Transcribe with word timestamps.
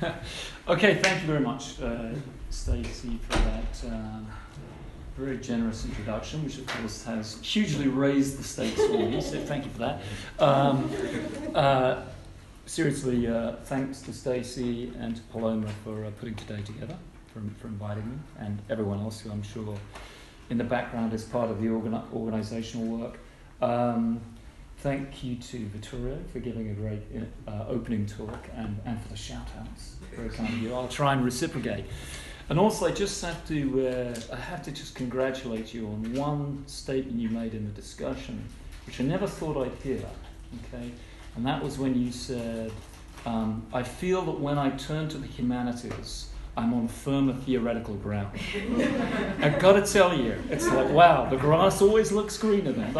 okay, 0.68 0.94
thank 0.96 1.20
you 1.22 1.26
very 1.26 1.40
much, 1.40 1.80
uh, 1.82 2.10
Stacey, 2.48 3.18
for 3.28 3.38
that 3.38 3.92
um, 3.92 4.26
very 5.16 5.38
generous 5.38 5.84
introduction, 5.84 6.42
which 6.44 6.58
of 6.58 6.66
course 6.66 7.04
has 7.04 7.38
hugely 7.42 7.88
raised 7.88 8.38
the 8.38 8.42
stakes 8.42 8.80
for 8.86 8.98
me. 8.98 9.20
So 9.20 9.38
thank 9.40 9.64
you 9.66 9.70
for 9.72 9.78
that. 9.78 10.00
Um, 10.38 10.90
uh, 11.54 12.02
seriously, 12.64 13.26
uh, 13.26 13.56
thanks 13.64 14.00
to 14.02 14.12
Stacey 14.12 14.92
and 14.98 15.16
to 15.16 15.22
Paloma 15.24 15.68
for 15.84 16.04
uh, 16.04 16.10
putting 16.18 16.34
today 16.34 16.62
together, 16.62 16.96
for, 17.32 17.42
for 17.60 17.68
inviting 17.68 18.08
me, 18.08 18.16
and 18.38 18.58
everyone 18.70 19.00
else 19.00 19.20
who 19.20 19.30
I'm 19.30 19.42
sure 19.42 19.76
in 20.48 20.56
the 20.56 20.64
background 20.64 21.12
is 21.12 21.24
part 21.24 21.50
of 21.50 21.60
the 21.60 21.68
organi- 21.68 22.10
organizational 22.14 22.86
work. 22.86 23.18
Um, 23.60 24.20
thank 24.80 25.22
you 25.22 25.36
to 25.36 25.66
Vittorio 25.66 26.18
for 26.32 26.38
giving 26.38 26.70
a 26.70 26.72
great 26.72 27.02
uh, 27.46 27.66
opening 27.68 28.06
talk 28.06 28.48
and, 28.56 28.80
and 28.86 29.00
for 29.02 29.08
the 29.08 29.16
shout 29.16 29.46
outs. 29.58 29.96
Very 30.16 30.30
kind 30.30 30.48
of 30.48 30.58
you. 30.62 30.74
I'll 30.74 30.88
try 30.88 31.12
and 31.12 31.22
reciprocate. 31.22 31.84
And 32.48 32.58
also, 32.58 32.86
I 32.86 32.90
just 32.90 33.22
have 33.22 33.46
to, 33.48 33.88
uh, 33.88 34.34
I 34.34 34.36
have 34.36 34.62
to 34.62 34.72
just 34.72 34.94
congratulate 34.94 35.74
you 35.74 35.86
on 35.86 36.14
one 36.14 36.64
statement 36.66 37.20
you 37.20 37.28
made 37.28 37.54
in 37.54 37.64
the 37.64 37.72
discussion, 37.72 38.42
which 38.86 39.00
I 39.00 39.04
never 39.04 39.26
thought 39.26 39.56
I'd 39.56 39.76
hear. 39.82 40.02
Okay, 40.74 40.90
and 41.36 41.46
that 41.46 41.62
was 41.62 41.78
when 41.78 41.94
you 41.94 42.10
said, 42.10 42.72
um, 43.24 43.64
"I 43.72 43.84
feel 43.84 44.22
that 44.22 44.40
when 44.40 44.58
I 44.58 44.70
turn 44.70 45.08
to 45.10 45.18
the 45.18 45.28
humanities, 45.28 46.29
I'm 46.60 46.74
on 46.74 46.88
firmer 46.88 47.34
theoretical 47.34 47.94
ground." 47.94 48.38
I've 49.40 49.58
got 49.58 49.72
to 49.72 49.92
tell 49.92 50.16
you, 50.16 50.36
it's 50.50 50.66
like, 50.68 50.90
wow, 50.90 51.28
the 51.28 51.36
grass 51.36 51.80
always 51.80 52.12
looks 52.12 52.36
greener 52.36 52.72
then. 52.72 52.96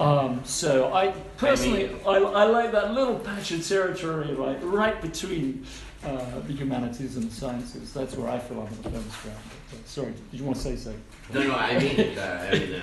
um, 0.00 0.40
so 0.44 0.92
I 0.92 1.12
personally, 1.36 1.90
I, 2.06 2.16
I, 2.16 2.44
like 2.44 2.72
that 2.72 2.94
little 2.94 3.18
patch 3.18 3.50
of 3.50 3.66
territory, 3.66 4.28
like 4.28 4.58
right 4.62 5.00
between 5.02 5.66
uh, 6.04 6.40
the 6.46 6.52
humanities 6.52 7.16
and 7.16 7.30
the 7.30 7.34
sciences. 7.34 7.92
That's 7.92 8.16
where 8.16 8.30
I 8.30 8.38
feel 8.38 8.60
I'm 8.60 8.66
on 8.66 8.82
the 8.82 8.90
firmest 8.90 9.22
ground. 9.22 9.38
But, 9.70 9.78
uh, 9.78 9.82
sorry, 9.84 10.14
did 10.30 10.40
you 10.40 10.44
want 10.46 10.56
to 10.56 10.62
say 10.62 10.76
something? 10.76 11.02
No, 11.34 11.42
no, 11.42 11.54
I 11.54 11.78
mean, 11.78 12.18
uh, 12.18 12.48
I 12.50 12.58
mean, 12.58 12.74
uh, 12.74 12.80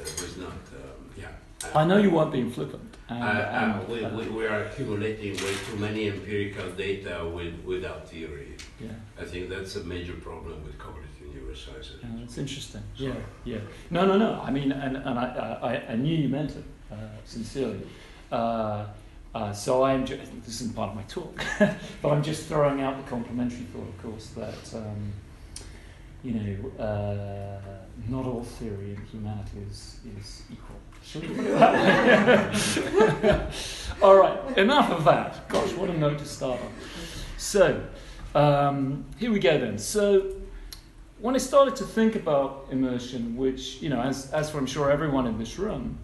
it 0.00 0.22
was 0.22 0.36
not. 0.38 0.48
Um, 0.48 1.10
yeah. 1.16 1.28
I 1.74 1.84
know 1.84 1.98
you 1.98 2.10
weren't 2.10 2.32
being 2.32 2.50
flippant. 2.50 2.91
And, 3.08 3.22
uh, 3.22 3.80
we, 3.88 4.04
we, 4.06 4.28
we, 4.28 4.46
are 4.46 4.64
accumulating 4.64 5.32
way 5.34 5.54
too 5.68 5.76
many 5.76 6.08
empirical 6.08 6.70
data 6.70 7.28
with, 7.28 7.54
without 7.64 8.08
theory. 8.08 8.56
Yeah. 8.80 8.90
I 9.20 9.24
think 9.24 9.50
that's 9.50 9.76
a 9.76 9.84
major 9.84 10.14
problem 10.14 10.64
with 10.64 10.78
cognitive 10.78 11.10
neuroscience. 11.34 12.02
Yeah, 12.02 12.08
that's 12.18 12.38
interesting. 12.38 12.82
Sorry. 12.96 13.10
Yeah, 13.44 13.54
yeah. 13.54 13.60
No, 13.90 14.06
no, 14.06 14.16
no. 14.16 14.40
I 14.42 14.50
mean, 14.50 14.72
and, 14.72 14.96
and 14.96 15.18
I, 15.18 15.58
I, 15.62 15.92
I 15.92 15.96
knew 15.96 16.16
you 16.16 16.28
meant 16.28 16.52
it 16.52 16.64
uh, 16.90 16.96
sincerely. 17.24 17.86
Uh, 18.30 18.86
uh, 19.34 19.52
so 19.52 19.82
I'm 19.82 20.04
just, 20.04 20.20
this 20.44 20.60
isn't 20.60 20.76
part 20.76 20.90
of 20.90 20.96
my 20.96 21.02
talk, 21.02 21.42
but 22.02 22.10
I'm 22.10 22.22
just 22.22 22.46
throwing 22.46 22.82
out 22.82 23.02
the 23.02 23.10
complementary 23.10 23.64
thought, 23.72 23.88
of 23.88 24.02
course, 24.02 24.26
that 24.28 24.78
um, 24.78 25.12
you 26.22 26.32
know, 26.32 26.82
uh, 26.82 27.60
not 28.08 28.26
all 28.26 28.42
theory 28.42 28.90
in 28.90 29.04
humanities 29.06 29.98
is 30.18 30.42
equal. 30.50 30.76
Should 31.02 31.28
we 31.28 31.34
put 31.34 31.46
it 31.46 31.58
that 31.58 33.22
way? 33.22 33.50
All 34.00 34.16
right, 34.16 34.58
enough 34.58 34.90
of 34.90 35.04
that. 35.04 35.48
Gosh, 35.48 35.72
what 35.72 35.90
a 35.90 35.98
note 35.98 36.18
to 36.18 36.24
start 36.24 36.60
on. 36.60 36.72
So, 37.36 37.84
um, 38.34 39.04
here 39.18 39.32
we 39.32 39.40
go 39.40 39.58
then. 39.58 39.78
So, 39.78 40.36
when 41.18 41.34
I 41.34 41.38
started 41.38 41.76
to 41.76 41.84
think 41.84 42.14
about 42.14 42.68
immersion, 42.70 43.36
which, 43.36 43.80
you 43.82 43.88
know, 43.88 44.00
as, 44.00 44.30
as 44.32 44.50
for 44.50 44.58
I'm 44.58 44.66
sure 44.66 44.90
everyone 44.90 45.26
in 45.26 45.38
this 45.38 45.58
room, 45.58 45.98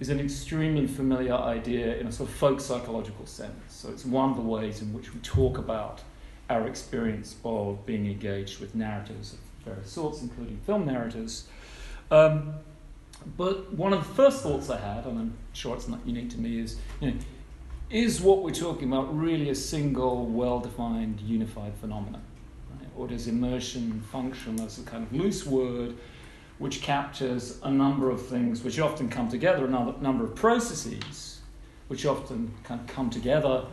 is 0.00 0.08
an 0.08 0.18
extremely 0.20 0.86
familiar 0.86 1.34
idea 1.34 1.96
in 1.96 2.06
a 2.06 2.12
sort 2.12 2.28
of 2.28 2.34
folk 2.34 2.60
psychological 2.60 3.24
sense. 3.24 3.54
So, 3.68 3.88
it's 3.88 4.04
one 4.04 4.30
of 4.30 4.36
the 4.36 4.42
ways 4.42 4.82
in 4.82 4.92
which 4.92 5.14
we 5.14 5.20
talk 5.20 5.56
about 5.56 6.02
our 6.50 6.66
experience 6.68 7.36
of 7.44 7.86
being 7.86 8.06
engaged 8.06 8.60
with 8.60 8.74
narratives 8.74 9.32
of 9.32 9.38
various 9.64 9.90
sorts, 9.90 10.22
including 10.22 10.58
film 10.66 10.86
narratives. 10.86 11.48
Um, 12.10 12.54
but 13.36 13.72
one 13.72 13.92
of 13.92 14.06
the 14.06 14.14
first 14.14 14.42
thoughts 14.42 14.68
I 14.68 14.78
had, 14.78 15.06
and 15.06 15.18
I'm 15.18 15.34
sure 15.52 15.76
it's 15.76 15.88
not 15.88 16.00
unique 16.06 16.30
to 16.30 16.40
me, 16.40 16.60
is 16.60 16.76
you 17.00 17.12
know, 17.12 17.16
is 17.90 18.20
what 18.20 18.42
we're 18.42 18.50
talking 18.52 18.88
about 18.88 19.16
really 19.16 19.50
a 19.50 19.54
single, 19.54 20.26
well 20.26 20.60
defined, 20.60 21.20
unified 21.20 21.74
phenomenon? 21.80 22.22
Right? 22.70 22.88
Or 22.96 23.06
does 23.06 23.28
immersion 23.28 24.00
function 24.10 24.60
as 24.60 24.78
a 24.78 24.82
kind 24.82 25.04
of 25.04 25.12
loose 25.12 25.46
word 25.46 25.96
which 26.58 26.80
captures 26.80 27.58
a 27.64 27.70
number 27.70 28.10
of 28.10 28.24
things 28.24 28.62
which 28.62 28.78
often 28.78 29.08
come 29.08 29.28
together, 29.28 29.64
a 29.64 29.68
number 29.68 30.24
of 30.24 30.34
processes 30.34 31.40
which 31.88 32.06
often 32.06 32.54
kind 32.62 32.80
of 32.80 32.86
come 32.86 33.10
together 33.10 33.66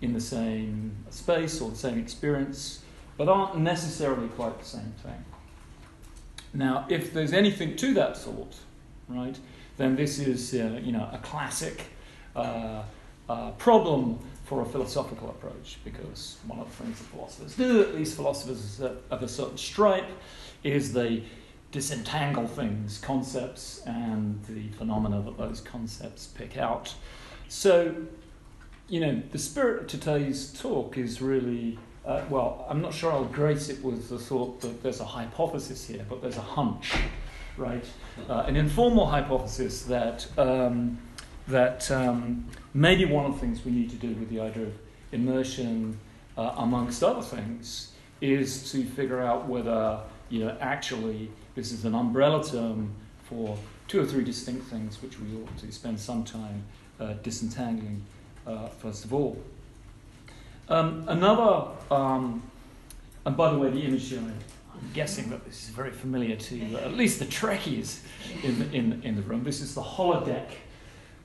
in 0.00 0.12
the 0.12 0.20
same 0.20 0.96
space 1.10 1.60
or 1.60 1.70
the 1.70 1.76
same 1.76 1.98
experience, 1.98 2.82
but 3.16 3.28
aren't 3.28 3.56
necessarily 3.58 4.28
quite 4.28 4.58
the 4.58 4.64
same 4.64 4.92
thing? 5.02 5.24
Now, 6.54 6.86
if 6.88 7.12
there's 7.12 7.32
anything 7.32 7.76
to 7.76 7.94
that 7.94 8.16
sort, 8.16 8.54
right, 9.08 9.36
then 9.76 9.96
this 9.96 10.18
is 10.18 10.54
uh, 10.54 10.80
you 10.82 10.92
know 10.92 11.08
a 11.12 11.18
classic 11.18 11.86
uh, 12.36 12.82
uh, 13.28 13.50
problem 13.52 14.20
for 14.44 14.62
a 14.62 14.66
philosophical 14.66 15.30
approach 15.30 15.78
because 15.84 16.36
one 16.46 16.60
of 16.60 16.68
the 16.68 16.84
things 16.84 16.98
that 16.98 17.04
philosophers 17.06 17.56
do, 17.56 17.80
at 17.82 17.94
least 17.94 18.14
philosophers 18.14 18.80
of 18.80 19.22
a 19.22 19.28
certain 19.28 19.58
stripe, 19.58 20.08
is 20.62 20.92
they 20.92 21.24
disentangle 21.72 22.46
things, 22.46 22.98
concepts, 22.98 23.82
and 23.84 24.44
the 24.44 24.68
phenomena 24.76 25.20
that 25.22 25.36
those 25.36 25.60
concepts 25.60 26.28
pick 26.28 26.56
out. 26.56 26.94
So, 27.48 27.94
you 28.88 29.00
know, 29.00 29.22
the 29.32 29.38
spirit 29.38 29.80
of 29.80 29.86
today's 29.88 30.52
talk 30.52 30.96
is 30.96 31.20
really 31.20 31.78
uh, 32.06 32.22
well, 32.28 32.66
I'm 32.68 32.82
not 32.82 32.92
sure 32.92 33.10
I'll 33.12 33.24
grace 33.24 33.68
it 33.68 33.82
with 33.82 34.08
the 34.08 34.18
thought 34.18 34.60
that 34.60 34.82
there's 34.82 35.00
a 35.00 35.04
hypothesis 35.04 35.86
here, 35.86 36.04
but 36.08 36.20
there's 36.20 36.36
a 36.36 36.42
hunch, 36.42 36.92
right? 37.56 37.84
Uh, 38.28 38.44
an 38.46 38.56
informal 38.56 39.06
hypothesis 39.06 39.82
that, 39.84 40.26
um, 40.38 40.98
that 41.48 41.90
um, 41.90 42.46
maybe 42.74 43.06
one 43.06 43.24
of 43.24 43.34
the 43.34 43.40
things 43.40 43.64
we 43.64 43.72
need 43.72 43.88
to 43.90 43.96
do 43.96 44.08
with 44.08 44.28
the 44.28 44.40
idea 44.40 44.64
of 44.64 44.74
immersion, 45.12 45.98
uh, 46.36 46.54
amongst 46.58 47.02
other 47.02 47.22
things, 47.22 47.92
is 48.20 48.70
to 48.72 48.84
figure 48.84 49.20
out 49.20 49.48
whether, 49.48 50.00
you 50.28 50.44
know, 50.44 50.56
actually 50.60 51.30
this 51.54 51.72
is 51.72 51.84
an 51.84 51.94
umbrella 51.94 52.44
term 52.44 52.92
for 53.22 53.56
two 53.88 54.00
or 54.00 54.06
three 54.06 54.24
distinct 54.24 54.66
things 54.66 55.00
which 55.02 55.18
we 55.20 55.36
ought 55.36 55.56
to 55.58 55.70
spend 55.72 55.98
some 55.98 56.24
time 56.24 56.64
uh, 57.00 57.14
disentangling, 57.22 58.02
uh, 58.46 58.66
first 58.68 59.04
of 59.04 59.14
all. 59.14 59.38
Um, 60.68 61.04
another, 61.08 61.68
um, 61.90 62.42
and 63.26 63.36
by 63.36 63.52
the 63.52 63.58
way, 63.58 63.68
the 63.70 63.80
image 63.80 64.08
here, 64.08 64.18
I'm 64.18 64.90
guessing 64.94 65.28
that 65.30 65.44
this 65.44 65.64
is 65.64 65.68
very 65.68 65.90
familiar 65.90 66.36
to 66.36 66.76
uh, 66.76 66.86
at 66.86 66.94
least 66.94 67.18
the 67.18 67.26
Trekkies 67.26 68.00
in 68.42 68.58
the, 68.58 68.72
in, 68.72 69.02
in 69.02 69.16
the 69.16 69.22
room. 69.22 69.44
This 69.44 69.60
is 69.60 69.74
the 69.74 69.82
holodeck, 69.82 70.48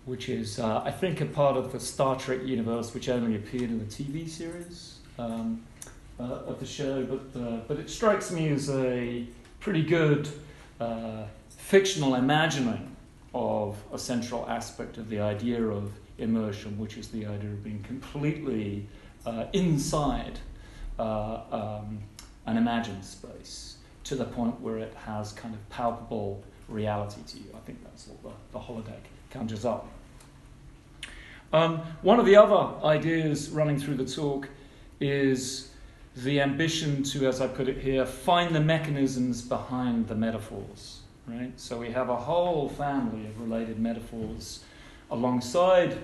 which 0.05 0.27
is, 0.27 0.59
uh, 0.59 0.81
I 0.83 0.91
think, 0.91 1.21
a 1.21 1.25
part 1.25 1.55
of 1.55 1.71
the 1.71 1.79
Star 1.79 2.17
Trek 2.17 2.43
universe, 2.43 2.93
which 2.93 3.07
only 3.07 3.37
appeared 3.37 3.69
in 3.69 3.79
the 3.79 3.85
TV 3.85 4.27
series 4.27 4.97
um, 5.17 5.61
uh, 6.19 6.23
of 6.23 6.59
the 6.59 6.65
show. 6.65 7.05
But, 7.05 7.41
uh, 7.41 7.57
but 7.67 7.79
it 7.79 7.89
strikes 7.89 8.31
me 8.31 8.49
as 8.49 8.69
a 8.69 9.25
pretty 9.61 9.83
good 9.83 10.27
uh, 10.81 11.23
fictional 11.49 12.15
imagining 12.15 12.93
of 13.33 13.77
a 13.93 13.97
central 13.97 14.45
aspect 14.49 14.97
of 14.97 15.09
the 15.09 15.21
idea 15.21 15.63
of 15.63 15.91
immersion, 16.17 16.77
which 16.77 16.97
is 16.97 17.07
the 17.07 17.25
idea 17.25 17.51
of 17.51 17.63
being 17.63 17.81
completely 17.83 18.85
uh, 19.25 19.45
inside 19.53 20.39
uh, 20.97 21.41
um, 21.51 21.99
an 22.45 22.57
imagined 22.57 23.03
space 23.03 23.77
to 24.03 24.15
the 24.15 24.25
point 24.25 24.59
where 24.61 24.77
it 24.77 24.93
has 25.05 25.31
kind 25.33 25.53
of 25.53 25.69
palpable 25.69 26.43
reality 26.67 27.21
to 27.27 27.37
you. 27.37 27.49
I 27.55 27.59
think 27.59 27.83
that's 27.83 28.07
what 28.07 28.23
the, 28.23 28.57
the 28.57 28.59
holodeck 28.59 29.01
conjures 29.29 29.65
up. 29.65 29.87
Um, 31.51 31.79
one 32.01 32.19
of 32.19 32.25
the 32.25 32.35
other 32.35 32.85
ideas 32.85 33.49
running 33.49 33.79
through 33.79 33.95
the 33.95 34.05
talk 34.05 34.49
is 34.99 35.71
the 36.15 36.41
ambition 36.41 37.03
to, 37.03 37.27
as 37.27 37.41
I 37.41 37.47
put 37.47 37.67
it 37.67 37.77
here, 37.77 38.05
find 38.05 38.55
the 38.55 38.59
mechanisms 38.59 39.41
behind 39.41 40.07
the 40.07 40.15
metaphors. 40.15 41.01
Right? 41.27 41.51
So 41.59 41.77
we 41.77 41.91
have 41.91 42.09
a 42.09 42.15
whole 42.15 42.69
family 42.69 43.27
of 43.27 43.39
related 43.39 43.79
metaphors 43.79 44.63
alongside 45.11 45.97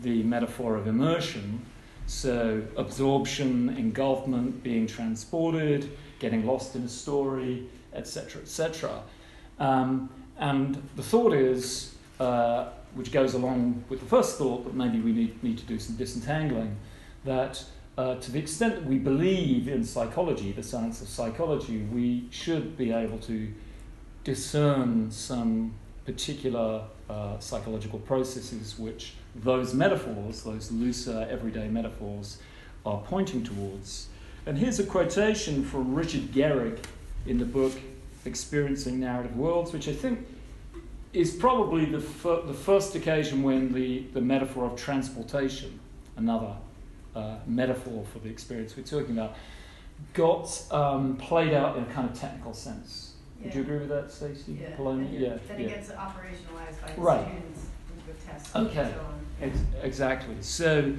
the 0.00 0.22
metaphor 0.24 0.76
of 0.76 0.86
immersion, 0.86 1.64
so, 2.06 2.62
absorption, 2.76 3.76
engulfment, 3.76 4.62
being 4.62 4.86
transported, 4.86 5.90
getting 6.18 6.46
lost 6.46 6.76
in 6.76 6.82
a 6.82 6.88
story, 6.88 7.66
etc., 7.94 8.42
etc. 8.42 9.02
Um, 9.58 10.10
and 10.38 10.82
the 10.96 11.02
thought 11.02 11.32
is, 11.32 11.94
uh, 12.20 12.70
which 12.94 13.12
goes 13.12 13.34
along 13.34 13.84
with 13.88 14.00
the 14.00 14.06
first 14.06 14.38
thought, 14.38 14.64
that 14.64 14.74
maybe 14.74 15.00
we 15.00 15.12
need, 15.12 15.42
need 15.42 15.58
to 15.58 15.64
do 15.64 15.78
some 15.78 15.96
disentangling, 15.96 16.76
that 17.24 17.64
uh, 17.98 18.16
to 18.16 18.30
the 18.30 18.38
extent 18.38 18.74
that 18.74 18.84
we 18.86 18.98
believe 18.98 19.68
in 19.68 19.84
psychology, 19.84 20.52
the 20.52 20.62
science 20.62 21.02
of 21.02 21.08
psychology, 21.08 21.78
we 21.92 22.26
should 22.30 22.76
be 22.76 22.90
able 22.90 23.18
to 23.18 23.52
discern 24.24 25.10
some 25.10 25.74
particular 26.04 26.84
uh, 27.08 27.38
psychological 27.38 27.98
processes 27.98 28.78
which 28.78 29.14
those 29.34 29.74
metaphors, 29.74 30.42
those 30.42 30.70
looser 30.70 31.26
everyday 31.30 31.68
metaphors, 31.68 32.38
are 32.84 33.00
pointing 33.06 33.42
towards. 33.42 34.08
And 34.46 34.58
here's 34.58 34.78
a 34.80 34.84
quotation 34.84 35.64
from 35.64 35.94
Richard 35.94 36.32
Gerrig 36.32 36.78
in 37.26 37.38
the 37.38 37.44
book 37.44 37.72
Experiencing 38.24 39.00
Narrative 39.00 39.36
Worlds, 39.36 39.72
which 39.72 39.88
I 39.88 39.92
think 39.92 40.26
is 41.12 41.34
probably 41.34 41.84
the, 41.84 42.00
fir- 42.00 42.42
the 42.42 42.54
first 42.54 42.94
occasion 42.94 43.42
when 43.42 43.72
the, 43.72 44.00
the 44.12 44.20
metaphor 44.20 44.64
of 44.64 44.76
transportation, 44.76 45.78
another 46.16 46.54
uh, 47.14 47.36
metaphor 47.46 48.04
for 48.12 48.18
the 48.20 48.28
experience 48.28 48.76
we're 48.76 48.82
talking 48.82 49.16
about, 49.16 49.36
got 50.14 50.62
um, 50.72 51.16
played 51.16 51.52
out 51.52 51.76
in 51.76 51.84
a 51.84 51.86
kind 51.86 52.08
of 52.10 52.18
technical 52.18 52.52
sense. 52.54 53.12
Yeah. 53.38 53.46
Would 53.46 53.54
you 53.54 53.60
agree 53.62 53.78
with 53.78 53.88
that, 53.90 54.10
Stacey? 54.10 54.58
Yeah, 54.60 54.74
Poloni? 54.76 55.06
and 55.06 55.14
Yeah. 55.14 55.38
Then 55.46 55.60
yeah. 55.60 55.66
it 55.66 55.68
gets 55.68 55.90
operationalized 55.90 56.80
by 56.80 56.94
Right. 56.96 57.26
students 57.28 57.66
with 58.06 58.26
tests 58.26 58.56
Okay. 58.56 58.80
and 58.80 58.94
so 58.94 59.00
on. 59.00 59.21
Ex- 59.42 59.58
exactly. 59.82 60.36
So, 60.40 60.94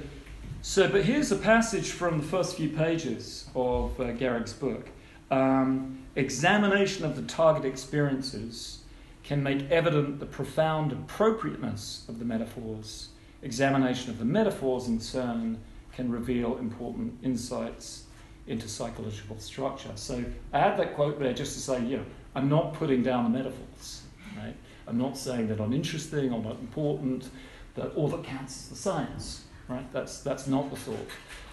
so, 0.60 0.88
but 0.88 1.04
here's 1.04 1.32
a 1.32 1.36
passage 1.36 1.90
from 1.90 2.18
the 2.18 2.24
first 2.24 2.56
few 2.56 2.68
pages 2.68 3.48
of 3.54 3.98
uh, 3.98 4.12
Gerrig's 4.12 4.52
book. 4.52 4.88
Um, 5.30 5.98
examination 6.14 7.04
of 7.04 7.16
the 7.16 7.22
target 7.22 7.64
experiences 7.64 8.80
can 9.22 9.42
make 9.42 9.70
evident 9.70 10.20
the 10.20 10.26
profound 10.26 10.92
appropriateness 10.92 12.04
of 12.08 12.18
the 12.18 12.24
metaphors. 12.24 13.08
Examination 13.42 14.10
of 14.10 14.18
the 14.18 14.24
metaphors, 14.24 14.86
in 14.86 15.00
turn, 15.00 15.58
can 15.94 16.10
reveal 16.10 16.58
important 16.58 17.18
insights 17.22 18.04
into 18.46 18.68
psychological 18.68 19.38
structure. 19.38 19.92
So 19.94 20.22
I 20.52 20.58
had 20.58 20.78
that 20.78 20.94
quote 20.94 21.18
there 21.18 21.32
just 21.32 21.54
to 21.54 21.60
say, 21.60 21.82
you 21.82 21.96
know, 21.96 22.04
I'm 22.34 22.50
not 22.50 22.74
putting 22.74 23.02
down 23.02 23.24
the 23.24 23.38
metaphors, 23.38 24.02
right? 24.36 24.54
I'm 24.86 24.98
not 24.98 25.16
saying 25.16 25.46
they're 25.46 25.56
not 25.56 25.72
interesting 25.72 26.32
or 26.32 26.42
not 26.42 26.58
important, 26.60 27.30
that 27.74 27.94
all 27.94 28.08
that 28.08 28.24
counts 28.24 28.62
is 28.62 28.68
the 28.68 28.76
science, 28.76 29.44
right? 29.68 29.90
That's, 29.92 30.20
that's 30.20 30.46
not 30.46 30.70
the 30.70 30.76
thought. 30.76 31.08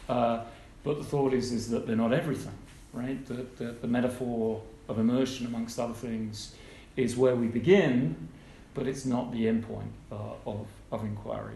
Uh, 0.09 0.43
but 0.83 0.97
the 0.97 1.03
thought 1.03 1.33
is, 1.33 1.51
is 1.51 1.69
that 1.69 1.87
they're 1.87 1.95
not 1.95 2.13
everything, 2.13 2.57
right? 2.93 3.23
The, 3.25 3.45
the, 3.57 3.71
the 3.73 3.87
metaphor 3.87 4.61
of 4.87 4.99
immersion, 4.99 5.45
amongst 5.45 5.79
other 5.79 5.93
things, 5.93 6.55
is 6.95 7.15
where 7.15 7.35
we 7.35 7.47
begin, 7.47 8.27
but 8.73 8.87
it's 8.87 9.05
not 9.05 9.31
the 9.31 9.45
endpoint 9.45 9.91
uh, 10.11 10.15
of, 10.45 10.67
of 10.91 11.03
inquiry. 11.03 11.55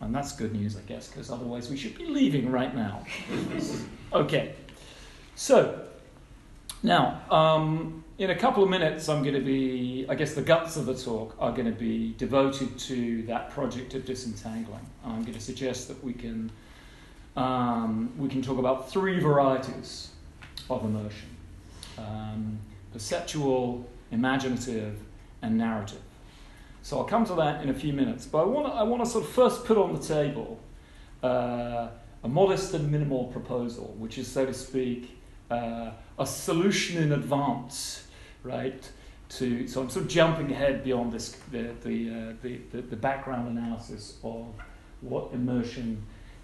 And 0.00 0.14
that's 0.14 0.32
good 0.32 0.52
news, 0.52 0.76
I 0.76 0.82
guess, 0.82 1.08
because 1.08 1.30
otherwise 1.30 1.70
we 1.70 1.76
should 1.76 1.96
be 1.96 2.06
leaving 2.06 2.50
right 2.50 2.74
now. 2.74 3.04
okay, 4.12 4.54
so 5.34 5.86
now, 6.86 7.20
um, 7.30 8.04
in 8.16 8.30
a 8.30 8.34
couple 8.34 8.62
of 8.62 8.70
minutes, 8.70 9.08
I'm 9.08 9.22
going 9.22 9.34
to 9.34 9.40
be, 9.40 10.06
I 10.08 10.14
guess 10.14 10.34
the 10.34 10.42
guts 10.42 10.76
of 10.76 10.86
the 10.86 10.94
talk 10.94 11.34
are 11.40 11.50
going 11.50 11.66
to 11.66 11.78
be 11.78 12.14
devoted 12.16 12.78
to 12.78 13.22
that 13.24 13.50
project 13.50 13.94
of 13.94 14.06
disentangling. 14.06 14.86
I'm 15.04 15.22
going 15.22 15.34
to 15.34 15.40
suggest 15.40 15.88
that 15.88 16.02
we 16.04 16.12
can, 16.12 16.52
um, 17.36 18.12
we 18.16 18.28
can 18.28 18.40
talk 18.40 18.58
about 18.58 18.88
three 18.88 19.18
varieties 19.18 20.10
of 20.70 20.84
immersion 20.84 21.28
um, 21.98 22.58
perceptual, 22.92 23.88
imaginative, 24.12 24.96
and 25.42 25.58
narrative. 25.58 26.02
So 26.82 26.98
I'll 26.98 27.04
come 27.04 27.24
to 27.26 27.34
that 27.34 27.62
in 27.62 27.68
a 27.68 27.74
few 27.74 27.92
minutes, 27.92 28.26
but 28.26 28.42
I 28.42 28.44
want 28.44 28.66
to 28.68 28.72
I 28.72 28.84
want 28.84 29.04
to 29.04 29.10
sort 29.10 29.24
of 29.24 29.30
first 29.30 29.64
put 29.64 29.76
on 29.76 29.92
the 29.92 30.00
table 30.00 30.60
uh, 31.22 31.88
a 32.22 32.28
modest 32.28 32.74
and 32.74 32.90
minimal 32.92 33.24
proposal, 33.24 33.94
which 33.98 34.18
is, 34.18 34.28
so 34.28 34.46
to 34.46 34.54
speak, 34.54 35.15
uh, 35.50 35.90
a 36.18 36.26
solution 36.26 37.02
in 37.02 37.12
advance, 37.12 38.06
right? 38.42 38.88
To 39.28 39.66
so 39.66 39.80
I'm 39.82 39.90
sort 39.90 40.04
of 40.04 40.10
jumping 40.10 40.52
ahead 40.52 40.84
beyond 40.84 41.12
this 41.12 41.36
the 41.50 41.74
the, 41.82 42.10
uh, 42.10 42.32
the, 42.42 42.60
the, 42.70 42.82
the 42.82 42.96
background 42.96 43.58
analysis 43.58 44.18
of 44.22 44.46
what 45.00 45.32
immersion 45.32 46.02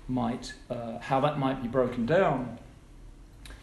might 0.08 0.52
uh, 0.68 0.98
how 0.98 1.20
that 1.20 1.38
might 1.38 1.62
be 1.62 1.68
broken 1.68 2.06
down. 2.06 2.58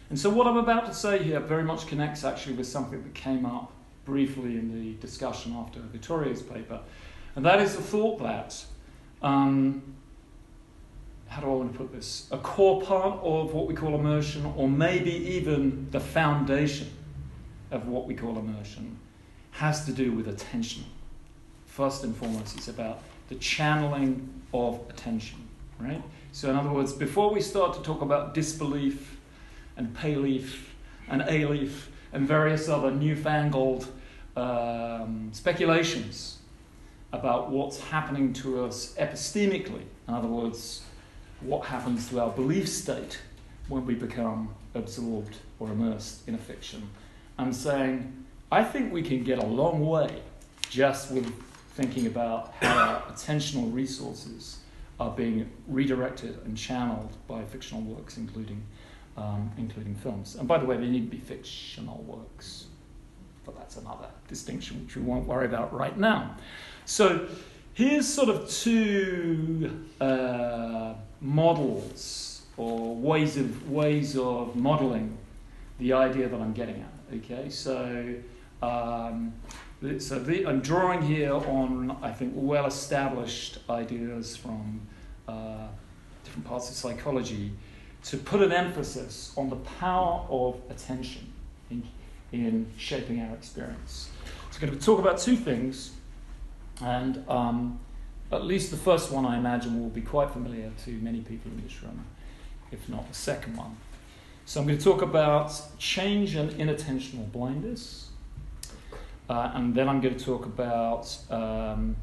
And 0.10 0.20
so 0.20 0.30
what 0.30 0.48
I'm 0.48 0.58
about 0.58 0.86
to 0.88 0.94
say 0.94 1.22
here 1.22 1.40
very 1.40 1.64
much 1.64 1.86
connects 1.86 2.24
actually 2.24 2.56
with 2.56 2.66
something 2.68 3.04
that 3.04 3.14
came 3.14 3.46
up 3.46 3.72
briefly 4.06 4.58
in 4.58 4.74
the 4.74 4.94
discussion 5.00 5.54
after 5.54 5.80
Vittorio's 5.82 6.42
paper, 6.42 6.80
and 7.36 7.46
that 7.46 7.62
is 7.62 7.76
the 7.76 7.84
thought 7.84 8.20
that, 8.24 8.66
um, 9.22 9.84
how 11.30 11.42
do 11.42 11.48
I 11.48 11.54
want 11.54 11.72
to 11.72 11.78
put 11.78 11.94
this, 11.94 12.28
a 12.32 12.38
core 12.38 12.82
part 12.82 13.20
of 13.22 13.54
what 13.54 13.68
we 13.68 13.76
call 13.76 13.94
immersion, 13.94 14.52
or 14.58 14.68
maybe 14.68 15.12
even 15.12 15.88
the 15.92 16.00
foundation 16.00 16.90
of 17.70 17.88
what 17.88 18.08
we 18.08 18.16
call 18.16 18.38
immersion, 18.38 18.98
has 19.52 19.86
to 19.86 19.92
do 19.92 20.12
with 20.12 20.28
attention. 20.28 20.84
First 21.68 22.04
and 22.04 22.16
foremost, 22.16 22.58
it's 22.58 22.68
about 22.68 23.04
the 23.30 23.36
channeling 23.36 24.28
of 24.54 24.82
attention, 24.90 25.38
right? 25.80 26.02
So, 26.32 26.50
in 26.50 26.56
other 26.56 26.72
words, 26.72 26.94
before 26.94 27.32
we 27.32 27.42
start 27.42 27.76
to 27.76 27.82
talk 27.84 28.02
about 28.02 28.34
disbelief 28.34 29.18
and 29.78 29.96
payleaf 29.96 30.62
and 31.08 31.22
alief 31.22 31.90
and 32.12 32.28
various 32.28 32.68
other 32.68 32.90
newfangled 32.90 33.88
um, 34.36 35.30
speculations 35.32 36.40
about 37.12 37.52
what's 37.52 37.80
happening 37.80 38.34
to 38.34 38.64
us 38.64 38.96
epistemically. 39.00 39.84
In 40.08 40.14
other 40.14 40.28
words, 40.28 40.84
what 41.42 41.66
happens 41.66 42.10
to 42.10 42.20
our 42.20 42.30
belief 42.32 42.68
state 42.68 43.20
when 43.68 43.86
we 43.86 43.96
become 43.96 44.50
absorbed 44.76 45.38
or 45.60 45.70
immersed 45.70 46.28
in 46.28 46.36
a 46.36 46.38
fiction. 46.38 46.90
I'm 47.38 47.54
saying, 47.54 48.26
I 48.52 48.64
think 48.64 48.92
we 48.92 49.02
can 49.02 49.24
get 49.24 49.40
a 49.40 49.46
long 49.46 49.86
way 49.86 50.22
just 50.70 51.12
with 51.12 51.32
thinking 51.76 52.08
about 52.08 52.54
how 52.62 52.78
our 52.78 53.02
attentional 53.14 53.74
resources 53.74 54.60
are 55.00 55.12
being 55.12 55.50
redirected 55.68 56.40
and 56.46 56.58
channeled 56.58 57.16
by 57.28 57.44
fictional 57.46 57.82
works, 57.84 58.18
including, 58.18 58.62
um, 59.16 59.50
including 59.58 59.96
films. 59.96 60.36
And 60.36 60.48
by 60.48 60.58
the 60.58 60.66
way, 60.66 60.78
they 60.78 60.90
need 60.90 61.10
to 61.10 61.18
be 61.18 61.24
fictional 61.24 62.04
works 62.04 62.66
but 63.50 63.60
that's 63.60 63.78
another 63.78 64.08
distinction 64.28 64.84
which 64.86 64.96
we 64.96 65.02
won't 65.02 65.26
worry 65.26 65.46
about 65.46 65.74
right 65.74 65.98
now. 65.98 66.36
So 66.86 67.28
here's 67.80 68.06
sort 68.06 68.28
of 68.28 68.50
two 68.50 69.88
uh, 70.02 70.94
models 71.22 72.42
or 72.58 72.94
ways 72.94 73.38
of 73.38 73.72
ways 73.72 74.18
of 74.18 74.54
modeling 74.54 75.18
the 75.80 75.94
idea 75.94 76.28
that 76.28 76.42
I'm 76.42 76.52
getting 76.52 76.82
at. 76.82 77.18
Okay, 77.20 77.50
so 77.50 78.14
um, 78.62 79.32
so 79.98 80.20
the, 80.20 80.46
I'm 80.46 80.60
drawing 80.60 81.02
here 81.02 81.34
on 81.34 81.96
I 82.02 82.12
think 82.12 82.34
well-established 82.36 83.60
ideas 83.70 84.36
from 84.36 84.82
uh, 85.30 85.68
different 86.26 86.48
parts 86.48 86.70
of 86.70 86.76
psychology 86.76 87.54
to 88.04 88.18
put 88.18 88.42
an 88.42 88.52
emphasis 88.52 89.34
on 89.38 89.50
the 89.50 89.56
power 89.80 90.26
of 90.30 90.60
attention 90.70 91.32
in, 91.72 91.84
in 92.34 92.66
shaping 92.78 93.22
our 93.22 93.34
experience. 93.36 94.10
So, 94.52 94.58
I'm 94.60 94.68
going 94.68 94.80
to 94.80 94.86
talk 94.86 95.00
about 95.00 95.18
two 95.18 95.38
things, 95.38 95.92
and 96.82 97.24
um, 97.30 97.80
at 98.32 98.46
least 98.46 98.72
the 98.72 98.78
first 98.78 99.12
one 99.12 99.26
I 99.26 99.38
imagine 99.38 99.82
will 99.82 99.90
be 99.90 100.02
quite 100.02 100.32
familiar 100.32 100.72
to 100.86 100.92
many 100.92 101.22
people 101.22 101.52
in 101.52 101.62
this 101.64 101.82
room, 101.82 102.06
if 102.72 102.88
not 102.88 103.08
the 103.08 103.16
second 103.16 103.58
one. 103.58 103.78
So, 104.46 104.60
I'm 104.60 104.68
going 104.68 104.80
to 104.80 104.84
talk 104.84 105.04
about 105.04 105.54
change 105.78 106.36
and 106.36 106.52
inattentional 106.52 107.32
blindness, 107.32 108.10
uh, 109.30 109.52
and 109.54 109.76
then 109.76 109.88
I'm 109.88 110.02
going 110.02 110.18
to 110.18 110.26
talk 110.26 110.46
about 110.46 111.16
um, 111.30 111.96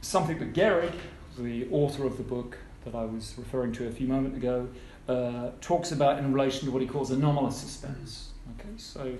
something 0.00 0.38
that 0.38 0.52
Gerrig, 0.52 0.94
the 1.38 1.68
author 1.70 2.04
of 2.04 2.16
the 2.16 2.24
book 2.24 2.58
that 2.84 2.94
I 2.94 3.04
was 3.04 3.34
referring 3.36 3.72
to 3.72 3.86
a 3.86 3.92
few 3.92 4.08
moments 4.08 4.36
ago, 4.36 4.68
uh, 5.08 5.50
talks 5.60 5.92
about 5.92 6.18
in 6.18 6.32
relation 6.32 6.66
to 6.66 6.72
what 6.72 6.82
he 6.82 6.88
calls 6.88 7.10
anomalous 7.10 7.56
suspense. 7.56 8.30
Okay, 8.58 8.70
so 8.76 9.14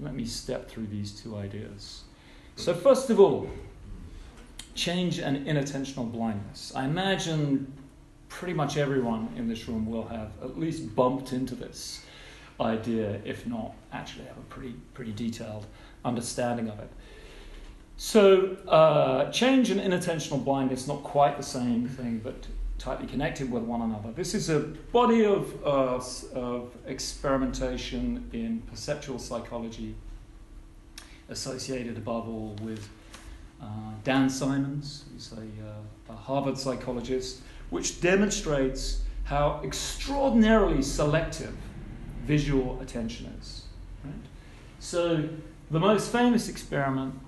let 0.00 0.14
me 0.14 0.24
step 0.24 0.68
through 0.68 0.86
these 0.86 1.12
two 1.12 1.36
ideas. 1.36 2.04
So, 2.56 2.72
first 2.72 3.10
of 3.10 3.20
all, 3.20 3.48
change 4.74 5.18
and 5.18 5.46
inattentional 5.46 6.10
blindness. 6.10 6.72
I 6.74 6.86
imagine 6.86 7.72
pretty 8.28 8.54
much 8.54 8.78
everyone 8.78 9.28
in 9.36 9.46
this 9.46 9.68
room 9.68 9.86
will 9.86 10.08
have 10.08 10.32
at 10.42 10.58
least 10.58 10.94
bumped 10.96 11.32
into 11.32 11.54
this 11.54 12.02
idea, 12.58 13.20
if 13.24 13.46
not 13.46 13.74
actually 13.92 14.24
have 14.24 14.38
a 14.38 14.48
pretty, 14.48 14.74
pretty 14.94 15.12
detailed 15.12 15.66
understanding 16.04 16.68
of 16.68 16.78
it. 16.80 16.90
So, 17.98 18.56
uh, 18.68 19.30
change 19.30 19.70
and 19.70 19.80
inattentional 19.80 20.42
blindness, 20.42 20.88
not 20.88 21.02
quite 21.02 21.36
the 21.36 21.42
same 21.42 21.86
thing, 21.86 22.20
but 22.24 22.46
tightly 22.78 23.06
connected 23.06 23.50
with 23.50 23.64
one 23.64 23.82
another. 23.82 24.12
This 24.12 24.34
is 24.34 24.48
a 24.48 24.60
body 24.60 25.24
of, 25.24 25.54
uh, 25.64 26.00
of 26.34 26.74
experimentation 26.86 28.28
in 28.32 28.62
perceptual 28.62 29.18
psychology, 29.18 29.94
associated 31.28 31.96
above 31.96 32.28
all 32.28 32.56
with 32.62 32.88
uh, 33.60 33.66
Dan 34.04 34.28
Simons, 34.28 35.04
who's 35.12 35.32
a, 35.32 35.36
uh, 35.36 36.12
a 36.12 36.16
Harvard 36.16 36.58
psychologist, 36.58 37.40
which 37.70 38.00
demonstrates 38.00 39.02
how 39.24 39.60
extraordinarily 39.64 40.82
selective 40.82 41.54
visual 42.24 42.80
attention 42.80 43.32
is. 43.40 43.64
Right? 44.04 44.14
So, 44.78 45.28
the 45.70 45.80
most 45.80 46.12
famous 46.12 46.48
experiment 46.48 47.18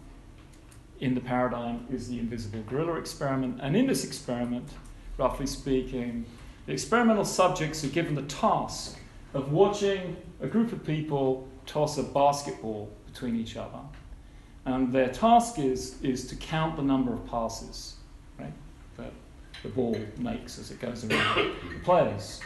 in 1.01 1.15
the 1.15 1.21
paradigm 1.21 1.87
is 1.91 2.09
the 2.09 2.19
invisible 2.19 2.63
gorilla 2.69 2.95
experiment. 2.95 3.59
And 3.61 3.77
in 3.77 3.87
this 3.87 4.05
experiment, 4.05 4.69
roughly 5.17 5.47
speaking, 5.47 6.25
the 6.67 6.73
experimental 6.73 7.25
subjects 7.25 7.85
are 7.85 7.89
given 7.89 8.15
the 8.15 8.23
task 8.23 8.99
of 9.35 9.53
watching 9.53 10.17
a 10.41 10.47
group 10.47 10.73
of 10.73 10.85
people 10.85 11.49
toss 11.67 11.99
a 11.99 12.03
basketball 12.03 12.93
between 13.19 13.41
each 13.41 13.57
other. 13.57 13.81
And 14.65 14.93
their 14.93 15.09
task 15.09 15.59
is, 15.59 16.01
is 16.03 16.27
to 16.29 16.37
count 16.37 16.77
the 16.77 16.83
number 16.83 17.13
of 17.13 17.27
passes 17.27 17.97
right, 18.39 18.53
that 18.97 19.13
the 19.63 19.71
ball 19.71 19.99
makes 20.19 20.59
as 20.59 20.71
it 20.71 20.79
goes 20.79 21.05
around 21.05 21.53
the 21.73 21.79
players. 21.83 22.41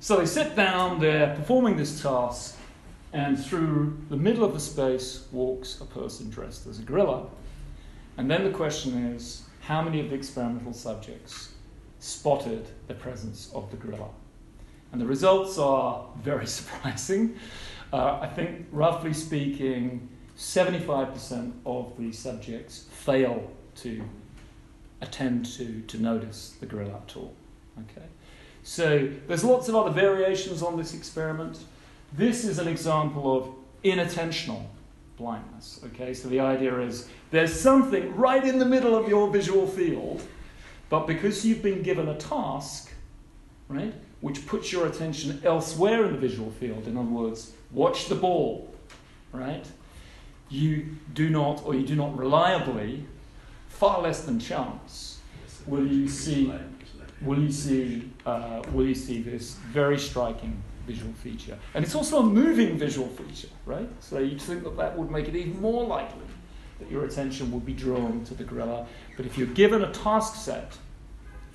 So 0.00 0.16
they 0.16 0.26
sit 0.26 0.54
down, 0.54 1.00
they're 1.00 1.34
performing 1.34 1.76
this 1.76 2.02
task, 2.02 2.58
and 3.14 3.42
through 3.42 3.96
the 4.10 4.16
middle 4.16 4.44
of 4.44 4.52
the 4.52 4.60
space 4.60 5.26
walks 5.32 5.80
a 5.80 5.86
person 5.86 6.28
dressed 6.28 6.66
as 6.66 6.78
a 6.78 6.82
gorilla. 6.82 7.26
And 8.18 8.30
then 8.30 8.44
the 8.44 8.50
question 8.50 9.14
is 9.14 9.44
how 9.60 9.80
many 9.80 10.00
of 10.00 10.10
the 10.10 10.16
experimental 10.16 10.74
subjects 10.74 11.52
spotted 11.98 12.66
the 12.88 12.94
presence 12.94 13.50
of 13.54 13.70
the 13.70 13.78
gorilla? 13.78 14.10
And 14.92 15.00
the 15.00 15.06
results 15.06 15.56
are 15.56 16.04
very 16.22 16.46
surprising. 16.58 17.36
Uh, 17.92 18.18
I 18.20 18.26
think, 18.26 18.66
roughly 18.70 19.12
speaking, 19.12 20.08
75% 20.36 21.52
of 21.64 21.92
the 21.98 22.12
subjects 22.12 22.86
fail 22.90 23.50
to 23.76 24.02
attend 25.00 25.46
to, 25.46 25.80
to 25.82 25.98
notice 25.98 26.56
the 26.60 26.66
gorilla 26.66 27.00
at 27.06 27.16
all. 27.16 27.34
Okay? 27.80 28.06
So 28.62 29.08
there's 29.26 29.44
lots 29.44 29.68
of 29.68 29.74
other 29.74 29.90
variations 29.90 30.62
on 30.62 30.76
this 30.76 30.94
experiment. 30.94 31.58
This 32.12 32.44
is 32.44 32.58
an 32.58 32.68
example 32.68 33.36
of 33.36 33.54
inattentional 33.84 34.66
blindness. 35.16 35.80
Okay, 35.86 36.14
so 36.14 36.28
the 36.28 36.40
idea 36.40 36.78
is 36.80 37.08
there's 37.30 37.58
something 37.58 38.14
right 38.16 38.44
in 38.44 38.58
the 38.58 38.64
middle 38.64 38.94
of 38.94 39.08
your 39.08 39.30
visual 39.30 39.66
field, 39.66 40.22
but 40.88 41.06
because 41.06 41.44
you've 41.44 41.62
been 41.62 41.82
given 41.82 42.08
a 42.08 42.16
task, 42.16 42.92
right, 43.68 43.94
which 44.20 44.46
puts 44.46 44.72
your 44.72 44.86
attention 44.86 45.40
elsewhere 45.44 46.04
in 46.04 46.12
the 46.12 46.18
visual 46.18 46.50
field, 46.50 46.86
in 46.86 46.96
other 46.96 47.08
words, 47.08 47.52
watch 47.70 48.08
the 48.08 48.14
ball, 48.14 48.74
right, 49.32 49.64
you 50.48 50.96
do 51.14 51.30
not, 51.30 51.64
or 51.64 51.74
you 51.74 51.86
do 51.86 51.94
not 51.94 52.16
reliably, 52.16 53.04
far 53.68 54.00
less 54.00 54.22
than 54.22 54.40
chance, 54.40 55.20
will 55.66 55.86
you 55.86 56.08
see, 56.08 56.52
will 57.22 57.38
you 57.38 57.52
see, 57.52 58.10
uh, 58.26 58.62
will 58.72 58.86
you 58.86 58.94
see 58.94 59.22
this 59.22 59.54
very 59.72 59.98
striking 59.98 60.62
visual 60.88 61.12
feature. 61.12 61.56
And 61.74 61.84
it's 61.84 61.94
also 61.94 62.20
a 62.20 62.22
moving 62.24 62.78
visual 62.78 63.08
feature, 63.08 63.52
right? 63.66 63.88
So 64.00 64.18
you'd 64.18 64.40
think 64.40 64.64
that 64.64 64.76
that 64.78 64.96
would 64.98 65.10
make 65.10 65.28
it 65.28 65.36
even 65.36 65.60
more 65.60 65.84
likely 65.86 66.24
that 66.80 66.90
your 66.90 67.04
attention 67.04 67.52
would 67.52 67.66
be 67.66 67.74
drawn 67.74 68.24
to 68.24 68.34
the 68.34 68.44
gorilla. 68.44 68.86
But 69.16 69.26
if 69.26 69.36
you're 69.36 69.48
given 69.48 69.82
a 69.82 69.92
task 69.92 70.34
set, 70.36 70.72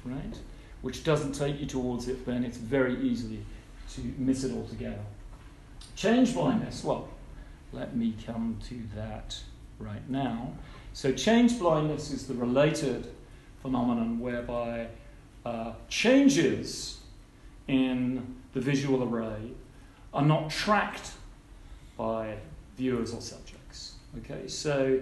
right, 0.06 0.38
which 0.84 1.04
doesn't 1.06 1.32
take 1.32 1.60
you 1.60 1.66
towards 1.66 2.08
it, 2.10 2.26
then 2.26 2.44
it's 2.44 2.58
very 2.58 3.02
easy 3.02 3.40
to 3.94 4.02
miss 4.18 4.44
it 4.44 4.54
altogether. 4.54 5.04
Change 5.96 6.34
blindness, 6.34 6.84
well, 6.84 7.08
let 7.72 7.96
me 7.96 8.14
come 8.26 8.60
to 8.68 8.82
that 8.94 9.40
right 9.80 10.08
now. 10.10 10.52
So, 10.92 11.14
change 11.14 11.58
blindness 11.58 12.12
is 12.12 12.28
the 12.28 12.34
related 12.34 13.08
phenomenon 13.62 14.20
whereby 14.20 14.88
uh, 15.46 15.72
changes 15.88 17.00
in 17.68 18.36
the 18.54 18.60
visual 18.60 19.04
array 19.04 19.52
are 20.14 20.22
not 20.22 20.50
tracked 20.50 21.12
by 21.98 22.36
viewers 22.76 23.14
or 23.14 23.22
subjects. 23.22 23.94
Okay, 24.18 24.50
so 24.50 25.00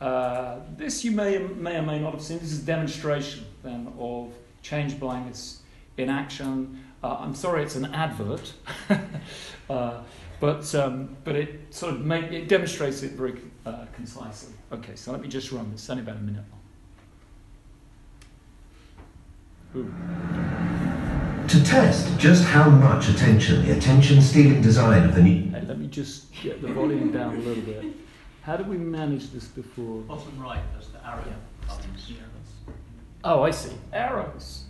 uh, 0.00 0.60
this 0.76 1.04
you 1.04 1.10
may, 1.10 1.38
may 1.38 1.76
or 1.76 1.82
may 1.82 1.98
not 1.98 2.12
have 2.12 2.22
seen. 2.22 2.38
This 2.38 2.52
is 2.52 2.62
a 2.62 2.66
demonstration 2.66 3.44
then 3.64 3.92
of 3.98 4.32
change 4.64 4.98
blindness 4.98 5.60
in 5.96 6.10
action. 6.10 6.82
Uh, 7.04 7.18
I'm 7.20 7.34
sorry, 7.34 7.62
it's 7.62 7.76
an 7.76 7.94
advert, 7.94 8.52
uh, 9.70 10.00
but 10.40 10.74
um, 10.74 11.16
but 11.22 11.36
it 11.36 11.72
sort 11.72 11.94
of 11.94 12.04
make, 12.04 12.32
it 12.32 12.48
demonstrates 12.48 13.02
it 13.02 13.12
very 13.12 13.38
uh, 13.64 13.84
concisely. 13.94 14.54
Okay, 14.72 14.96
so 14.96 15.12
let 15.12 15.20
me 15.20 15.28
just 15.28 15.52
run 15.52 15.70
this. 15.70 15.82
It's 15.82 15.90
only 15.90 16.02
about 16.02 16.16
a 16.16 16.20
minute 16.20 16.44
long. 19.74 19.84
Ooh 19.84 20.44
to 21.48 21.62
test 21.62 22.18
just 22.18 22.42
how 22.42 22.70
much 22.70 23.08
attention 23.08 23.64
the 23.66 23.76
attention 23.76 24.20
stealing 24.22 24.62
design 24.62 25.04
of 25.04 25.14
the 25.14 25.22
new. 25.22 25.50
Hey, 25.50 25.60
let 25.66 25.78
me 25.78 25.86
just 25.88 26.32
get 26.42 26.62
the 26.62 26.68
volume 26.68 27.12
down 27.12 27.36
a 27.36 27.38
little 27.38 27.62
bit. 27.62 27.84
How 28.42 28.56
did 28.56 28.66
we 28.66 28.76
manage 28.76 29.30
this 29.30 29.44
before? 29.44 30.00
Bottom 30.02 30.40
right, 30.40 30.62
there's 30.72 30.88
the 30.88 31.06
arrow 31.06 31.22
buttons. 31.68 32.10
Oh, 33.26 33.42
I 33.42 33.52
see. 33.52 33.72
Arrows. 33.90 34.64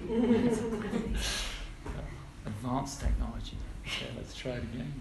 Advanced 0.00 1.12
technology. 3.02 3.58
Okay, 3.82 4.06
let's 4.16 4.34
try 4.34 4.52
it 4.52 4.62
again. 4.62 4.98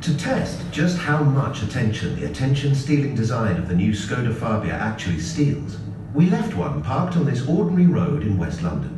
To 0.00 0.16
test 0.16 0.60
just 0.70 0.96
how 0.96 1.24
much 1.24 1.64
attention 1.64 2.20
the 2.20 2.26
attention 2.26 2.76
stealing 2.76 3.16
design 3.16 3.56
of 3.56 3.68
the 3.68 3.74
new 3.74 3.90
Skoda 3.90 4.32
Fabia 4.32 4.74
actually 4.74 5.18
steals, 5.18 5.78
we 6.14 6.30
left 6.30 6.54
one 6.54 6.84
parked 6.84 7.16
on 7.16 7.24
this 7.24 7.48
ordinary 7.48 7.86
road 7.86 8.22
in 8.22 8.38
West 8.38 8.62
London. 8.62 8.96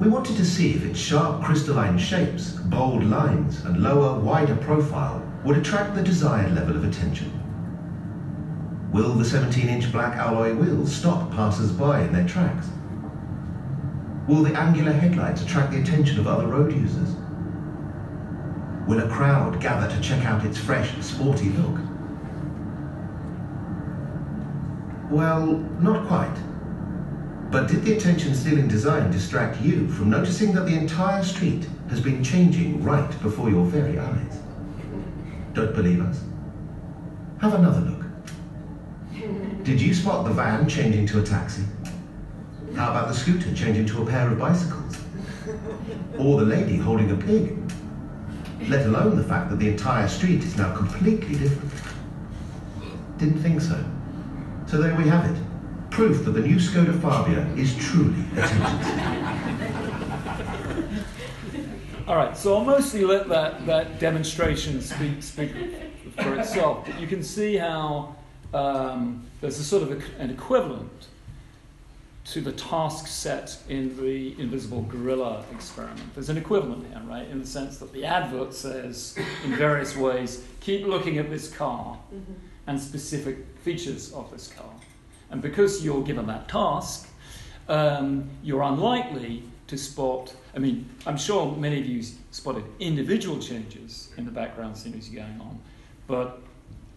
We 0.00 0.08
wanted 0.08 0.36
to 0.38 0.44
see 0.44 0.72
if 0.72 0.84
its 0.84 0.98
sharp 0.98 1.44
crystalline 1.44 1.98
shapes, 1.98 2.50
bold 2.50 3.04
lines, 3.04 3.64
and 3.64 3.80
lower, 3.80 4.18
wider 4.18 4.56
profile 4.56 5.22
would 5.44 5.56
attract 5.56 5.94
the 5.94 6.02
desired 6.02 6.52
level 6.52 6.76
of 6.76 6.84
attention. 6.84 7.35
Will 8.92 9.14
the 9.14 9.24
17-inch 9.24 9.92
black 9.92 10.16
alloy 10.16 10.54
wheels 10.54 10.94
stop 10.94 11.30
passers-by 11.32 12.02
in 12.02 12.12
their 12.12 12.26
tracks? 12.26 12.68
Will 14.28 14.42
the 14.42 14.58
angular 14.58 14.92
headlights 14.92 15.42
attract 15.42 15.72
the 15.72 15.80
attention 15.80 16.18
of 16.18 16.26
other 16.26 16.46
road 16.46 16.72
users? 16.72 17.14
Will 18.86 19.00
a 19.00 19.08
crowd 19.08 19.60
gather 19.60 19.88
to 19.94 20.00
check 20.00 20.24
out 20.24 20.44
its 20.44 20.58
fresh, 20.58 20.96
sporty 21.04 21.50
look? 21.50 21.78
Well, 25.10 25.58
not 25.80 26.06
quite. 26.06 26.36
But 27.50 27.68
did 27.68 27.84
the 27.84 27.96
attention-stealing 27.96 28.68
design 28.68 29.10
distract 29.10 29.60
you 29.60 29.88
from 29.88 30.10
noticing 30.10 30.52
that 30.54 30.66
the 30.66 30.76
entire 30.76 31.22
street 31.22 31.68
has 31.88 32.00
been 32.00 32.22
changing 32.24 32.82
right 32.82 33.10
before 33.22 33.48
your 33.50 33.64
very 33.64 33.98
eyes? 33.98 34.40
Don't 35.52 35.74
believe 35.74 36.00
us? 36.00 36.22
Have 37.40 37.54
another 37.54 37.80
look. 37.80 37.95
Did 39.66 39.80
you 39.80 39.92
spot 39.92 40.24
the 40.24 40.30
van 40.30 40.68
changing 40.68 41.08
to 41.08 41.18
a 41.18 41.24
taxi? 41.24 41.64
How 42.76 42.92
about 42.92 43.08
the 43.08 43.14
scooter 43.14 43.52
changing 43.52 43.86
to 43.86 44.02
a 44.02 44.06
pair 44.06 44.30
of 44.30 44.38
bicycles? 44.38 44.96
Or 46.16 46.38
the 46.38 46.46
lady 46.46 46.76
holding 46.76 47.10
a 47.10 47.16
pig? 47.16 47.58
Let 48.68 48.86
alone 48.86 49.16
the 49.16 49.24
fact 49.24 49.50
that 49.50 49.58
the 49.58 49.68
entire 49.68 50.06
street 50.06 50.44
is 50.44 50.56
now 50.56 50.72
completely 50.76 51.34
different. 51.34 51.72
Didn't 53.18 53.40
think 53.40 53.60
so. 53.60 53.84
So 54.68 54.80
there 54.80 54.94
we 54.94 55.08
have 55.08 55.28
it. 55.28 55.42
Proof 55.90 56.24
that 56.26 56.30
the 56.30 56.42
new 56.42 56.58
Skoda 56.58 57.02
Fabia 57.02 57.44
is 57.56 57.74
truly 57.76 58.22
attention 58.36 58.62
All 62.06 62.14
right, 62.14 62.36
so 62.36 62.56
I'll 62.56 62.64
mostly 62.64 63.04
let 63.04 63.28
that, 63.30 63.66
that 63.66 63.98
demonstration 63.98 64.80
speak, 64.80 65.24
speak 65.24 65.50
for 66.16 66.36
itself. 66.36 66.86
But 66.86 67.00
you 67.00 67.08
can 67.08 67.24
see 67.24 67.56
how 67.56 68.14
um, 68.56 69.24
there's 69.40 69.58
a 69.58 69.64
sort 69.64 69.82
of 69.82 69.92
a, 69.92 70.22
an 70.22 70.30
equivalent 70.30 71.08
to 72.26 72.40
the 72.40 72.52
task 72.52 73.06
set 73.06 73.56
in 73.68 73.96
the 74.02 74.34
invisible 74.40 74.82
gorilla 74.82 75.44
experiment. 75.52 76.12
There's 76.14 76.28
an 76.28 76.36
equivalent 76.36 76.86
here, 76.88 77.00
right? 77.06 77.28
In 77.28 77.38
the 77.40 77.46
sense 77.46 77.78
that 77.78 77.92
the 77.92 78.04
advert 78.04 78.52
says, 78.52 79.16
in 79.44 79.54
various 79.54 79.96
ways, 79.96 80.44
keep 80.60 80.86
looking 80.86 81.18
at 81.18 81.30
this 81.30 81.54
car. 81.54 81.98
Mm-hmm 82.12 82.32
and 82.66 82.80
specific 82.80 83.38
features 83.62 84.12
of 84.12 84.30
this 84.30 84.48
car. 84.48 84.70
And 85.30 85.40
because 85.40 85.84
you're 85.84 86.02
given 86.02 86.26
that 86.26 86.48
task, 86.48 87.08
um, 87.68 88.28
you're 88.42 88.62
unlikely 88.62 89.42
to 89.68 89.76
spot. 89.76 90.34
I 90.54 90.58
mean, 90.58 90.88
I'm 91.06 91.16
sure 91.16 91.54
many 91.56 91.80
of 91.80 91.86
you 91.86 92.02
spotted 92.30 92.64
individual 92.78 93.38
changes 93.38 94.10
in 94.16 94.24
the 94.24 94.30
background 94.30 94.76
scenery 94.76 95.00
going 95.12 95.40
on, 95.40 95.58
but 96.06 96.40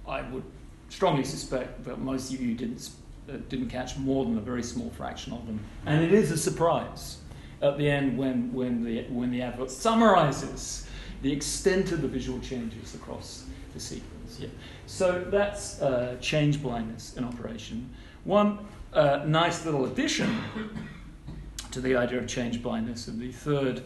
I 0.08 0.22
would 0.22 0.44
strongly 0.90 1.24
suspect 1.24 1.84
that 1.86 2.00
most 2.00 2.34
of 2.34 2.42
you 2.42 2.54
didn't, 2.54 2.90
uh, 3.30 3.38
didn't 3.48 3.70
catch 3.70 3.98
more 3.98 4.26
than 4.26 4.38
a 4.38 4.42
very 4.42 4.64
small 4.64 4.90
fraction 4.92 5.34
of 5.34 5.46
them. 5.46 5.60
And 5.86 6.04
it 6.04 6.14
is 6.14 6.32
a 6.32 6.38
surprise 6.38 7.18
at 7.62 7.78
the 7.78 7.90
end 7.90 8.18
when, 8.18 8.54
when, 8.54 8.84
the, 8.84 9.04
when 9.10 9.32
the 9.32 9.42
advert 9.42 9.72
summarizes 9.72 10.88
the 11.22 11.32
extent 11.32 11.92
of 11.92 12.02
the 12.02 12.08
visual 12.08 12.40
changes 12.40 12.96
across 12.96 13.46
the 13.74 13.80
sequence. 13.80 14.40
Yeah. 14.40 14.48
So 14.86 15.26
that's 15.30 15.82
uh, 15.82 16.18
change 16.22 16.62
blindness 16.62 17.16
in 17.18 17.24
operation. 17.24 17.90
One 18.24 18.60
uh, 18.94 19.24
nice 19.26 19.66
little 19.66 19.86
addition 19.86 20.42
to 21.72 21.82
the 21.82 21.96
idea 21.96 22.18
of 22.18 22.28
change 22.28 22.64
blindness, 22.64 23.08
and 23.08 23.20
the 23.20 23.32
third 23.32 23.84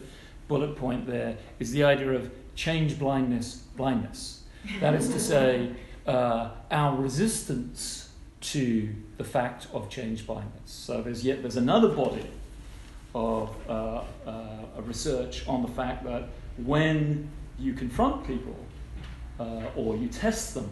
bullet 0.48 0.76
point 0.76 1.06
there 1.06 1.38
is 1.60 1.72
the 1.72 1.84
idea 1.84 2.12
of 2.12 2.32
change 2.56 2.98
blindness 2.98 3.64
blindness. 3.76 4.44
That 4.80 4.94
is 4.94 5.10
to 5.10 5.20
say, 5.20 5.72
uh, 6.08 6.50
our 6.72 6.96
resistance 6.96 8.10
to 8.42 8.94
the 9.18 9.24
fact 9.24 9.68
of 9.74 9.90
change 9.90 10.28
blindness. 10.28 10.52
So 10.66 11.02
there's 11.02 11.24
yet 11.24 11.42
there's 11.42 11.58
another 11.58 11.90
body 11.90 12.28
of 13.16 13.56
uh, 13.70 14.02
uh, 14.26 14.34
research 14.82 15.48
on 15.48 15.62
the 15.62 15.68
fact 15.68 16.04
that 16.04 16.30
when 16.58 17.30
you 17.60 17.74
confront 17.74 18.26
people 18.26 18.56
uh, 19.40 19.62
or 19.76 19.96
you 19.96 20.08
test 20.08 20.56
them 20.56 20.70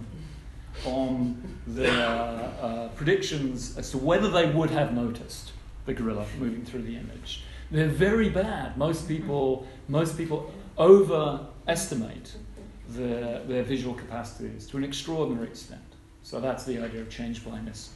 on 0.85 1.59
their 1.67 2.53
uh, 2.61 2.89
predictions 2.95 3.77
as 3.77 3.91
to 3.91 3.97
whether 3.97 4.29
they 4.29 4.49
would 4.49 4.69
have 4.69 4.93
noticed 4.93 5.51
the 5.85 5.93
gorilla 5.93 6.25
moving 6.39 6.63
through 6.63 6.81
the 6.81 6.95
image, 6.95 7.43
they're 7.69 7.87
very 7.87 8.29
bad. 8.29 8.77
Most 8.77 9.07
people, 9.07 9.67
most 9.87 10.17
people 10.17 10.51
overestimate 10.77 12.35
their, 12.89 13.43
their 13.43 13.63
visual 13.63 13.93
capacities 13.93 14.67
to 14.67 14.77
an 14.77 14.83
extraordinary 14.83 15.47
extent. 15.47 15.81
So 16.23 16.39
that's 16.39 16.63
the 16.65 16.83
idea 16.83 17.01
of 17.01 17.09
change 17.09 17.43
blindness. 17.43 17.91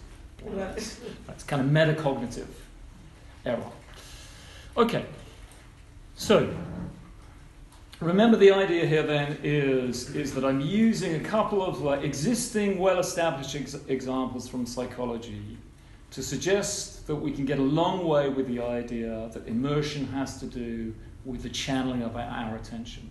That's, 0.45 0.99
that's 1.25 1.43
kind 1.43 1.61
of 1.61 1.69
metacognitive 1.69 2.47
error. 3.45 3.71
Okay, 4.77 5.05
so 6.15 6.53
remember 7.99 8.37
the 8.37 8.51
idea 8.51 8.85
here 8.85 9.03
then 9.03 9.37
is, 9.43 10.13
is 10.15 10.33
that 10.35 10.43
I'm 10.43 10.61
using 10.61 11.15
a 11.15 11.19
couple 11.19 11.63
of 11.63 11.81
like, 11.81 12.03
existing 12.03 12.77
well 12.77 12.99
established 12.99 13.55
ex- 13.55 13.77
examples 13.87 14.47
from 14.47 14.65
psychology 14.65 15.57
to 16.11 16.21
suggest 16.21 17.07
that 17.07 17.15
we 17.15 17.31
can 17.31 17.45
get 17.45 17.59
a 17.59 17.63
long 17.63 18.05
way 18.05 18.29
with 18.29 18.47
the 18.47 18.61
idea 18.61 19.29
that 19.33 19.47
immersion 19.47 20.07
has 20.07 20.39
to 20.39 20.45
do 20.45 20.93
with 21.23 21.43
the 21.43 21.49
channeling 21.49 22.03
of 22.03 22.15
our, 22.15 22.23
our 22.23 22.55
attention. 22.55 23.09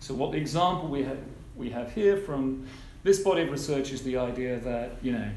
So, 0.00 0.14
what 0.14 0.32
the 0.32 0.38
example 0.38 0.88
we 0.88 1.02
have, 1.02 1.18
we 1.56 1.70
have 1.70 1.92
here 1.92 2.16
from 2.16 2.66
this 3.02 3.20
body 3.20 3.42
of 3.42 3.50
research 3.50 3.92
is 3.92 4.02
the 4.02 4.16
idea 4.16 4.58
that, 4.60 4.92
you 5.02 5.12
know, 5.12 5.30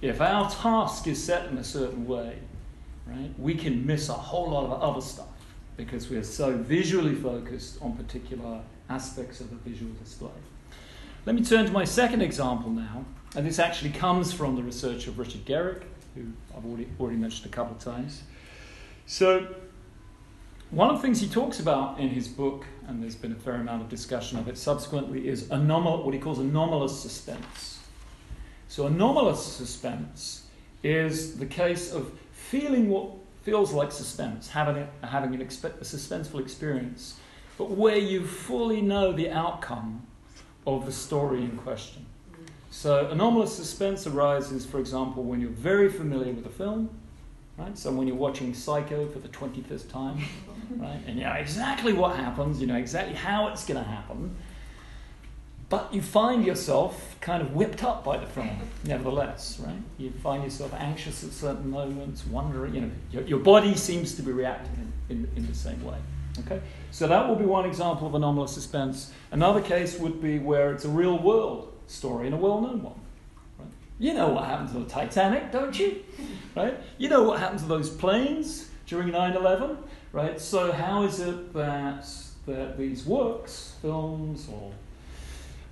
if 0.00 0.20
our 0.20 0.50
task 0.50 1.06
is 1.06 1.22
set 1.22 1.48
in 1.48 1.58
a 1.58 1.64
certain 1.64 2.06
way, 2.06 2.38
right, 3.06 3.30
we 3.38 3.54
can 3.54 3.86
miss 3.86 4.08
a 4.08 4.14
whole 4.14 4.50
lot 4.50 4.64
of 4.64 4.82
other 4.82 5.00
stuff 5.00 5.26
because 5.76 6.08
we 6.08 6.16
are 6.16 6.24
so 6.24 6.56
visually 6.56 7.14
focused 7.14 7.80
on 7.82 7.96
particular 7.96 8.60
aspects 8.88 9.40
of 9.40 9.52
a 9.52 9.56
visual 9.56 9.92
display. 10.02 10.30
Let 11.26 11.34
me 11.34 11.44
turn 11.44 11.66
to 11.66 11.72
my 11.72 11.84
second 11.84 12.22
example 12.22 12.70
now, 12.70 13.04
and 13.36 13.46
this 13.46 13.58
actually 13.58 13.90
comes 13.90 14.32
from 14.32 14.56
the 14.56 14.62
research 14.62 15.06
of 15.06 15.18
Richard 15.18 15.44
Gerrig, 15.44 15.82
who 16.14 16.24
I've 16.56 16.64
already, 16.64 16.88
already 16.98 17.18
mentioned 17.18 17.52
a 17.52 17.54
couple 17.54 17.76
of 17.76 17.82
times. 17.82 18.22
So, 19.06 19.54
one 20.70 20.88
of 20.88 20.96
the 20.96 21.02
things 21.02 21.20
he 21.20 21.28
talks 21.28 21.58
about 21.58 21.98
in 21.98 22.10
his 22.10 22.28
book, 22.28 22.64
and 22.86 23.02
there's 23.02 23.16
been 23.16 23.32
a 23.32 23.36
fair 23.36 23.54
amount 23.54 23.82
of 23.82 23.88
discussion 23.88 24.38
of 24.38 24.46
it 24.46 24.56
subsequently, 24.56 25.28
is 25.28 25.44
anomal- 25.44 26.04
what 26.04 26.14
he 26.14 26.20
calls 26.20 26.38
anomalous 26.38 26.98
suspense. 26.98 27.80
So, 28.68 28.86
anomalous 28.86 29.44
suspense 29.44 30.46
is 30.84 31.38
the 31.38 31.46
case 31.46 31.92
of 31.92 32.12
feeling 32.32 32.88
what 32.88 33.10
feels 33.42 33.72
like 33.72 33.90
suspense, 33.90 34.48
having, 34.50 34.86
a, 35.02 35.06
having 35.06 35.34
an 35.34 35.44
expe- 35.44 35.76
a 35.80 35.84
suspenseful 35.84 36.40
experience, 36.40 37.18
but 37.58 37.70
where 37.70 37.98
you 37.98 38.24
fully 38.24 38.80
know 38.80 39.12
the 39.12 39.28
outcome 39.28 40.06
of 40.66 40.86
the 40.86 40.92
story 40.92 41.42
in 41.42 41.56
question. 41.58 42.06
So, 42.70 43.08
anomalous 43.08 43.52
suspense 43.52 44.06
arises, 44.06 44.64
for 44.64 44.78
example, 44.78 45.24
when 45.24 45.40
you're 45.40 45.50
very 45.50 45.88
familiar 45.88 46.32
with 46.32 46.46
a 46.46 46.50
film 46.50 46.90
Right? 47.60 47.76
So 47.76 47.92
when 47.92 48.06
you're 48.06 48.16
watching 48.16 48.54
Psycho 48.54 49.06
for 49.08 49.18
the 49.18 49.28
25th 49.28 49.90
time, 49.90 50.18
right, 50.76 51.00
and 51.06 51.18
you 51.18 51.24
know 51.24 51.32
exactly 51.32 51.92
what 51.92 52.16
happens, 52.16 52.60
you 52.60 52.66
know 52.66 52.76
exactly 52.76 53.14
how 53.14 53.48
it's 53.48 53.66
going 53.66 53.82
to 53.82 53.88
happen, 53.88 54.34
but 55.68 55.92
you 55.92 56.00
find 56.00 56.44
yourself 56.44 57.16
kind 57.20 57.42
of 57.42 57.52
whipped 57.52 57.84
up 57.84 58.02
by 58.02 58.16
the 58.16 58.26
film, 58.26 58.50
nevertheless, 58.84 59.60
right? 59.60 59.76
You 59.98 60.10
find 60.22 60.42
yourself 60.42 60.72
anxious 60.74 61.22
at 61.22 61.32
certain 61.32 61.70
moments, 61.70 62.26
wondering, 62.26 62.74
you 62.74 62.80
know, 62.80 62.90
your, 63.12 63.22
your 63.22 63.38
body 63.38 63.76
seems 63.76 64.14
to 64.14 64.22
be 64.22 64.32
reacting 64.32 64.92
in, 65.08 65.16
in, 65.16 65.30
in 65.36 65.46
the 65.46 65.54
same 65.54 65.84
way. 65.84 65.98
Okay? 66.40 66.60
So 66.90 67.06
that 67.06 67.28
will 67.28 67.36
be 67.36 67.44
one 67.44 67.66
example 67.66 68.06
of 68.06 68.14
anomalous 68.14 68.52
suspense. 68.52 69.12
Another 69.32 69.60
case 69.60 69.98
would 69.98 70.22
be 70.22 70.38
where 70.38 70.72
it's 70.72 70.84
a 70.84 70.88
real 70.88 71.18
world 71.18 71.72
story 71.86 72.26
and 72.26 72.34
a 72.34 72.38
well 72.38 72.60
known 72.60 72.82
one. 72.82 73.00
You 74.00 74.14
know 74.14 74.30
what 74.30 74.46
happened 74.46 74.70
to 74.70 74.78
the 74.78 74.86
Titanic, 74.86 75.52
don't 75.52 75.78
you? 75.78 76.02
Right? 76.56 76.74
You 76.96 77.10
know 77.10 77.22
what 77.22 77.38
happened 77.38 77.60
to 77.60 77.66
those 77.66 77.90
planes 77.90 78.70
during 78.86 79.10
9 79.10 79.36
11, 79.36 79.76
right? 80.12 80.40
So, 80.40 80.72
how 80.72 81.02
is 81.02 81.20
it 81.20 81.52
that, 81.52 82.08
that 82.46 82.78
these 82.78 83.04
works, 83.04 83.76
films, 83.82 84.48
or 84.50 84.72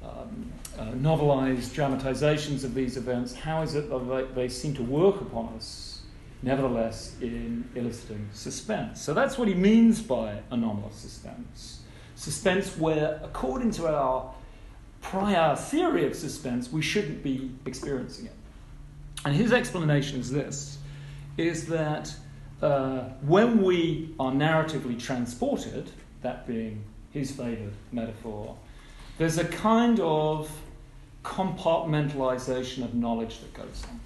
um, 0.06 0.52
uh, 0.78 0.84
novelized 0.92 1.72
dramatizations 1.72 2.64
of 2.64 2.74
these 2.74 2.98
events, 2.98 3.34
how 3.34 3.62
is 3.62 3.74
it 3.74 3.88
that 3.88 4.34
they, 4.34 4.42
they 4.42 4.48
seem 4.50 4.74
to 4.74 4.82
work 4.82 5.22
upon 5.22 5.54
us, 5.54 6.02
nevertheless, 6.42 7.16
in 7.22 7.66
eliciting 7.74 8.28
suspense? 8.34 9.00
So, 9.00 9.14
that's 9.14 9.38
what 9.38 9.48
he 9.48 9.54
means 9.54 10.02
by 10.02 10.40
anomalous 10.50 10.96
suspense. 10.96 11.80
Suspense 12.14 12.76
where, 12.76 13.22
according 13.24 13.70
to 13.70 13.88
our 13.88 14.34
prior 15.00 15.56
theory 15.56 16.06
of 16.06 16.14
suspense, 16.14 16.72
we 16.72 16.82
shouldn't 16.82 17.22
be 17.22 17.50
experiencing 17.66 18.26
it. 18.26 18.32
And 19.24 19.34
his 19.34 19.52
explanation 19.52 20.20
is 20.20 20.30
this 20.30 20.78
is 21.36 21.66
that 21.68 22.14
uh, 22.60 23.00
when 23.22 23.62
we 23.62 24.14
are 24.18 24.32
narratively 24.32 24.98
transported, 24.98 25.88
that 26.22 26.46
being 26.46 26.82
his 27.12 27.30
favourite 27.30 27.72
metaphor, 27.92 28.56
there's 29.18 29.38
a 29.38 29.44
kind 29.44 30.00
of 30.00 30.50
compartmentalization 31.24 32.84
of 32.84 32.94
knowledge 32.94 33.40
that 33.40 33.54
goes 33.54 33.84
on. 33.88 34.00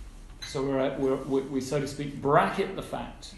So 0.46 0.62
we're, 0.62 0.80
at, 0.80 1.00
we're, 1.00 1.16
we, 1.16 1.60
so 1.60 1.80
to 1.80 1.88
speak, 1.88 2.20
bracket 2.20 2.76
the 2.76 2.82
fact 2.82 3.34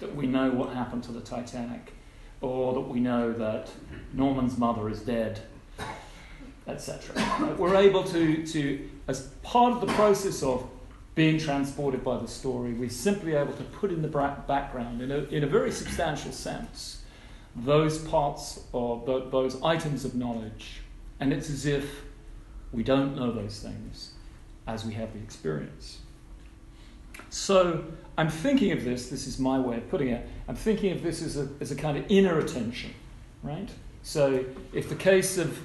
that 0.00 0.14
we 0.14 0.26
know 0.26 0.50
what 0.50 0.74
happened 0.74 1.04
to 1.04 1.12
the 1.12 1.20
Titanic, 1.20 1.94
or 2.40 2.74
that 2.74 2.80
we 2.80 3.00
know 3.00 3.32
that 3.32 3.70
Norman's 4.12 4.58
mother 4.58 4.88
is 4.88 5.00
dead, 5.00 5.40
etc. 6.68 7.56
We're 7.58 7.76
able 7.76 8.04
to, 8.04 8.46
to, 8.46 8.88
as 9.06 9.28
part 9.42 9.72
of 9.72 9.80
the 9.80 9.92
process 9.94 10.42
of 10.42 10.68
being 11.14 11.38
transported 11.38 12.04
by 12.04 12.16
the 12.18 12.28
story, 12.28 12.72
we're 12.74 12.88
simply 12.88 13.34
able 13.34 13.52
to 13.54 13.64
put 13.64 13.90
in 13.90 14.02
the 14.02 14.08
background, 14.08 15.02
in 15.02 15.10
a, 15.10 15.18
in 15.24 15.42
a 15.42 15.46
very 15.46 15.72
substantial 15.72 16.30
sense, 16.30 17.02
those 17.56 17.98
parts 17.98 18.60
the, 18.72 19.26
those 19.30 19.60
items 19.62 20.04
of 20.04 20.14
knowledge. 20.14 20.80
And 21.18 21.32
it's 21.32 21.50
as 21.50 21.66
if 21.66 22.04
we 22.72 22.84
don't 22.84 23.16
know 23.16 23.32
those 23.32 23.60
things 23.60 24.12
as 24.66 24.84
we 24.84 24.94
have 24.94 25.12
the 25.12 25.18
experience. 25.18 25.98
So 27.30 27.84
I'm 28.16 28.28
thinking 28.28 28.70
of 28.72 28.84
this, 28.84 29.08
this 29.08 29.26
is 29.26 29.38
my 29.38 29.58
way 29.58 29.78
of 29.78 29.90
putting 29.90 30.08
it, 30.08 30.28
I'm 30.46 30.54
thinking 30.54 30.92
of 30.92 31.02
this 31.02 31.20
as 31.20 31.36
a, 31.36 31.48
as 31.60 31.72
a 31.72 31.74
kind 31.74 31.98
of 31.98 32.04
inner 32.08 32.38
attention, 32.38 32.94
right? 33.42 33.68
So 34.02 34.44
if 34.72 34.88
the 34.88 34.94
case 34.94 35.36
of 35.36 35.58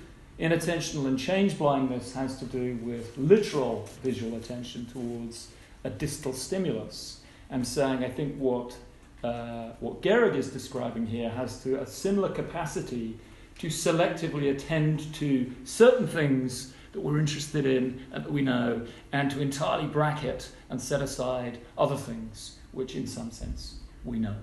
Inattentional 0.44 1.08
and 1.08 1.18
change 1.18 1.58
blindness 1.58 2.12
has 2.16 2.38
to 2.40 2.44
do 2.44 2.78
with 2.84 3.18
literal 3.18 3.88
visual 4.04 4.36
attention 4.36 4.86
towards 4.88 5.48
a 5.86 5.90
distal 5.90 6.34
stimulus. 6.34 7.22
I'm 7.50 7.64
saying 7.64 8.04
I 8.04 8.10
think 8.10 8.36
what, 8.36 8.76
uh, 9.24 9.70
what 9.80 10.02
Gerrig 10.02 10.36
is 10.36 10.50
describing 10.50 11.08
here 11.08 11.30
has 11.30 11.64
to 11.64 11.80
a 11.80 11.88
similar 11.88 12.28
capacity 12.28 13.18
to 13.60 13.68
selectively 13.68 14.54
attend 14.54 15.14
to 15.14 15.50
certain 15.64 16.10
things 16.10 16.74
that 16.92 17.00
we're 17.00 17.20
interested 17.20 17.66
in 17.66 18.04
and 18.12 18.26
that 18.26 18.32
we 18.32 18.42
know, 18.42 18.86
and 19.14 19.32
to 19.32 19.40
entirely 19.40 19.88
bracket 19.88 20.50
and 20.70 20.82
set 20.82 21.02
aside 21.02 21.60
other 21.78 21.96
things 21.96 22.58
which, 22.74 22.96
in 22.96 23.08
some 23.08 23.32
sense, 23.32 23.76
we 24.04 24.20
know. 24.20 24.36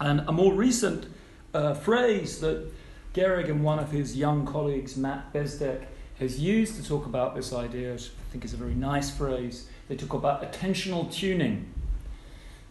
And 0.00 0.20
a 0.28 0.32
more 0.32 0.52
recent 0.52 1.06
uh, 1.54 1.72
phrase 1.72 2.40
that 2.40 2.70
Gerrig 3.14 3.48
and 3.48 3.64
one 3.64 3.78
of 3.78 3.90
his 3.90 4.16
young 4.16 4.46
colleagues, 4.46 4.96
Matt 4.96 5.32
Bezdek, 5.32 5.84
has 6.18 6.38
used 6.38 6.76
to 6.76 6.86
talk 6.86 7.06
about 7.06 7.34
this 7.34 7.52
idea, 7.52 7.92
which 7.92 8.06
I 8.06 8.32
think 8.32 8.44
is 8.44 8.52
a 8.52 8.56
very 8.56 8.74
nice 8.74 9.10
phrase. 9.10 9.66
They 9.88 9.96
talk 9.96 10.12
about 10.12 10.42
attentional 10.42 11.10
tuning, 11.10 11.72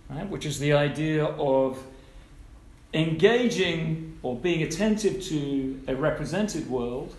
right, 0.09 0.29
which 0.29 0.45
is 0.45 0.59
the 0.59 0.73
idea 0.73 1.25
of 1.25 1.83
engaging 2.93 4.17
or 4.21 4.35
being 4.35 4.63
attentive 4.63 5.21
to 5.23 5.81
a 5.87 5.95
represented 5.95 6.69
world 6.69 7.15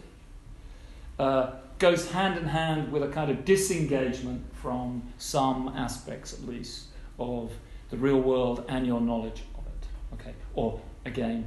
uh, 1.19 1.51
goes 1.79 2.11
hand 2.11 2.39
in 2.39 2.45
hand 2.45 2.93
with 2.93 3.03
a 3.03 3.09
kind 3.09 3.31
of 3.31 3.45
disengagement 3.45 4.43
from 4.55 5.03
some 5.19 5.69
aspects, 5.77 6.33
at 6.33 6.47
least, 6.47 6.87
of 7.19 7.53
the 7.91 7.97
real 7.97 8.21
world 8.21 8.65
and 8.69 8.87
your 8.87 9.01
knowledge 9.01 9.43
of 9.57 9.67
it. 9.67 9.87
Okay, 10.15 10.35
or 10.55 10.81
again, 11.05 11.45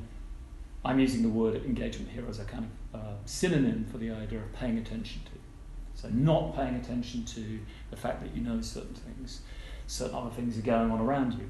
I'm 0.85 0.99
using 0.99 1.21
the 1.21 1.29
word 1.29 1.55
engagement 1.65 2.11
here 2.11 2.25
as 2.29 2.39
a 2.39 2.45
kind 2.45 2.69
of 2.93 2.99
uh, 2.99 3.13
synonym 3.25 3.85
for 3.91 3.97
the 3.97 4.11
idea 4.11 4.39
of 4.39 4.51
paying 4.53 4.77
attention 4.77 5.21
to. 5.25 5.31
So, 6.01 6.09
not 6.09 6.55
paying 6.55 6.75
attention 6.75 7.23
to 7.25 7.59
the 7.89 7.95
fact 7.95 8.21
that 8.23 8.35
you 8.35 8.41
know 8.41 8.59
certain 8.61 8.95
things, 8.95 9.41
certain 9.87 10.15
other 10.15 10.31
things 10.31 10.57
are 10.57 10.61
going 10.61 10.91
on 10.91 10.99
around 10.99 11.33
you. 11.33 11.49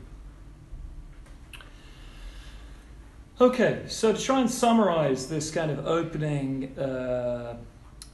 Okay, 3.42 3.84
so 3.88 4.14
to 4.14 4.22
try 4.22 4.42
and 4.42 4.50
summarize 4.50 5.28
this 5.28 5.50
kind 5.50 5.72
of 5.72 5.88
opening 5.88 6.78
uh, 6.78 7.56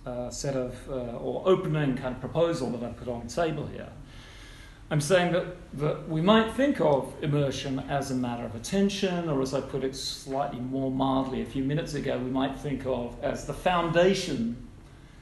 uh, 0.05 0.29
set 0.29 0.55
of, 0.55 0.75
uh, 0.89 1.17
or 1.17 1.43
opening 1.45 1.97
kind 1.97 2.15
of 2.15 2.21
proposal 2.21 2.69
that 2.71 2.83
I've 2.83 2.95
put 2.95 3.09
on 3.09 3.27
the 3.27 3.33
table 3.33 3.67
here, 3.67 3.89
I'm 4.91 5.01
saying 5.01 5.33
that, 5.33 5.45
that 5.73 6.09
we 6.09 6.19
might 6.19 6.51
think 6.53 6.81
of 6.81 7.13
immersion 7.21 7.79
as 7.89 8.09
a 8.09 8.15
matter 8.15 8.43
of 8.43 8.55
attention, 8.55 9.29
or 9.29 9.39
as 9.41 9.53
I 9.53 9.61
put 9.61 9.83
it 9.83 9.95
slightly 9.95 10.59
more 10.59 10.89
mildly 10.89 11.43
a 11.43 11.45
few 11.45 11.63
minutes 11.63 11.93
ago, 11.93 12.17
we 12.17 12.31
might 12.31 12.57
think 12.57 12.87
of 12.87 13.15
as 13.21 13.45
the 13.45 13.53
foundation 13.53 14.67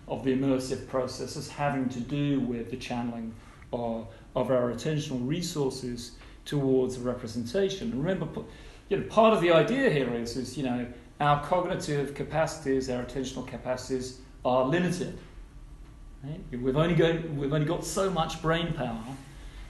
of 0.07 0.23
the 0.23 0.33
immersive 0.33 0.87
process 0.87 1.35
as 1.35 1.49
having 1.49 1.89
to 1.89 1.99
do 1.99 2.39
with 2.39 2.71
the 2.71 2.77
channeling 2.77 3.33
of, 3.73 4.07
of 4.37 4.51
our 4.51 4.71
attentional 4.71 5.27
resources 5.27 6.13
towards 6.45 6.97
representation. 6.97 7.91
And 7.91 8.05
remember, 8.05 8.43
you 8.87 8.97
know, 8.97 9.03
part 9.07 9.33
of 9.33 9.41
the 9.41 9.51
idea 9.51 9.89
here 9.89 10.13
is, 10.13 10.37
is 10.37 10.57
you 10.57 10.63
know, 10.63 10.87
our 11.19 11.43
cognitive 11.43 12.13
capacities, 12.13 12.89
our 12.89 13.03
attentional 13.03 13.45
capacities 13.45 14.21
are 14.45 14.63
limited. 14.63 15.17
Right? 16.23 16.39
We've, 16.51 16.77
only 16.77 16.95
we've 17.35 17.51
only 17.51 17.67
got 17.67 17.83
so 17.83 18.09
much 18.09 18.41
brain 18.41 18.71
power 18.71 19.03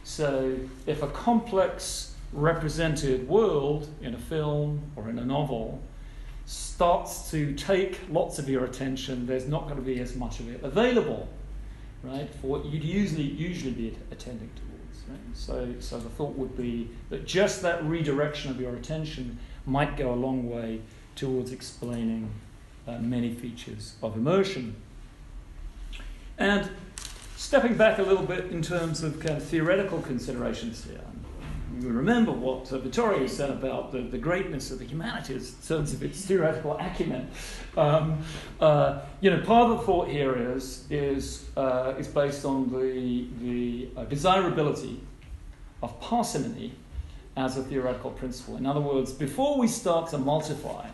so, 0.08 0.58
if 0.86 1.04
a 1.04 1.08
complex 1.08 2.16
represented 2.32 3.28
world 3.28 3.90
in 4.02 4.14
a 4.14 4.18
film 4.18 4.82
or 4.96 5.10
in 5.10 5.20
a 5.20 5.26
novel 5.26 5.84
starts 6.46 7.30
to 7.32 7.54
take 7.56 8.00
lots 8.10 8.40
of 8.40 8.48
your 8.48 8.64
attention, 8.64 9.28
there's 9.28 9.50
not 9.50 9.64
going 9.64 9.76
to 9.76 9.82
be 9.82 10.00
as 10.00 10.16
much 10.16 10.40
of 10.40 10.48
it 10.48 10.64
available, 10.64 11.28
right, 12.04 12.34
for 12.36 12.48
what 12.48 12.66
you'd 12.68 12.86
usually 12.86 13.22
usually 13.22 13.74
be 13.74 13.98
attending 14.10 14.50
towards. 14.56 15.10
Right? 15.10 15.20
So, 15.34 15.74
so 15.82 16.00
the 16.00 16.10
thought 16.10 16.38
would 16.38 16.56
be 16.56 16.90
that 17.10 17.28
just 17.28 17.62
that 17.64 17.84
redirection 17.84 18.50
of 18.50 18.62
your 18.62 18.78
attention 18.78 19.38
might 19.66 19.98
go 19.98 20.14
a 20.14 20.16
long 20.16 20.50
way 20.50 20.80
towards 21.18 21.52
explaining 21.52 22.32
uh, 22.88 23.00
many 23.00 23.34
features 23.34 23.96
of 24.02 24.16
immersion. 24.16 24.74
And 26.38 26.72
Stepping 27.38 27.76
back 27.76 28.00
a 28.00 28.02
little 28.02 28.26
bit 28.26 28.46
in 28.46 28.64
terms 28.64 29.04
of 29.04 29.20
kind 29.20 29.38
of 29.38 29.44
theoretical 29.44 30.02
considerations 30.02 30.84
here, 30.84 31.00
you 31.80 31.88
remember 31.90 32.32
what 32.32 32.74
uh, 32.74 32.80
Vittorio 32.80 33.28
said 33.28 33.52
about 33.52 33.92
the, 33.92 34.00
the 34.02 34.18
greatness 34.18 34.72
of 34.72 34.80
the 34.80 34.86
humanities 34.86 35.54
in 35.54 35.68
terms 35.68 35.94
of 35.94 36.02
its 36.02 36.26
theoretical 36.26 36.76
acumen. 36.80 37.30
Um, 37.78 38.24
uh, 38.60 39.02
you 39.22 39.30
know, 39.30 39.40
part 39.42 39.70
of 39.70 39.78
the 39.78 39.86
thought 39.86 40.08
here 40.08 40.36
is, 40.56 40.86
is, 40.90 41.46
uh, 41.56 41.94
is 42.00 42.08
based 42.08 42.44
on 42.44 42.72
the, 42.72 43.28
the 43.40 43.90
uh, 43.96 44.06
desirability 44.06 45.00
of 45.84 46.02
parsimony 46.02 46.74
as 47.38 47.56
a 47.56 47.62
theoretical 47.62 48.10
principle. 48.10 48.58
In 48.58 48.66
other 48.66 48.82
words, 48.82 49.14
before 49.14 49.60
we 49.60 49.68
start 49.68 50.10
to 50.10 50.18
multiply 50.18 50.88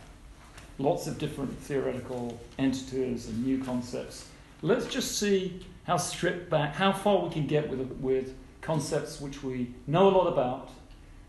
lots 0.78 1.08
of 1.08 1.18
different 1.18 1.58
theoretical 1.60 2.38
entities 2.60 3.30
and 3.30 3.46
new 3.46 3.64
concepts, 3.64 4.28
let's 4.64 4.88
just 4.88 5.20
see 5.20 5.60
how 5.84 5.98
stripped 5.98 6.50
back, 6.50 6.74
how 6.74 6.92
far 6.92 7.26
we 7.26 7.30
can 7.30 7.46
get 7.46 7.70
with, 7.70 7.80
with 8.00 8.34
concepts 8.62 9.20
which 9.20 9.44
we 9.44 9.76
know 9.86 10.08
a 10.08 10.14
lot 10.18 10.26
about 10.26 10.70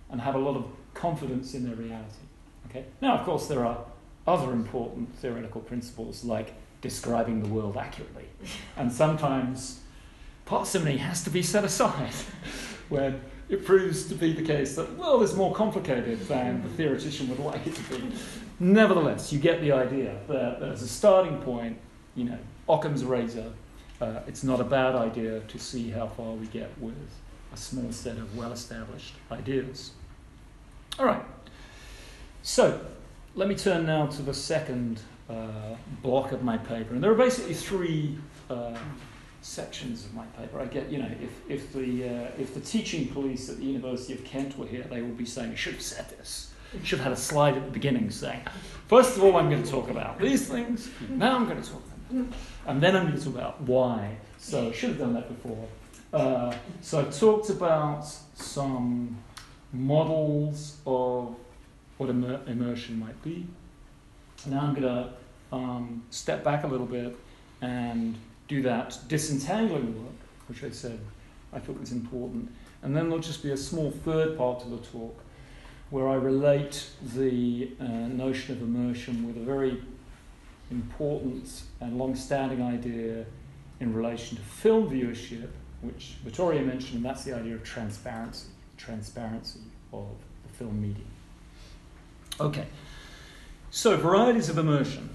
and 0.08 0.20
have 0.20 0.36
a 0.36 0.38
lot 0.38 0.56
of 0.56 0.64
confidence 0.94 1.52
in 1.54 1.66
their 1.66 1.74
reality. 1.74 2.22
Okay? 2.70 2.84
Now, 3.02 3.18
of 3.18 3.26
course, 3.26 3.48
there 3.48 3.66
are 3.66 3.84
other 4.26 4.52
important 4.52 5.14
theoretical 5.16 5.60
principles 5.60 6.24
like 6.24 6.54
describing 6.80 7.42
the 7.42 7.48
world 7.48 7.76
accurately. 7.76 8.24
And 8.76 8.92
sometimes 8.92 9.80
parsimony 10.46 10.98
has 10.98 11.24
to 11.24 11.30
be 11.30 11.42
set 11.42 11.64
aside 11.64 12.12
when 12.88 13.20
it 13.48 13.64
proves 13.64 14.06
to 14.06 14.14
be 14.14 14.32
the 14.32 14.42
case 14.42 14.76
that, 14.76 14.96
well, 14.96 15.22
it's 15.22 15.34
more 15.34 15.52
complicated 15.54 16.20
than 16.28 16.62
the 16.62 16.68
theoretician 16.70 17.28
would 17.28 17.40
like 17.40 17.66
it 17.66 17.74
to 17.74 17.82
be. 17.82 18.12
Nevertheless, 18.60 19.32
you 19.32 19.40
get 19.40 19.60
the 19.60 19.72
idea 19.72 20.16
that 20.28 20.62
as 20.62 20.82
a 20.82 20.88
starting 20.88 21.38
point, 21.38 21.78
you 22.14 22.24
know, 22.24 22.38
Occam's 22.68 23.04
razor 23.04 23.52
uh, 24.00 24.20
it's 24.26 24.42
not 24.42 24.60
a 24.60 24.64
bad 24.64 24.94
idea 24.94 25.40
to 25.40 25.58
see 25.58 25.90
how 25.90 26.06
far 26.06 26.32
we 26.32 26.46
get 26.46 26.70
with 26.78 26.94
a 27.52 27.56
small 27.56 27.90
set 27.92 28.16
of 28.16 28.36
well 28.36 28.52
established 28.52 29.14
ideas. 29.30 29.92
All 30.98 31.06
right, 31.06 31.22
so 32.42 32.80
let 33.34 33.48
me 33.48 33.54
turn 33.54 33.86
now 33.86 34.06
to 34.06 34.22
the 34.22 34.34
second 34.34 35.00
uh, 35.30 35.74
block 36.02 36.32
of 36.32 36.42
my 36.42 36.58
paper. 36.58 36.94
And 36.94 37.02
there 37.02 37.10
are 37.10 37.16
basically 37.16 37.54
three 37.54 38.18
uh, 38.50 38.76
sections 39.42 40.04
of 40.04 40.14
my 40.14 40.26
paper. 40.38 40.60
I 40.60 40.66
get, 40.66 40.90
you 40.90 40.98
know, 40.98 41.10
if, 41.22 41.50
if, 41.50 41.72
the, 41.72 42.04
uh, 42.04 42.30
if 42.38 42.54
the 42.54 42.60
teaching 42.60 43.08
police 43.08 43.48
at 43.48 43.56
the 43.58 43.64
University 43.64 44.12
of 44.12 44.24
Kent 44.24 44.58
were 44.58 44.66
here, 44.66 44.84
they 44.90 45.02
would 45.02 45.16
be 45.16 45.24
saying, 45.24 45.52
I 45.52 45.54
should 45.54 45.74
have 45.74 45.82
said 45.82 46.10
this. 46.10 46.52
Should 46.82 46.98
have 46.98 47.08
had 47.08 47.12
a 47.12 47.20
slide 47.20 47.56
at 47.56 47.64
the 47.64 47.70
beginning 47.70 48.10
saying, 48.10 48.40
first 48.88 49.16
of 49.16 49.22
all, 49.22 49.36
I'm 49.36 49.48
going 49.48 49.62
to 49.62 49.70
talk 49.70 49.88
about 49.90 50.18
these 50.18 50.48
things, 50.48 50.90
now 51.08 51.36
I'm 51.36 51.46
going 51.46 51.62
to 51.62 51.68
talk 51.68 51.82
about. 51.84 51.93
And 52.10 52.82
then 52.82 52.96
I'm 52.96 53.06
going 53.06 53.18
to 53.18 53.24
talk 53.24 53.34
about 53.34 53.60
why. 53.62 54.16
So 54.38 54.68
I 54.68 54.72
should 54.72 54.90
have 54.90 54.98
done 54.98 55.14
that 55.14 55.28
before. 55.28 55.66
Uh, 56.12 56.54
so 56.80 57.00
I 57.00 57.04
talked 57.04 57.50
about 57.50 58.06
some 58.34 59.18
models 59.72 60.76
of 60.86 61.34
what 61.98 62.10
immer- 62.10 62.40
immersion 62.46 62.98
might 62.98 63.20
be. 63.22 63.46
Now 64.46 64.60
I'm 64.60 64.74
going 64.74 64.82
to 64.82 65.12
um, 65.52 66.02
step 66.10 66.44
back 66.44 66.64
a 66.64 66.66
little 66.66 66.86
bit 66.86 67.16
and 67.60 68.16
do 68.48 68.62
that 68.62 68.98
disentangling 69.08 70.04
work, 70.04 70.14
which 70.48 70.62
I 70.62 70.70
said 70.70 70.98
I 71.52 71.58
thought 71.58 71.80
was 71.80 71.92
important. 71.92 72.50
And 72.82 72.94
then 72.94 73.04
there'll 73.04 73.22
just 73.22 73.42
be 73.42 73.52
a 73.52 73.56
small 73.56 73.90
third 73.90 74.36
part 74.36 74.62
of 74.62 74.70
the 74.70 74.78
talk 74.78 75.18
where 75.90 76.08
I 76.08 76.14
relate 76.14 76.90
the 77.14 77.70
uh, 77.80 77.84
notion 77.84 78.56
of 78.56 78.62
immersion 78.62 79.26
with 79.26 79.36
a 79.36 79.44
very 79.44 79.82
important 80.74 81.62
and 81.80 81.96
long-standing 81.96 82.60
idea 82.60 83.24
in 83.80 83.94
relation 83.94 84.36
to 84.36 84.42
film 84.42 84.88
viewership, 84.90 85.48
which 85.82 86.16
Vittorio 86.24 86.64
mentioned, 86.64 86.96
and 86.96 87.04
that's 87.04 87.24
the 87.24 87.34
idea 87.34 87.54
of 87.54 87.62
transparency, 87.62 88.48
transparency 88.76 89.60
of 89.92 90.08
the 90.46 90.52
film 90.54 90.80
medium. 90.80 91.06
Okay, 92.40 92.66
so 93.70 93.96
varieties 93.96 94.48
of 94.48 94.58
immersion. 94.58 95.10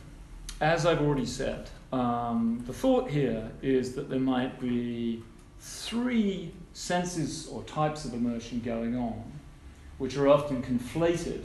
As 0.61 0.85
I've 0.85 1.01
already 1.01 1.25
said, 1.25 1.69
um, 1.91 2.63
the 2.65 2.73
thought 2.73 3.09
here 3.09 3.51
is 3.61 3.95
that 3.95 4.09
there 4.09 4.19
might 4.19 4.59
be 4.59 5.23
three 5.59 6.51
senses 6.73 7.47
or 7.47 7.63
types 7.63 8.05
of 8.05 8.13
immersion 8.13 8.61
going 8.61 8.95
on, 8.95 9.23
which 9.97 10.15
are 10.15 10.27
often 10.27 10.61
conflated 10.61 11.41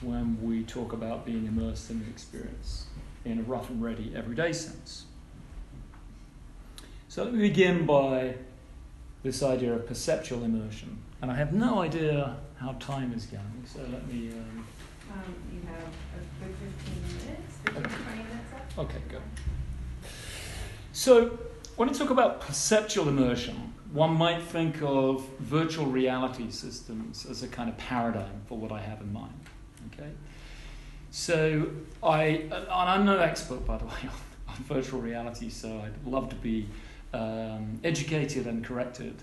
when 0.00 0.38
we 0.42 0.62
talk 0.64 0.92
about 0.92 1.24
being 1.24 1.46
immersed 1.46 1.90
in 1.90 1.96
an 1.96 2.06
experience 2.10 2.85
in 3.26 3.40
a 3.40 3.42
rough 3.42 3.68
and 3.68 3.82
ready 3.82 4.12
everyday 4.14 4.52
sense. 4.52 5.04
So 7.08 7.24
let 7.24 7.34
me 7.34 7.40
begin 7.40 7.86
by 7.86 8.34
this 9.22 9.42
idea 9.42 9.74
of 9.74 9.86
perceptual 9.86 10.44
immersion. 10.44 10.98
And 11.20 11.30
I 11.30 11.34
have 11.34 11.52
no 11.52 11.80
idea 11.80 12.36
how 12.58 12.72
time 12.74 13.12
is 13.12 13.26
going, 13.26 13.64
so 13.64 13.80
let 13.90 14.06
me. 14.06 14.30
Um, 14.30 14.66
um, 15.10 15.34
you 15.52 15.60
have 15.68 15.88
a 16.14 16.44
good 16.44 16.54
15 16.54 17.26
minutes, 17.26 17.56
15 17.64 17.84
okay. 17.84 17.94
20 18.04 18.16
minutes 18.18 18.52
left. 18.52 18.78
Okay, 18.78 18.98
good. 19.08 19.22
So, 20.92 21.38
when 21.76 21.88
I 21.88 21.92
talk 21.92 22.10
about 22.10 22.40
perceptual 22.40 23.08
immersion, 23.08 23.72
one 23.92 24.14
might 24.14 24.42
think 24.42 24.82
of 24.82 25.26
virtual 25.38 25.86
reality 25.86 26.50
systems 26.50 27.26
as 27.26 27.42
a 27.42 27.48
kind 27.48 27.68
of 27.68 27.76
paradigm 27.78 28.42
for 28.46 28.58
what 28.58 28.72
I 28.72 28.80
have 28.80 29.00
in 29.00 29.12
mind. 29.12 29.40
Okay? 29.92 30.10
So 31.16 31.70
I, 32.02 32.24
and 32.52 32.68
I'm 32.68 33.06
no 33.06 33.18
expert, 33.18 33.66
by 33.66 33.78
the 33.78 33.86
way, 33.86 33.94
on, 34.02 34.54
on 34.54 34.56
virtual 34.64 35.00
reality, 35.00 35.48
so 35.48 35.80
I'd 35.80 36.06
love 36.06 36.28
to 36.28 36.36
be 36.36 36.68
um, 37.14 37.80
educated 37.82 38.46
and 38.46 38.62
corrected 38.62 39.14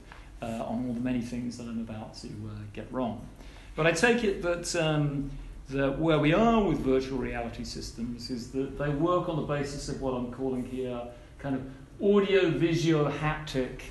uh, 0.42 0.64
on 0.66 0.88
all 0.88 0.94
the 0.94 1.00
many 1.00 1.22
things 1.22 1.56
that 1.60 1.66
I'm 1.66 1.82
about 1.82 2.16
to 2.16 2.28
uh, 2.30 2.58
get 2.74 2.92
wrong. 2.92 3.24
But 3.76 3.86
I 3.86 3.92
take 3.92 4.24
it 4.24 4.42
that, 4.42 4.76
um, 4.76 5.30
that 5.70 6.00
where 6.00 6.18
we 6.18 6.34
are 6.34 6.64
with 6.64 6.80
virtual 6.80 7.20
reality 7.20 7.64
systems 7.64 8.32
is 8.32 8.50
that 8.54 8.80
they 8.80 8.90
work 8.90 9.30
on 9.30 9.36
the 9.36 9.44
basis 9.44 9.88
of 9.88 10.02
what 10.02 10.16
I'm 10.16 10.32
calling 10.32 10.66
here 10.66 11.00
kind 11.38 11.56
of 11.56 11.62
audio 12.04 12.50
visual 12.50 13.06
haptic 13.06 13.82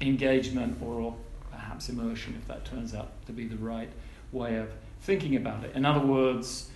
engagement 0.00 0.80
or 0.80 1.16
perhaps 1.50 1.88
immersion, 1.88 2.36
if 2.40 2.46
that 2.46 2.64
turns 2.64 2.94
out 2.94 3.10
to 3.26 3.32
be 3.32 3.48
the 3.48 3.56
right 3.56 3.90
way 4.30 4.58
of 4.58 4.70
thinking 5.00 5.34
about 5.34 5.64
it. 5.64 5.74
In 5.74 5.84
other 5.84 6.06
words, 6.06 6.69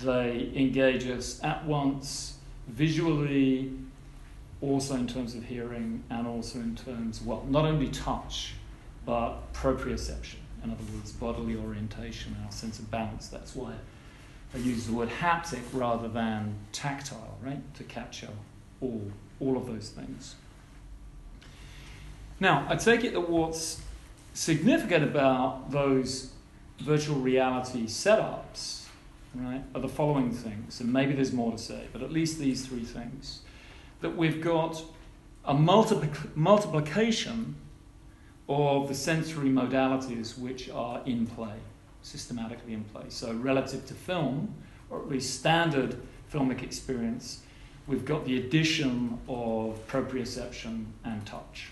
they 0.00 0.50
engage 0.54 1.06
us 1.06 1.42
at 1.42 1.64
once 1.66 2.38
visually, 2.68 3.72
also 4.60 4.94
in 4.94 5.06
terms 5.06 5.34
of 5.34 5.44
hearing, 5.44 6.02
and 6.10 6.26
also 6.26 6.58
in 6.58 6.74
terms, 6.76 7.20
well, 7.20 7.44
not 7.48 7.64
only 7.64 7.88
touch, 7.88 8.54
but 9.04 9.52
proprioception. 9.52 10.36
In 10.64 10.70
other 10.70 10.84
words, 10.94 11.12
bodily 11.12 11.56
orientation, 11.56 12.36
our 12.44 12.52
sense 12.52 12.78
of 12.78 12.90
balance. 12.90 13.28
That's 13.28 13.54
why 13.54 13.74
I 14.54 14.58
use 14.58 14.86
the 14.86 14.92
word 14.92 15.08
haptic 15.08 15.62
rather 15.72 16.08
than 16.08 16.54
tactile, 16.72 17.36
right? 17.42 17.74
To 17.74 17.84
capture 17.84 18.28
all, 18.80 19.10
all 19.40 19.56
of 19.56 19.66
those 19.66 19.90
things. 19.90 20.36
Now, 22.38 22.66
I 22.68 22.76
take 22.76 23.04
it 23.04 23.12
that 23.12 23.28
what's 23.28 23.80
significant 24.34 25.04
about 25.04 25.70
those 25.70 26.32
virtual 26.80 27.16
reality 27.16 27.86
setups 27.86 28.81
right, 29.34 29.62
are 29.74 29.80
the 29.80 29.88
following 29.88 30.30
things, 30.30 30.80
and 30.80 30.92
maybe 30.92 31.14
there's 31.14 31.32
more 31.32 31.52
to 31.52 31.58
say, 31.58 31.86
but 31.92 32.02
at 32.02 32.12
least 32.12 32.38
these 32.38 32.66
three 32.66 32.84
things. 32.84 33.40
That 34.00 34.16
we've 34.16 34.40
got 34.40 34.82
a 35.44 35.54
multiplic- 35.54 36.34
multiplication 36.36 37.56
of 38.48 38.88
the 38.88 38.94
sensory 38.94 39.48
modalities 39.48 40.38
which 40.38 40.68
are 40.70 41.02
in 41.06 41.26
play, 41.26 41.56
systematically 42.02 42.74
in 42.74 42.84
play. 42.84 43.04
So, 43.08 43.32
relative 43.32 43.86
to 43.86 43.94
film, 43.94 44.54
or 44.90 45.00
at 45.00 45.08
least 45.08 45.38
standard 45.38 45.96
filmic 46.32 46.62
experience, 46.62 47.42
we've 47.86 48.04
got 48.04 48.24
the 48.24 48.38
addition 48.38 49.18
of 49.28 49.86
proprioception 49.88 50.86
and 51.04 51.24
touch. 51.26 51.71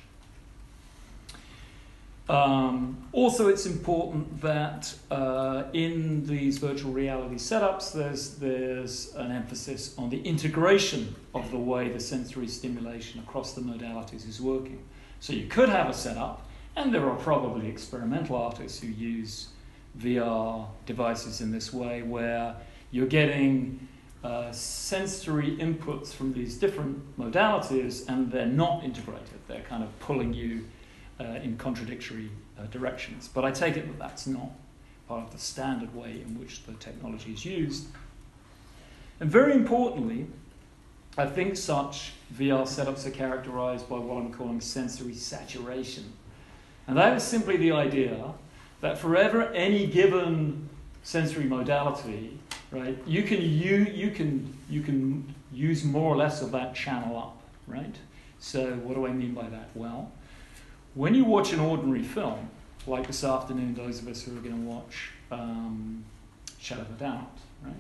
Um, 2.31 2.97
also, 3.11 3.49
it's 3.49 3.67
important 3.67 4.41
that 4.41 4.95
uh, 5.11 5.65
in 5.73 6.25
these 6.25 6.59
virtual 6.59 6.93
reality 6.93 7.35
setups, 7.35 7.93
there's, 7.93 8.37
there's 8.37 9.13
an 9.17 9.33
emphasis 9.33 9.97
on 9.99 10.11
the 10.11 10.23
integration 10.23 11.17
of 11.35 11.51
the 11.51 11.59
way 11.59 11.89
the 11.89 11.99
sensory 11.99 12.47
stimulation 12.47 13.19
across 13.19 13.55
the 13.55 13.61
modalities 13.61 14.29
is 14.29 14.41
working. 14.41 14.81
So, 15.19 15.33
you 15.33 15.49
could 15.49 15.71
have 15.71 15.89
a 15.89 15.93
setup, 15.93 16.47
and 16.77 16.95
there 16.95 17.11
are 17.11 17.17
probably 17.17 17.67
experimental 17.67 18.37
artists 18.37 18.81
who 18.81 18.87
use 18.87 19.49
VR 19.99 20.69
devices 20.87 21.41
in 21.41 21.51
this 21.51 21.73
way, 21.73 22.03
where 22.03 22.55
you're 22.93 23.09
getting 23.09 23.89
uh, 24.23 24.53
sensory 24.53 25.57
inputs 25.57 26.15
from 26.15 26.33
these 26.33 26.57
different 26.57 27.19
modalities 27.19 28.09
and 28.09 28.31
they're 28.31 28.47
not 28.47 28.85
integrated. 28.85 29.41
They're 29.49 29.63
kind 29.63 29.83
of 29.83 29.99
pulling 29.99 30.33
you 30.33 30.67
uh, 31.21 31.39
in 31.43 31.57
contradictory 31.57 32.31
uh, 32.59 32.65
directions. 32.67 33.29
But 33.29 33.45
I 33.45 33.51
take 33.51 33.77
it 33.77 33.87
that 33.87 33.99
that's 33.99 34.27
not 34.27 34.51
part 35.07 35.25
of 35.25 35.33
the 35.33 35.39
standard 35.39 35.95
way 35.95 36.23
in 36.27 36.39
which 36.39 36.65
the 36.65 36.73
technology 36.75 37.33
is 37.33 37.45
used. 37.45 37.87
And 39.21 39.31
very 39.31 39.53
importantly, 39.53 40.27
I 41.19 41.27
think 41.27 41.57
such 41.57 42.13
VR 42.35 42.63
setups 42.63 43.07
are 43.07 43.11
characterized 43.11 43.89
by 43.89 43.99
what 43.99 44.17
I'm 44.17 44.33
calling 44.33 44.61
sensory 44.61 45.15
saturation. 45.15 46.05
And 46.87 46.97
that 46.97 47.17
is 47.17 47.23
simply 47.23 47.57
the 47.57 47.73
idea 47.73 48.33
that 48.81 48.97
for 48.97 49.17
ever 49.17 49.53
any 49.53 49.87
given 49.87 50.69
sensory 51.03 51.45
modality, 51.45 52.39
right, 52.71 52.97
you 53.07 53.23
can, 53.25 53.43
you, 53.43 53.87
you, 53.93 54.11
can, 54.11 54.57
you 54.71 54.81
can 54.81 55.35
use 55.53 55.85
more 55.85 56.15
or 56.15 56.17
less 56.17 56.41
of 56.41 56.53
that 56.53 56.75
channel 56.75 57.19
up, 57.19 57.43
right? 57.67 57.95
So 58.39 58.73
what 58.77 58.95
do 58.95 59.07
I 59.07 59.13
mean 59.13 59.35
by 59.35 59.49
that? 59.49 59.69
Well, 59.75 60.11
when 60.95 61.15
you 61.15 61.25
watch 61.25 61.53
an 61.53 61.61
ordinary 61.61 62.03
film, 62.03 62.51
like 62.87 63.07
this 63.07 63.25
afternoon, 63.25 63.75
those 63.75 64.01
of 64.01 64.09
us 64.09 64.23
who 64.23 64.37
are 64.37 64.41
going 64.41 64.65
to 64.65 64.69
watch 64.69 65.11
um, 65.31 66.05
Shadow 66.59 66.83
of 66.83 66.91
a 66.91 66.95
Doubt, 66.95 67.39
right? 67.63 67.75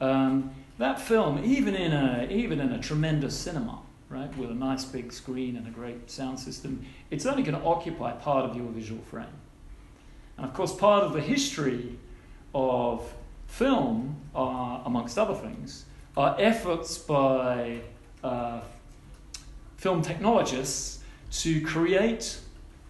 Um, 0.00 0.50
that 0.78 1.00
film, 1.00 1.42
even 1.44 1.74
in 1.74 1.92
a 1.92 2.26
even 2.30 2.60
in 2.60 2.72
a 2.72 2.78
tremendous 2.78 3.38
cinema, 3.38 3.78
right, 4.08 4.36
with 4.36 4.50
a 4.50 4.54
nice 4.54 4.84
big 4.84 5.12
screen 5.12 5.56
and 5.56 5.66
a 5.66 5.70
great 5.70 6.10
sound 6.10 6.38
system, 6.38 6.84
it's 7.10 7.26
only 7.26 7.42
going 7.42 7.58
to 7.58 7.64
occupy 7.64 8.12
part 8.12 8.44
of 8.44 8.56
your 8.56 8.66
visual 8.66 9.00
frame. 9.02 9.26
And 10.36 10.46
of 10.46 10.52
course, 10.52 10.74
part 10.74 11.04
of 11.04 11.12
the 11.12 11.20
history 11.20 11.96
of 12.54 13.12
film, 13.46 14.16
uh, 14.34 14.80
amongst 14.84 15.18
other 15.18 15.34
things, 15.34 15.84
are 16.16 16.36
efforts 16.38 16.98
by 16.98 17.80
uh, 18.22 18.60
film 19.76 20.02
technologists 20.02 20.93
to 21.40 21.60
create 21.62 22.38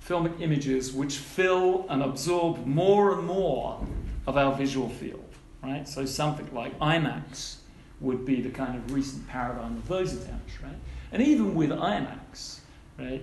filmic 0.07 0.41
images 0.41 0.93
which 0.93 1.17
fill 1.17 1.87
and 1.89 2.03
absorb 2.03 2.67
more 2.67 3.15
and 3.15 3.27
more 3.27 3.81
of 4.27 4.37
our 4.37 4.55
visual 4.55 4.89
field, 4.89 5.25
right? 5.63 5.89
So 5.89 6.05
something 6.05 6.49
like 6.53 6.79
IMAX 6.79 7.57
would 8.01 8.25
be 8.27 8.41
the 8.41 8.51
kind 8.51 8.77
of 8.77 8.93
recent 8.93 9.27
paradigm 9.29 9.77
of 9.77 9.89
those 9.89 10.13
attempts, 10.13 10.63
right? 10.63 10.77
And 11.13 11.23
even 11.23 11.55
with 11.55 11.71
IMAX, 11.71 12.59
right, 12.99 13.23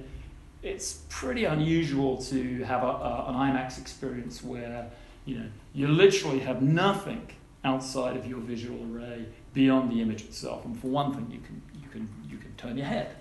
it's 0.63 1.01
pretty 1.09 1.45
unusual 1.45 2.17
to 2.23 2.63
have 2.63 2.83
a, 2.83 2.87
a, 2.87 3.25
an 3.29 3.35
IMAX 3.35 3.79
experience 3.79 4.43
where 4.43 4.89
you 5.25 5.37
know 5.37 5.45
you 5.73 5.87
literally 5.87 6.39
have 6.39 6.61
nothing 6.61 7.27
outside 7.63 8.17
of 8.17 8.25
your 8.25 8.39
visual 8.39 8.79
array 8.91 9.25
beyond 9.53 9.91
the 9.91 10.01
image 10.01 10.23
itself. 10.23 10.65
And 10.65 10.79
for 10.79 10.87
one 10.87 11.13
thing, 11.13 11.27
you 11.29 11.39
can 11.39 11.61
you 11.81 11.89
can 11.89 12.09
you 12.29 12.37
can 12.37 12.53
turn 12.55 12.77
your 12.77 12.87
head, 12.87 13.15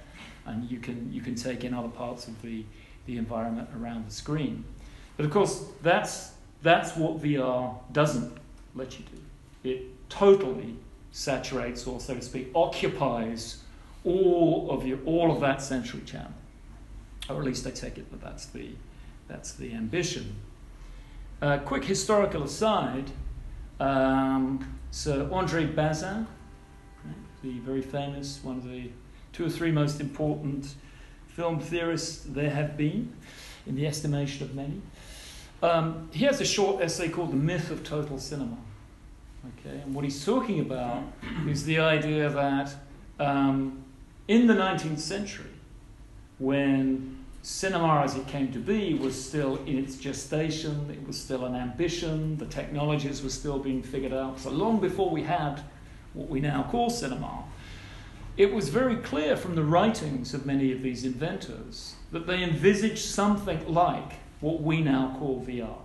and 0.51 0.71
you 0.71 0.79
can 0.79 1.13
you 1.13 1.21
can 1.21 1.35
take 1.35 1.65
in 1.65 1.73
other 1.75 1.89
parts 1.89 2.29
of 2.29 2.41
the 2.43 2.65
the 3.07 3.17
environment 3.17 3.69
around 3.79 4.07
the 4.07 4.13
screen. 4.13 4.65
But 5.17 5.27
of 5.27 5.33
course, 5.33 5.65
that's 5.83 6.33
that's 6.63 6.97
what 6.97 7.23
VR 7.23 7.75
doesn't 7.93 8.37
let 8.75 8.99
you 8.99 9.05
do. 9.05 9.69
It 9.71 10.09
totally 10.09 10.77
saturates, 11.13 11.87
or 11.87 12.01
so 12.01 12.15
to 12.15 12.23
speak, 12.23 12.51
occupies 12.55 13.63
all 14.05 14.71
of 14.71 14.87
your 14.87 14.99
all 15.05 15.33
of 15.33 15.41
that 15.41 15.63
sensory 15.63 16.03
channel 16.03 16.33
or 17.31 17.41
at 17.41 17.45
least 17.45 17.67
I 17.67 17.71
take 17.71 17.99
it 17.99 18.11
that 18.11 18.21
that's 18.21 18.47
the, 18.47 18.71
that's 19.29 19.53
the 19.53 19.73
ambition. 19.73 20.37
Uh, 21.41 21.59
quick 21.59 21.85
historical 21.85 22.43
aside 22.43 23.11
um, 23.79 24.77
Sir 24.91 25.29
Andre 25.33 25.65
Bazin, 25.65 26.27
right, 27.05 27.17
the 27.43 27.59
very 27.61 27.81
famous, 27.81 28.41
one 28.43 28.59
of 28.59 28.65
the 28.65 28.91
two 29.33 29.47
or 29.47 29.51
three 29.51 29.71
most 29.71 30.01
important 30.01 30.75
film 31.29 31.61
theorists 31.61 32.25
there 32.29 32.51
have 32.51 32.77
been, 32.77 33.12
in 33.66 33.77
the 33.77 33.87
estimation 33.87 34.45
of 34.45 34.55
many. 34.55 34.81
Um, 35.62 36.09
he 36.12 36.25
has 36.25 36.40
a 36.40 36.45
short 36.45 36.83
essay 36.83 37.09
called 37.09 37.33
The 37.33 37.37
Myth 37.37 37.71
of 37.71 37.85
Total 37.85 38.19
Cinema. 38.19 38.57
Okay, 39.59 39.79
and 39.81 39.95
what 39.95 40.05
he's 40.05 40.25
talking 40.25 40.61
about 40.61 41.03
is 41.49 41.64
the 41.64 41.79
idea 41.79 42.29
that 42.29 42.75
um, 43.19 43.83
in 44.29 44.47
the 44.47 44.55
19th 44.55 44.99
century, 44.99 45.47
when 46.38 47.25
cinema 47.43 48.03
as 48.03 48.16
it 48.16 48.27
came 48.27 48.53
to 48.53 48.59
be 48.59 48.95
was 48.95 49.23
still 49.23 49.57
in 49.64 49.79
its 49.79 49.97
gestation, 49.97 50.90
it 50.90 51.07
was 51.07 51.19
still 51.19 51.45
an 51.47 51.55
ambition, 51.55 52.37
the 52.37 52.47
technologies 52.47 53.23
were 53.23 53.31
still 53.31 53.59
being 53.59 53.83
figured 53.83 54.12
out. 54.12 54.38
So 54.38 54.51
long 54.51 54.79
before 54.79 55.11
we 55.11 55.23
had 55.23 55.62
what 56.12 56.29
we 56.29 56.40
now 56.40 56.66
call 56.71 56.90
cinema, 56.90 57.45
it 58.37 58.53
was 58.53 58.69
very 58.69 58.97
clear 58.97 59.37
from 59.37 59.55
the 59.55 59.64
writings 59.64 60.35
of 60.35 60.47
many 60.47 60.73
of 60.73 60.83
these 60.83 61.05
inventors 61.05 61.95
that 62.12 62.27
they 62.27 62.43
envisaged 62.43 63.05
something 63.05 63.73
like 63.73 64.14
what 64.40 64.62
we 64.62 64.81
now 64.81 65.16
call 65.19 65.45
VR. 65.47 65.77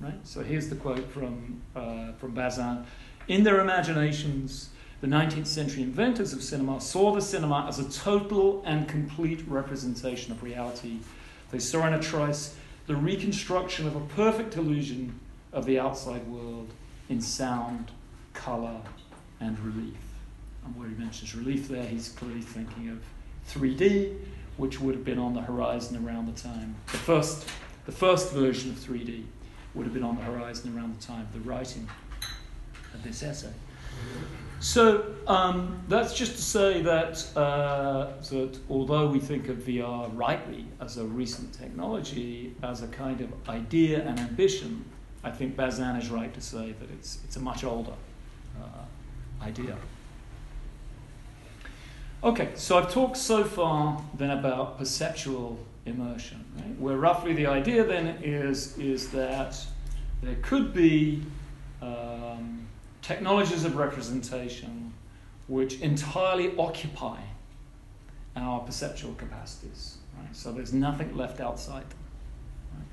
Right? 0.00 0.26
So 0.26 0.42
here's 0.42 0.68
the 0.68 0.76
quote 0.76 1.10
from, 1.10 1.62
uh, 1.74 2.12
from 2.12 2.32
Bazin. 2.32 2.84
In 3.28 3.42
their 3.42 3.60
imaginations, 3.60 4.70
the 5.00 5.06
19th 5.06 5.46
century 5.46 5.82
inventors 5.82 6.32
of 6.32 6.42
cinema 6.42 6.80
saw 6.80 7.14
the 7.14 7.20
cinema 7.20 7.66
as 7.68 7.78
a 7.78 7.90
total 7.90 8.62
and 8.64 8.88
complete 8.88 9.42
representation 9.48 10.32
of 10.32 10.42
reality. 10.42 10.98
They 11.50 11.58
saw 11.58 11.86
in 11.86 11.94
a 11.94 12.00
trice 12.00 12.56
the 12.86 12.96
reconstruction 12.96 13.86
of 13.86 13.96
a 13.96 14.00
perfect 14.00 14.56
illusion 14.56 15.18
of 15.52 15.66
the 15.66 15.78
outside 15.78 16.26
world 16.28 16.72
in 17.08 17.20
sound, 17.20 17.90
colour, 18.32 18.80
and 19.40 19.58
relief. 19.60 20.05
And 20.66 20.76
where 20.76 20.88
he 20.88 20.94
mentions 20.96 21.34
relief 21.34 21.68
there, 21.68 21.84
he's 21.84 22.08
clearly 22.10 22.40
thinking 22.42 22.88
of 22.90 22.98
3D, 23.48 24.16
which 24.56 24.80
would 24.80 24.94
have 24.94 25.04
been 25.04 25.18
on 25.18 25.32
the 25.32 25.40
horizon 25.40 26.04
around 26.04 26.26
the 26.26 26.40
time. 26.40 26.74
The 26.90 26.98
first, 26.98 27.48
the 27.86 27.92
first 27.92 28.32
version 28.32 28.70
of 28.70 28.76
3D 28.76 29.24
would 29.74 29.84
have 29.84 29.94
been 29.94 30.02
on 30.02 30.16
the 30.16 30.22
horizon 30.22 30.76
around 30.76 30.98
the 30.98 31.04
time 31.04 31.22
of 31.22 31.32
the 31.32 31.48
writing 31.48 31.88
of 32.92 33.02
this 33.04 33.22
essay. 33.22 33.52
So 34.58 35.14
um, 35.26 35.80
that's 35.86 36.14
just 36.14 36.34
to 36.36 36.42
say 36.42 36.82
that, 36.82 37.24
uh, 37.36 38.12
that 38.30 38.58
although 38.68 39.06
we 39.06 39.20
think 39.20 39.48
of 39.48 39.58
VR 39.58 40.10
rightly 40.14 40.66
as 40.80 40.96
a 40.96 41.04
recent 41.04 41.52
technology, 41.52 42.54
as 42.62 42.82
a 42.82 42.88
kind 42.88 43.20
of 43.20 43.48
idea 43.48 44.02
and 44.02 44.18
ambition, 44.18 44.84
I 45.22 45.30
think 45.30 45.56
Bazin 45.56 45.96
is 45.96 46.08
right 46.08 46.32
to 46.32 46.40
say 46.40 46.72
that 46.72 46.90
it's, 46.90 47.18
it's 47.24 47.36
a 47.36 47.40
much 47.40 47.64
older 47.64 47.92
uh, 48.60 49.44
idea. 49.44 49.76
Okay, 52.24 52.50
so 52.54 52.78
I've 52.78 52.90
talked 52.90 53.18
so 53.18 53.44
far 53.44 54.02
then 54.16 54.30
about 54.30 54.78
perceptual 54.78 55.58
immersion, 55.84 56.44
right? 56.56 56.78
where 56.78 56.96
roughly 56.96 57.34
the 57.34 57.46
idea 57.46 57.84
then 57.84 58.18
is, 58.22 58.76
is 58.78 59.10
that 59.10 59.56
there 60.22 60.36
could 60.42 60.72
be 60.72 61.22
um, 61.82 62.66
technologies 63.02 63.64
of 63.64 63.76
representation 63.76 64.92
which 65.46 65.80
entirely 65.80 66.56
occupy 66.58 67.20
our 68.34 68.60
perceptual 68.60 69.14
capacities. 69.14 69.98
Right? 70.18 70.34
So 70.34 70.52
there's 70.52 70.72
nothing 70.72 71.16
left 71.16 71.40
outside 71.40 71.88
them. 71.88 71.98
Right? 72.74 72.86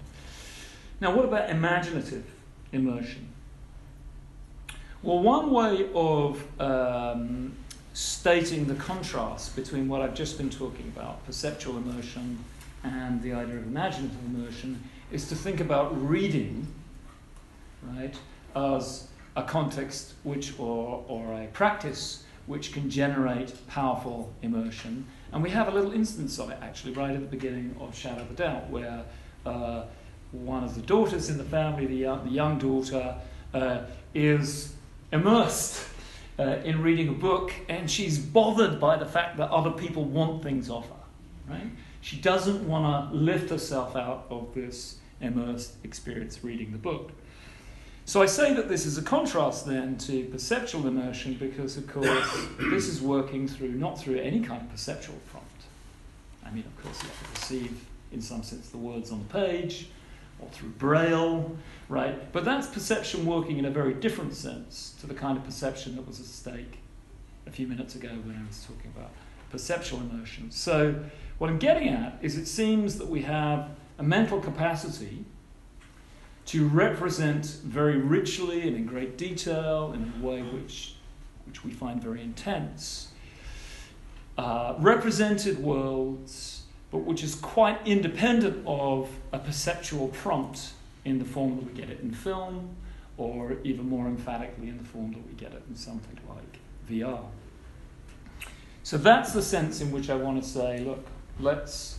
Now, 1.01 1.15
what 1.15 1.25
about 1.25 1.49
imaginative 1.49 2.25
immersion? 2.71 3.29
Well, 5.01 5.19
one 5.19 5.51
way 5.51 5.89
of 5.95 6.61
um, 6.61 7.55
stating 7.93 8.65
the 8.65 8.75
contrast 8.75 9.55
between 9.55 9.87
what 9.87 10.01
I've 10.01 10.15
just 10.15 10.37
been 10.37 10.49
talking 10.49 10.91
about, 10.95 11.23
perceptual 11.25 11.77
immersion, 11.77 12.43
and 12.83 13.21
the 13.21 13.33
idea 13.33 13.57
of 13.57 13.67
imaginative 13.67 14.17
immersion, 14.25 14.83
is 15.11 15.29
to 15.29 15.35
think 15.35 15.59
about 15.59 15.95
reading, 16.07 16.67
right, 17.83 18.15
as 18.55 19.07
a 19.35 19.43
context 19.43 20.13
which 20.23 20.59
or, 20.59 21.03
or 21.07 21.33
a 21.33 21.47
practice 21.47 22.23
which 22.45 22.73
can 22.73 22.89
generate 22.89 23.55
powerful 23.67 24.33
immersion. 24.41 25.05
And 25.31 25.41
we 25.41 25.49
have 25.51 25.67
a 25.67 25.71
little 25.71 25.93
instance 25.93 26.39
of 26.39 26.49
it 26.49 26.57
actually 26.61 26.93
right 26.93 27.11
at 27.11 27.21
the 27.21 27.27
beginning 27.27 27.75
of 27.79 27.95
Shadow 27.95 28.21
of 28.21 28.29
the 28.29 28.35
Doubt, 28.35 28.69
where 28.69 29.03
uh, 29.45 29.83
one 30.31 30.63
of 30.63 30.75
the 30.75 30.81
daughters 30.81 31.29
in 31.29 31.37
the 31.37 31.43
family, 31.43 31.85
the 31.85 31.95
young, 31.95 32.25
the 32.25 32.31
young 32.31 32.57
daughter, 32.57 33.15
uh, 33.53 33.81
is 34.13 34.73
immersed 35.11 35.87
uh, 36.39 36.57
in 36.63 36.81
reading 36.81 37.09
a 37.09 37.13
book 37.13 37.53
and 37.69 37.89
she's 37.89 38.17
bothered 38.17 38.79
by 38.79 38.97
the 38.97 39.05
fact 39.05 39.37
that 39.37 39.49
other 39.49 39.71
people 39.71 40.03
want 40.03 40.43
things 40.43 40.69
of 40.69 40.87
her. 40.87 41.53
Right? 41.53 41.67
She 42.01 42.17
doesn't 42.17 42.67
want 42.67 43.11
to 43.11 43.15
lift 43.15 43.49
herself 43.49 43.95
out 43.95 44.25
of 44.29 44.53
this 44.53 44.97
immersed 45.21 45.75
experience 45.83 46.43
reading 46.43 46.71
the 46.71 46.77
book. 46.77 47.11
So 48.05 48.21
I 48.21 48.25
say 48.25 48.53
that 48.53 48.67
this 48.67 48.85
is 48.85 48.97
a 48.97 49.01
contrast 49.01 49.65
then 49.65 49.97
to 49.99 50.25
perceptual 50.25 50.87
immersion 50.87 51.35
because, 51.35 51.77
of 51.77 51.87
course, 51.87 52.47
this 52.59 52.87
is 52.87 53.01
working 53.01 53.47
through 53.47 53.71
not 53.71 53.97
through 53.97 54.19
any 54.19 54.41
kind 54.41 54.61
of 54.61 54.69
perceptual 54.69 55.15
prompt. 55.31 55.49
I 56.45 56.51
mean, 56.51 56.65
of 56.65 56.83
course, 56.83 57.01
you 57.01 57.07
have 57.07 57.23
to 57.23 57.39
perceive, 57.39 57.85
in 58.11 58.21
some 58.21 58.43
sense, 58.43 58.69
the 58.69 58.77
words 58.77 59.11
on 59.11 59.19
the 59.19 59.33
page 59.33 59.87
or 60.43 60.49
through 60.51 60.69
braille, 60.69 61.55
right? 61.89 62.31
But 62.31 62.45
that's 62.45 62.67
perception 62.67 63.25
working 63.25 63.57
in 63.57 63.65
a 63.65 63.69
very 63.69 63.93
different 63.93 64.33
sense 64.33 64.95
to 65.01 65.07
the 65.07 65.13
kind 65.13 65.37
of 65.37 65.43
perception 65.43 65.95
that 65.95 66.07
was 66.07 66.19
at 66.19 66.25
stake 66.25 66.79
a 67.45 67.51
few 67.51 67.67
minutes 67.67 67.95
ago 67.95 68.09
when 68.09 68.35
I 68.35 68.47
was 68.47 68.63
talking 68.65 68.91
about 68.95 69.11
perceptual 69.49 69.99
immersion. 69.99 70.51
So, 70.51 71.03
what 71.37 71.49
I'm 71.49 71.59
getting 71.59 71.89
at 71.89 72.17
is 72.21 72.37
it 72.37 72.47
seems 72.47 72.97
that 72.97 73.07
we 73.07 73.21
have 73.23 73.69
a 73.97 74.03
mental 74.03 74.39
capacity 74.39 75.25
to 76.45 76.67
represent 76.67 77.45
very 77.63 77.97
richly 77.97 78.67
and 78.67 78.75
in 78.75 78.85
great 78.85 79.17
detail, 79.17 79.93
in 79.93 80.13
a 80.19 80.25
way 80.25 80.41
which, 80.41 80.95
which 81.45 81.63
we 81.63 81.71
find 81.71 82.01
very 82.01 82.21
intense, 82.21 83.09
uh, 84.37 84.75
represented 84.79 85.59
worlds, 85.59 86.62
but 86.93 86.99
which 86.99 87.23
is 87.23 87.33
quite 87.33 87.79
independent 87.87 88.63
of 88.67 89.09
a 89.31 89.39
perceptual 89.39 90.09
prompt 90.09 90.73
in 91.03 91.17
the 91.17 91.25
form 91.25 91.55
that 91.55 91.65
we 91.65 91.73
get 91.73 91.89
it 91.89 91.99
in 92.01 92.13
film, 92.13 92.69
or 93.17 93.57
even 93.63 93.89
more 93.89 94.05
emphatically 94.05 94.69
in 94.69 94.77
the 94.77 94.83
form 94.83 95.11
that 95.11 95.27
we 95.27 95.33
get 95.33 95.51
it 95.53 95.63
in 95.67 95.75
something 95.75 96.19
like 96.29 96.59
VR. 96.87 97.25
So 98.83 98.99
that's 98.99 99.33
the 99.33 99.41
sense 99.41 99.81
in 99.81 99.91
which 99.91 100.11
I 100.11 100.15
want 100.15 100.41
to 100.43 100.47
say, 100.47 100.81
look, 100.81 101.03
let's 101.39 101.97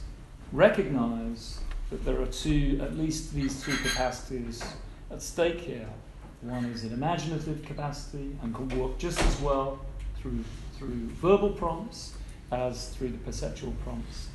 recognize 0.53 1.59
that 1.91 2.05
there 2.05 2.21
are 2.23 2.27
two, 2.27 2.79
at 2.81 2.97
least 2.97 3.35
these 3.35 3.65
two 3.65 3.77
capacities 3.79 4.63
at 5.11 5.21
stake 5.21 5.61
here. 5.61 5.89
One 6.43 6.67
is 6.67 6.85
an 6.85 6.93
imaginative 6.93 7.65
capacity 7.65 8.37
and 8.43 8.55
can 8.55 8.69
work 8.79 8.99
just 8.99 9.21
as 9.21 9.41
well 9.41 9.81
through, 10.21 10.45
through 10.79 11.09
verbal 11.21 11.51
prompts 11.51 12.15
as 12.53 12.91
through 12.91 13.09
the 13.09 13.19
perceptual 13.19 13.73
prompts 13.83 14.29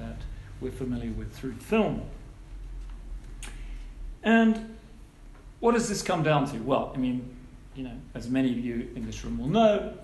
that 0.00 0.16
we're 0.60 0.72
familiar 0.72 1.10
with 1.12 1.32
through 1.32 1.54
film. 1.54 2.02
And 4.22 4.76
what 5.60 5.72
does 5.72 5.88
this 5.88 6.02
come 6.02 6.22
down 6.22 6.50
to? 6.50 6.58
Well, 6.58 6.92
I 6.94 6.98
mean, 6.98 7.36
you 7.74 7.84
know, 7.84 7.96
as 8.14 8.28
many 8.28 8.50
of 8.50 8.58
you 8.58 8.90
in 8.94 9.06
this 9.06 9.24
room 9.24 9.38
will 9.38 9.48
know, 9.48 9.94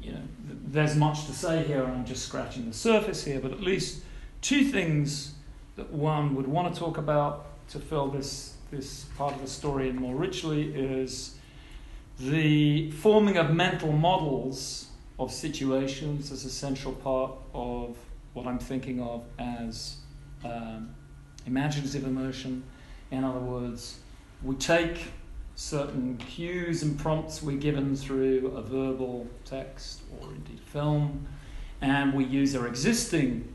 you 0.00 0.12
know, 0.12 0.22
there's 0.68 0.96
much 0.96 1.26
to 1.26 1.32
say 1.32 1.64
here, 1.64 1.82
and 1.82 1.92
I'm 1.92 2.04
just 2.04 2.26
scratching 2.26 2.66
the 2.66 2.74
surface 2.74 3.24
here, 3.24 3.40
but 3.40 3.52
at 3.52 3.60
least 3.60 4.02
two 4.40 4.64
things 4.64 5.34
that 5.76 5.90
one 5.92 6.34
would 6.34 6.46
want 6.46 6.72
to 6.72 6.78
talk 6.78 6.98
about 6.98 7.46
to 7.70 7.78
fill 7.78 8.08
this, 8.08 8.54
this 8.70 9.04
part 9.16 9.34
of 9.34 9.40
the 9.40 9.48
story 9.48 9.88
in 9.88 9.96
more 9.96 10.14
richly 10.14 10.74
is 10.74 11.36
the 12.18 12.90
forming 12.92 13.36
of 13.36 13.52
mental 13.52 13.92
models 13.92 14.88
of 15.18 15.32
situations 15.32 16.30
as 16.30 16.44
a 16.44 16.50
central 16.50 16.92
part 16.94 17.32
of 17.52 17.96
what 18.36 18.46
I'm 18.46 18.58
thinking 18.58 19.00
of 19.00 19.24
as 19.38 19.96
um, 20.44 20.94
imaginative 21.46 22.04
immersion. 22.04 22.62
In 23.10 23.24
other 23.24 23.40
words, 23.40 23.98
we 24.42 24.54
take 24.56 25.06
certain 25.54 26.18
cues 26.18 26.82
and 26.82 26.98
prompts 26.98 27.42
we're 27.42 27.56
given 27.56 27.96
through 27.96 28.52
a 28.54 28.60
verbal 28.60 29.26
text 29.46 30.02
or 30.20 30.28
indeed 30.28 30.60
film, 30.60 31.26
and 31.80 32.12
we 32.12 32.26
use 32.26 32.54
our 32.54 32.66
existing 32.66 33.54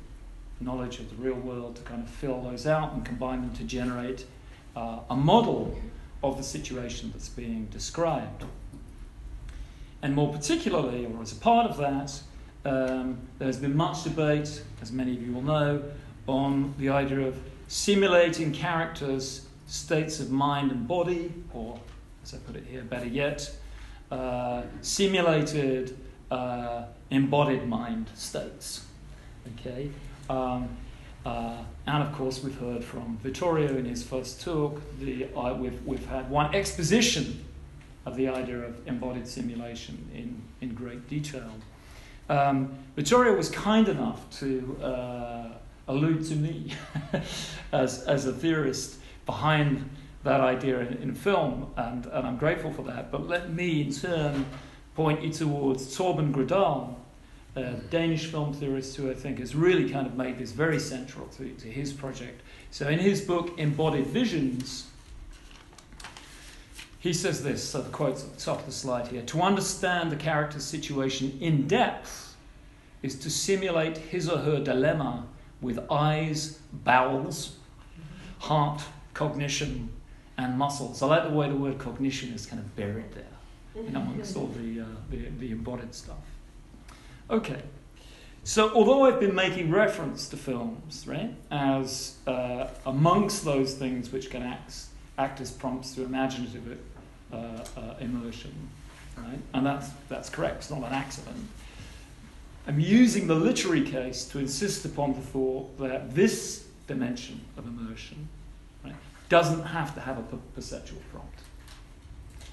knowledge 0.59 0.99
of 0.99 1.11
the 1.11 1.15
real 1.15 1.35
world 1.35 1.75
to 1.75 1.83
kind 1.83 2.01
of 2.01 2.09
fill 2.09 2.41
those 2.41 2.65
out 2.65 2.93
and 2.93 3.05
combine 3.05 3.41
them 3.41 3.53
to 3.53 3.63
generate 3.63 4.25
uh, 4.75 4.99
a 5.11 5.15
model 5.15 5.77
of 6.23 6.37
the 6.37 6.43
situation 6.43 7.11
that's 7.13 7.29
being 7.29 7.65
described. 7.67 8.45
And 10.01 10.15
more 10.15 10.33
particularly, 10.33 11.05
or 11.05 11.21
as 11.21 11.31
a 11.31 11.35
part 11.35 11.69
of 11.69 11.77
that, 11.77 12.19
um, 12.65 13.17
there's 13.39 13.57
been 13.57 13.75
much 13.75 14.03
debate, 14.03 14.63
as 14.81 14.91
many 14.91 15.15
of 15.15 15.21
you 15.21 15.33
will 15.33 15.41
know, 15.41 15.83
on 16.27 16.73
the 16.77 16.89
idea 16.89 17.21
of 17.21 17.37
simulating 17.67 18.51
characters' 18.51 19.47
states 19.67 20.19
of 20.19 20.31
mind 20.31 20.71
and 20.71 20.87
body, 20.87 21.33
or 21.53 21.79
as 22.23 22.33
I 22.33 22.37
put 22.37 22.55
it 22.55 22.65
here, 22.69 22.83
better 22.83 23.07
yet, 23.07 23.51
uh, 24.11 24.63
simulated 24.81 25.97
uh, 26.29 26.83
embodied 27.09 27.67
mind 27.67 28.07
states. 28.13 28.85
Okay, 29.59 29.89
um, 30.29 30.69
uh, 31.25 31.57
and 31.87 32.03
of 32.03 32.13
course, 32.13 32.43
we've 32.43 32.57
heard 32.59 32.83
from 32.83 33.17
Vittorio 33.17 33.75
in 33.75 33.85
his 33.85 34.03
first 34.03 34.41
talk. 34.41 34.81
The, 34.99 35.27
we've, 35.57 35.85
we've 35.85 36.05
had 36.07 36.29
one 36.29 36.53
exposition 36.53 37.43
of 38.05 38.15
the 38.15 38.27
idea 38.27 38.59
of 38.59 38.87
embodied 38.87 39.27
simulation 39.27 40.09
in, 40.13 40.41
in 40.61 40.73
great 40.73 41.07
detail. 41.07 41.51
Um, 42.29 42.75
Vittorio 42.95 43.35
was 43.35 43.49
kind 43.49 43.87
enough 43.87 44.29
to 44.39 44.77
uh, 44.81 45.47
allude 45.87 46.25
to 46.27 46.35
me 46.35 46.73
as, 47.71 48.03
as 48.03 48.25
a 48.25 48.33
theorist 48.33 48.99
behind 49.25 49.89
that 50.23 50.41
idea 50.41 50.79
in, 50.79 50.97
in 50.97 51.15
film, 51.15 51.71
and, 51.77 52.05
and 52.05 52.27
I'm 52.27 52.37
grateful 52.37 52.71
for 52.71 52.83
that. 52.83 53.11
But 53.11 53.27
let 53.27 53.51
me, 53.51 53.81
in 53.81 53.93
turn, 53.93 54.45
point 54.95 55.23
you 55.23 55.31
towards 55.31 55.97
Torben 55.97 56.31
Grodal, 56.31 56.95
a 57.55 57.73
Danish 57.89 58.27
film 58.27 58.53
theorist 58.53 58.95
who 58.95 59.09
I 59.09 59.13
think 59.13 59.39
has 59.39 59.55
really 59.55 59.89
kind 59.89 60.07
of 60.07 60.15
made 60.15 60.37
this 60.37 60.51
very 60.51 60.79
central 60.79 61.27
to, 61.37 61.49
to 61.49 61.67
his 61.67 61.91
project. 61.91 62.41
So 62.69 62.87
in 62.87 62.99
his 62.99 63.21
book, 63.21 63.57
Embodied 63.57 64.07
Visions, 64.07 64.90
he 67.01 67.13
says 67.13 67.43
this, 67.43 67.67
so 67.67 67.81
the 67.81 67.89
quote's 67.89 68.23
at 68.23 68.37
the 68.37 68.39
top 68.39 68.59
of 68.59 68.67
the 68.67 68.71
slide 68.71 69.07
here 69.07 69.23
To 69.23 69.41
understand 69.41 70.11
the 70.11 70.15
character's 70.15 70.63
situation 70.63 71.35
in 71.41 71.67
depth 71.67 72.37
is 73.01 73.15
to 73.15 73.29
simulate 73.29 73.97
his 73.97 74.29
or 74.29 74.37
her 74.37 74.63
dilemma 74.63 75.25
with 75.61 75.79
eyes, 75.89 76.59
bowels, 76.71 77.57
heart, 78.37 78.83
cognition, 79.15 79.89
and 80.37 80.59
muscles. 80.59 81.01
I 81.01 81.07
like 81.07 81.23
the 81.23 81.31
way 81.31 81.49
the 81.49 81.55
word 81.55 81.79
cognition 81.79 82.33
is 82.33 82.45
kind 82.45 82.59
of 82.59 82.75
buried 82.75 83.11
there, 83.13 83.83
in 83.83 83.95
amongst 83.95 84.37
all 84.37 84.47
the, 84.47 84.81
uh, 84.81 84.85
the, 85.09 85.29
the 85.39 85.51
embodied 85.51 85.95
stuff. 85.95 86.17
Okay. 87.31 87.63
So, 88.43 88.71
although 88.75 89.05
I've 89.05 89.19
been 89.19 89.35
making 89.35 89.71
reference 89.71 90.27
to 90.29 90.37
films, 90.37 91.05
right, 91.07 91.33
as 91.49 92.17
uh, 92.27 92.67
amongst 92.85 93.43
those 93.43 93.73
things 93.73 94.11
which 94.11 94.29
can 94.29 94.43
act, 94.43 94.75
act 95.17 95.41
as 95.41 95.51
prompts 95.51 95.95
to 95.95 96.03
imaginative 96.03 96.79
Uh, 97.31 97.63
uh, 97.77 97.95
immersion, 97.99 98.53
right, 99.17 99.39
and 99.53 99.65
that's, 99.65 99.89
that's 100.09 100.29
correct, 100.29 100.57
it's 100.57 100.69
not 100.69 100.79
an 100.79 100.93
accident, 100.93 101.47
I'm 102.67 102.79
using 102.79 103.27
the 103.27 103.35
literary 103.35 103.81
case 103.81 104.25
to 104.25 104.39
insist 104.39 104.85
upon 104.85 105.13
the 105.13 105.21
thought 105.21 105.77
that 105.79 106.13
this 106.13 106.67
dimension 106.87 107.41
of 107.57 107.65
immersion 107.65 108.27
right, 108.83 108.93
doesn't 109.29 109.63
have 109.63 109.95
to 109.95 110.01
have 110.01 110.19
a 110.19 110.37
perceptual 110.53 111.01
prompt. 111.11 111.39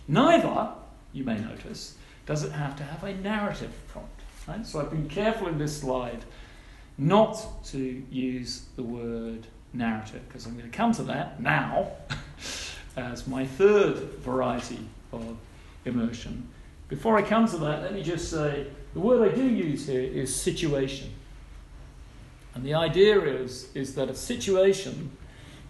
Neither, 0.06 0.68
you 1.12 1.24
may 1.24 1.38
notice, 1.38 1.96
does 2.24 2.42
it 2.42 2.52
have 2.52 2.76
to 2.76 2.82
have 2.82 3.04
a 3.04 3.14
narrative 3.14 3.72
prompt. 3.88 4.20
Right? 4.46 4.66
So 4.66 4.80
I've 4.80 4.90
been 4.90 5.08
careful 5.08 5.48
in 5.48 5.58
this 5.58 5.80
slide 5.80 6.24
not 6.96 7.64
to 7.66 8.02
use 8.10 8.66
the 8.76 8.82
word 8.82 9.46
narrative 9.74 10.22
because 10.26 10.46
I'm 10.46 10.56
going 10.56 10.70
to 10.70 10.76
come 10.76 10.92
to 10.92 11.02
that 11.04 11.40
now 11.40 11.90
as 12.98 13.26
my 13.26 13.46
third 13.46 13.96
variety 14.20 14.80
of 15.12 15.36
immersion. 15.84 16.48
Before 16.88 17.16
I 17.16 17.22
come 17.22 17.46
to 17.48 17.56
that, 17.58 17.82
let 17.82 17.94
me 17.94 18.02
just 18.02 18.30
say 18.30 18.66
the 18.94 19.00
word 19.00 19.30
I 19.30 19.34
do 19.34 19.44
use 19.44 19.86
here 19.86 20.00
is 20.00 20.34
situation. 20.34 21.12
And 22.54 22.64
the 22.64 22.74
idea 22.74 23.20
is, 23.20 23.68
is 23.74 23.94
that 23.94 24.08
a 24.08 24.14
situation, 24.14 25.10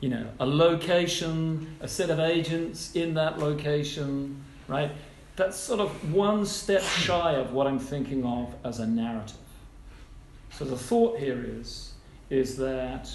you 0.00 0.08
know, 0.08 0.26
a 0.40 0.46
location, 0.46 1.76
a 1.80 1.88
set 1.88 2.08
of 2.08 2.18
agents 2.18 2.94
in 2.94 3.14
that 3.14 3.38
location, 3.38 4.42
right, 4.68 4.90
that's 5.36 5.56
sort 5.56 5.80
of 5.80 6.12
one 6.12 6.46
step 6.46 6.82
shy 6.82 7.32
of 7.34 7.52
what 7.52 7.66
I'm 7.66 7.78
thinking 7.78 8.24
of 8.24 8.54
as 8.64 8.78
a 8.80 8.86
narrative. 8.86 9.36
So 10.52 10.64
the 10.64 10.78
thought 10.78 11.18
here 11.18 11.44
is, 11.46 11.92
is 12.30 12.56
that 12.56 13.10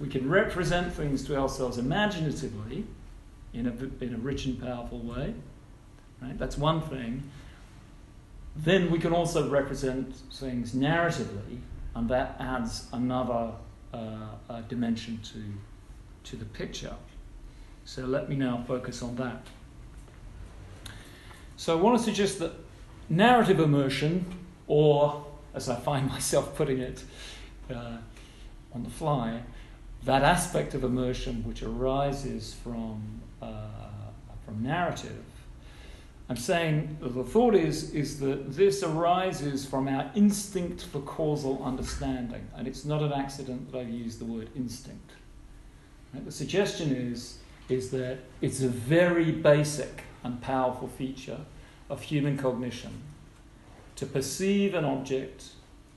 we 0.00 0.08
can 0.08 0.28
represent 0.28 0.92
things 0.92 1.24
to 1.26 1.36
ourselves 1.36 1.78
imaginatively 1.78 2.84
in 3.52 3.66
a, 3.66 4.04
in 4.04 4.14
a 4.14 4.18
rich 4.18 4.46
and 4.46 4.60
powerful 4.60 5.00
way, 5.00 5.34
Right? 6.22 6.38
That's 6.38 6.56
one 6.56 6.80
thing. 6.82 7.24
Then 8.54 8.90
we 8.90 8.98
can 8.98 9.12
also 9.12 9.48
represent 9.48 10.14
things 10.32 10.72
narratively, 10.72 11.58
and 11.94 12.08
that 12.08 12.36
adds 12.38 12.86
another 12.92 13.52
uh, 13.92 13.96
uh, 14.48 14.60
dimension 14.62 15.20
to, 15.32 16.30
to 16.30 16.36
the 16.36 16.44
picture. 16.44 16.94
So 17.84 18.04
let 18.04 18.28
me 18.28 18.36
now 18.36 18.62
focus 18.66 19.02
on 19.02 19.16
that. 19.16 19.46
So 21.56 21.76
I 21.76 21.80
want 21.80 21.98
to 21.98 22.04
suggest 22.04 22.38
that 22.38 22.52
narrative 23.08 23.58
immersion, 23.58 24.26
or 24.66 25.24
as 25.54 25.68
I 25.68 25.76
find 25.76 26.08
myself 26.08 26.54
putting 26.54 26.78
it 26.78 27.02
uh, 27.70 27.96
on 28.72 28.84
the 28.84 28.90
fly, 28.90 29.42
that 30.04 30.22
aspect 30.22 30.74
of 30.74 30.84
immersion 30.84 31.44
which 31.44 31.62
arises 31.62 32.54
from, 32.62 33.22
Uh, 33.42 33.82
from 34.44 34.62
narrative. 34.62 35.24
I'm 36.28 36.36
saying 36.36 36.98
the 37.00 37.24
thought 37.24 37.54
is, 37.54 37.92
is 37.92 38.20
that 38.20 38.54
this 38.54 38.82
arises 38.82 39.66
from 39.66 39.88
our 39.88 40.10
instinct 40.14 40.84
for 40.84 41.00
causal 41.00 41.62
understanding, 41.64 42.48
and 42.56 42.68
it's 42.68 42.84
not 42.84 43.02
an 43.02 43.12
accident 43.12 43.70
that 43.72 43.78
I've 43.78 43.90
used 43.90 44.20
the 44.20 44.24
word 44.24 44.48
instinct. 44.54 45.10
Right? 46.14 46.24
The 46.24 46.32
suggestion 46.32 46.94
is, 46.94 47.38
is 47.68 47.90
that 47.90 48.18
it's 48.40 48.62
a 48.62 48.68
very 48.68 49.32
basic 49.32 50.04
and 50.22 50.40
powerful 50.40 50.88
feature 50.88 51.40
of 51.90 52.02
human 52.02 52.38
cognition 52.38 53.02
to 53.96 54.06
perceive 54.06 54.74
an 54.74 54.84
object 54.84 55.50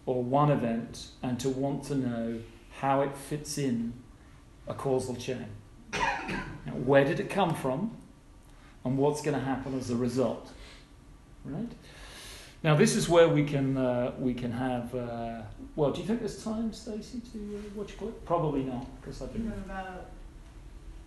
or 0.06 0.24
one 0.24 0.52
event 0.52 1.10
and 1.22 1.40
to 1.40 1.50
want 1.50 1.84
to 1.86 1.96
know 1.96 2.40
how 2.80 3.02
it 3.02 3.16
fits 3.16 3.58
in 3.58 3.94
a 4.68 4.74
causal 4.74 5.16
chain. 5.16 5.48
Now, 6.66 6.74
where 6.74 7.04
did 7.06 7.20
it 7.20 7.30
come 7.30 7.54
from? 7.56 7.96
And 8.84 8.98
what's 8.98 9.22
going 9.22 9.38
to 9.38 9.44
happen 9.44 9.78
as 9.78 9.90
a 9.90 9.96
result? 9.96 10.52
Right? 11.44 11.72
Now, 12.64 12.76
this 12.76 12.96
is 12.96 13.08
where 13.10 13.28
we 13.30 13.44
can 13.44 13.78
uh, 13.78 14.12
we 14.20 14.34
can 14.34 14.52
have. 14.52 14.94
Uh, 14.96 15.42
well, 15.76 15.92
do 15.92 16.02
you 16.02 16.08
think 16.08 16.20
there's 16.20 16.44
time, 16.44 16.74
Stacey, 16.74 17.22
to 17.34 17.38
uh, 17.38 17.60
watch 17.76 17.94
a 17.94 17.96
clip? 17.98 18.26
Probably 18.26 18.64
not, 18.64 18.86
because 19.02 19.22
I've 19.22 19.32
You 19.34 19.40
been. 19.44 19.52
about 19.66 20.06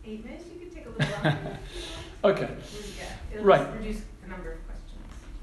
eight 0.05 0.25
minutes, 0.25 0.45
you 0.53 0.61
could 0.67 0.75
take 0.75 0.87
a 0.87 0.91
little 0.91 1.15
longer. 1.25 1.59
Okay. 2.25 2.51
Yeah, 2.99 3.05
it'll 3.33 3.45
Right. 3.45 3.75
reduce 3.75 4.01
the 4.23 4.29
number 4.29 4.51
of 4.53 4.59
questions. 4.67 4.99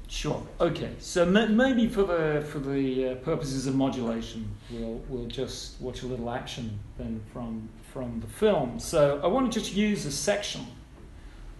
Sure. 0.08 0.42
Okay. 0.60 0.90
So 0.98 1.24
ma- 1.24 1.46
maybe 1.46 1.88
for 1.88 2.02
the 2.04 2.44
for 2.50 2.58
the 2.58 3.08
uh, 3.10 3.14
purposes 3.16 3.66
of 3.66 3.74
modulation, 3.74 4.46
we'll 4.70 5.00
we'll 5.08 5.26
just 5.26 5.80
watch 5.80 6.02
a 6.02 6.06
little 6.06 6.28
action 6.30 6.78
then 6.98 7.20
from 7.32 7.68
from 7.96 8.20
the 8.20 8.26
film. 8.26 8.78
So 8.78 9.18
I 9.24 9.26
want 9.26 9.50
to 9.50 9.58
just 9.58 9.74
use 9.74 10.04
a 10.04 10.12
section 10.12 10.66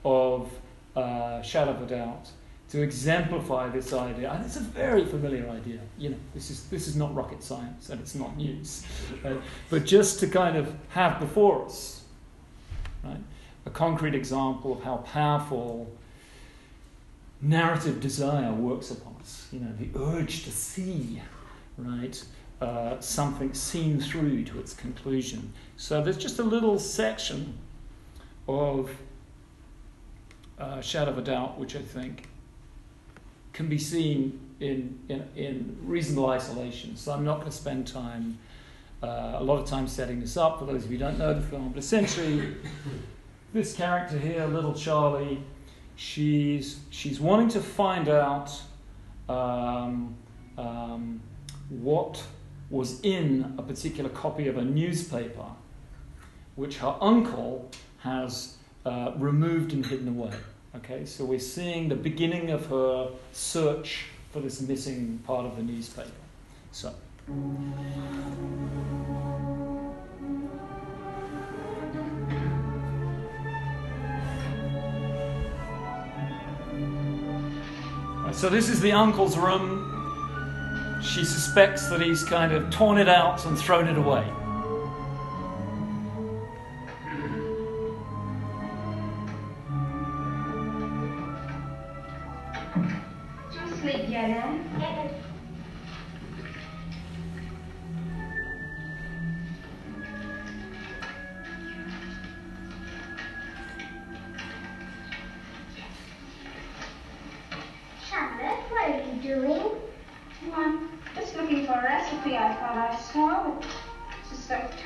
of 0.05 0.53
uh, 0.95 1.41
Shadow 1.41 1.71
of 1.71 1.81
a 1.81 1.87
Doubt 1.87 2.29
to 2.69 2.83
exemplify 2.83 3.71
this 3.71 3.95
idea. 3.95 4.31
And 4.31 4.45
it's 4.45 4.57
a 4.57 4.61
very 4.61 5.07
familiar 5.07 5.49
idea. 5.49 5.81
You 5.97 6.11
know, 6.11 6.19
this 6.35 6.51
is 6.51 6.65
this 6.69 6.89
is 6.89 6.95
not 6.95 7.15
rocket 7.15 7.43
science 7.43 7.89
and 7.89 7.99
it's 8.03 8.15
not 8.15 8.37
news, 8.37 8.85
right? 9.25 9.41
but 9.71 9.87
just 9.87 10.21
to 10.21 10.27
kind 10.27 10.59
of 10.59 10.75
have 10.91 11.19
before 11.21 11.65
us, 11.65 12.03
right, 13.03 13.25
a 13.65 13.71
concrete 13.71 14.15
example 14.15 14.75
of 14.75 14.83
how 14.83 14.99
powerful 14.99 15.91
narrative 17.41 17.99
desire 17.99 18.53
works 18.53 18.91
upon 18.91 19.17
us. 19.23 19.49
You 19.51 19.61
know, 19.61 19.73
the 19.79 19.89
urge 19.99 20.45
to 20.45 20.51
see, 20.51 21.23
right, 21.79 22.23
uh, 22.61 22.99
something 23.01 23.53
seen 23.53 24.01
through 24.01 24.45
to 24.45 24.59
its 24.59 24.73
conclusion. 24.73 25.53
So 25.77 26.03
there's 26.03 26.17
just 26.17 26.39
a 26.39 26.43
little 26.43 26.79
section 26.79 27.59
of 28.49 28.91
uh, 30.59 30.81
Shadow 30.81 31.11
of 31.11 31.19
a 31.19 31.23
Doubt, 31.23 31.59
which 31.59 31.77
I 31.77 31.83
think 31.83 32.29
can 33.53 33.69
be 33.69 33.79
seen 33.79 34.39
in, 34.61 34.99
in, 35.09 35.29
in 35.37 35.77
reasonable 35.83 36.31
isolation. 36.31 36.97
So 36.97 37.13
I'm 37.13 37.25
not 37.25 37.37
going 37.37 37.51
to 37.51 37.57
spend 37.57 37.87
time, 37.87 38.39
uh, 39.03 39.37
a 39.37 39.43
lot 39.43 39.59
of 39.59 39.67
time 39.69 39.87
setting 39.87 40.21
this 40.21 40.37
up 40.37 40.59
for 40.59 40.65
those 40.65 40.85
of 40.85 40.91
you 40.91 40.99
who 40.99 41.05
don't 41.05 41.19
know 41.19 41.35
the 41.35 41.43
film. 41.43 41.71
But 41.71 41.79
essentially, 41.79 42.55
this 43.53 43.75
character 43.75 44.19
here, 44.19 44.47
little 44.47 44.75
Charlie, 44.75 45.43
she's 45.97 46.81
she's 46.91 47.21
wanting 47.21 47.49
to 47.49 47.61
find 47.61 48.09
out 48.09 48.51
um, 49.29 50.15
um, 50.57 51.21
what 51.69 52.23
was 52.71 53.01
in 53.03 53.55
a 53.59 53.63
particular 53.63 54.11
copy 54.11 54.49
of 54.49 54.57
a 54.57 54.65
newspaper, 54.65 55.47
which 56.57 56.79
her 56.79 56.97
uncle 57.01 57.71
has 57.99 58.57
uh, 58.85 59.13
removed 59.17 59.73
and 59.73 59.87
hidden 59.87 60.09
away. 60.09 60.33
Okay, 60.77 61.05
so 61.05 61.25
we're 61.25 61.39
seeing 61.39 61.89
the 61.89 61.95
beginning 61.95 62.51
of 62.51 62.67
her 62.67 63.11
search 63.33 64.07
for 64.33 64.41
this 64.41 64.61
missing 64.61 65.19
part 65.27 65.47
of 65.47 65.57
the 65.57 65.63
newspaper. 65.63 66.11
So. 66.73 66.95
So 78.33 78.51
this 78.51 78.69
is 78.69 78.83
the 78.83 78.93
uncle's 78.93 79.39
room. 79.39 79.96
She 81.07 81.25
suspects 81.25 81.87
that 81.87 82.01
he's 82.01 82.25
kind 82.25 82.53
of 82.53 82.69
torn 82.69 82.99
it 82.99 83.09
out 83.09 83.47
and 83.47 83.57
thrown 83.57 83.87
it 83.87 83.97
away. 83.97 84.31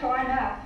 Torn 0.01 0.27
up. 0.27 0.59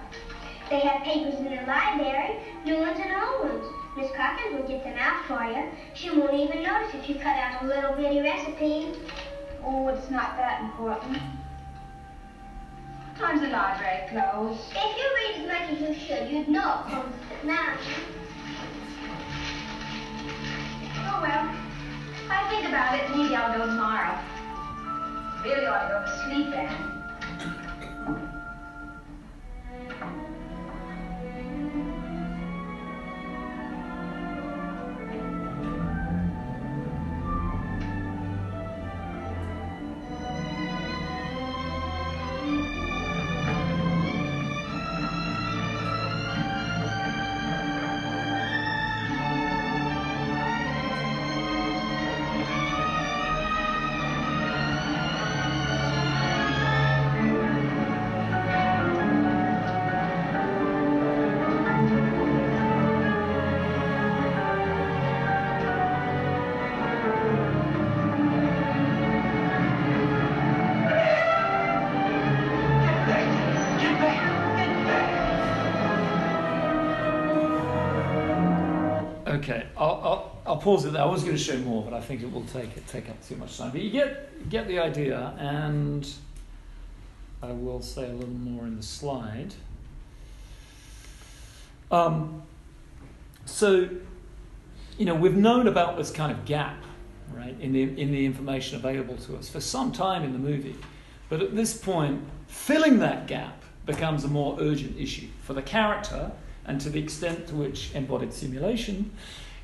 They 0.70 0.80
have 0.80 1.02
papers 1.02 1.34
in 1.34 1.44
the 1.44 1.62
library, 1.66 2.38
new 2.64 2.78
ones 2.78 2.98
and 3.02 3.12
old 3.12 3.50
ones. 3.50 3.66
Miss 3.96 4.10
Cochran 4.12 4.54
will 4.56 4.66
get 4.66 4.82
them 4.84 4.96
out 4.98 5.24
for 5.26 5.44
you. 5.44 5.68
She 5.94 6.10
won't 6.10 6.34
even 6.34 6.62
notice 6.62 6.94
if 6.94 7.08
you 7.08 7.16
cut 7.16 7.36
out 7.36 7.62
a 7.62 7.66
little 7.66 7.94
bitty 7.94 8.20
recipe. 8.20 8.92
Oh, 9.64 9.88
it's 9.88 10.10
not 10.10 10.36
that 10.36 10.62
important. 10.62 11.18
Time's 13.18 13.40
the 13.42 13.48
library 13.48 14.08
closed. 14.08 14.60
If 14.74 14.96
you 14.98 15.06
read 15.14 15.42
as 15.42 15.46
much 15.46 15.70
as 15.70 15.80
you 15.80 16.06
should, 16.06 16.30
you'd 16.30 16.48
know 16.48 16.80
it 16.80 16.90
closes 16.90 17.12
at 17.30 17.44
nine. 17.44 17.78
Oh, 21.06 21.20
well. 21.22 21.54
I 22.30 22.48
think 22.50 22.68
about 22.68 22.98
it, 22.98 23.10
maybe 23.10 23.36
I'll 23.36 23.56
go 23.56 23.66
tomorrow. 23.66 24.18
Really 25.44 25.66
ought 25.66 25.88
to 25.88 25.94
go 25.94 26.00
to 26.04 26.24
sleep, 26.24 26.54
Anne. 26.56 26.93
Pause 80.64 80.86
it. 80.86 80.96
I 80.96 81.04
was 81.04 81.22
going 81.22 81.36
to 81.36 81.42
show 81.42 81.58
more, 81.58 81.84
but 81.84 81.92
I 81.92 82.00
think 82.00 82.22
it 82.22 82.32
will 82.32 82.44
take 82.46 82.74
it 82.76 82.86
take 82.88 83.10
up 83.10 83.22
too 83.26 83.36
much 83.36 83.58
time. 83.58 83.70
But 83.70 83.82
you 83.82 83.90
get 83.90 84.48
get 84.48 84.66
the 84.66 84.78
idea, 84.78 85.34
and 85.38 86.10
I 87.42 87.52
will 87.52 87.82
say 87.82 88.04
a 88.10 88.14
little 88.14 88.30
more 88.30 88.64
in 88.64 88.76
the 88.78 88.82
slide. 88.82 89.54
Um, 91.90 92.42
so, 93.44 93.88
you 94.96 95.04
know, 95.04 95.14
we've 95.14 95.36
known 95.36 95.68
about 95.68 95.98
this 95.98 96.10
kind 96.10 96.32
of 96.32 96.46
gap, 96.46 96.82
right, 97.32 97.54
in 97.60 97.72
the, 97.72 97.82
in 97.82 98.10
the 98.10 98.24
information 98.24 98.76
available 98.78 99.16
to 99.18 99.36
us 99.36 99.50
for 99.50 99.60
some 99.60 99.92
time 99.92 100.24
in 100.24 100.32
the 100.32 100.38
movie. 100.38 100.76
But 101.28 101.42
at 101.42 101.54
this 101.54 101.76
point, 101.76 102.24
filling 102.48 102.98
that 103.00 103.26
gap 103.26 103.62
becomes 103.84 104.24
a 104.24 104.28
more 104.28 104.56
urgent 104.58 104.98
issue 104.98 105.28
for 105.42 105.52
the 105.52 105.62
character 105.62 106.32
and 106.64 106.80
to 106.80 106.88
the 106.88 106.98
extent 106.98 107.46
to 107.48 107.54
which 107.54 107.94
embodied 107.94 108.32
simulation 108.32 109.12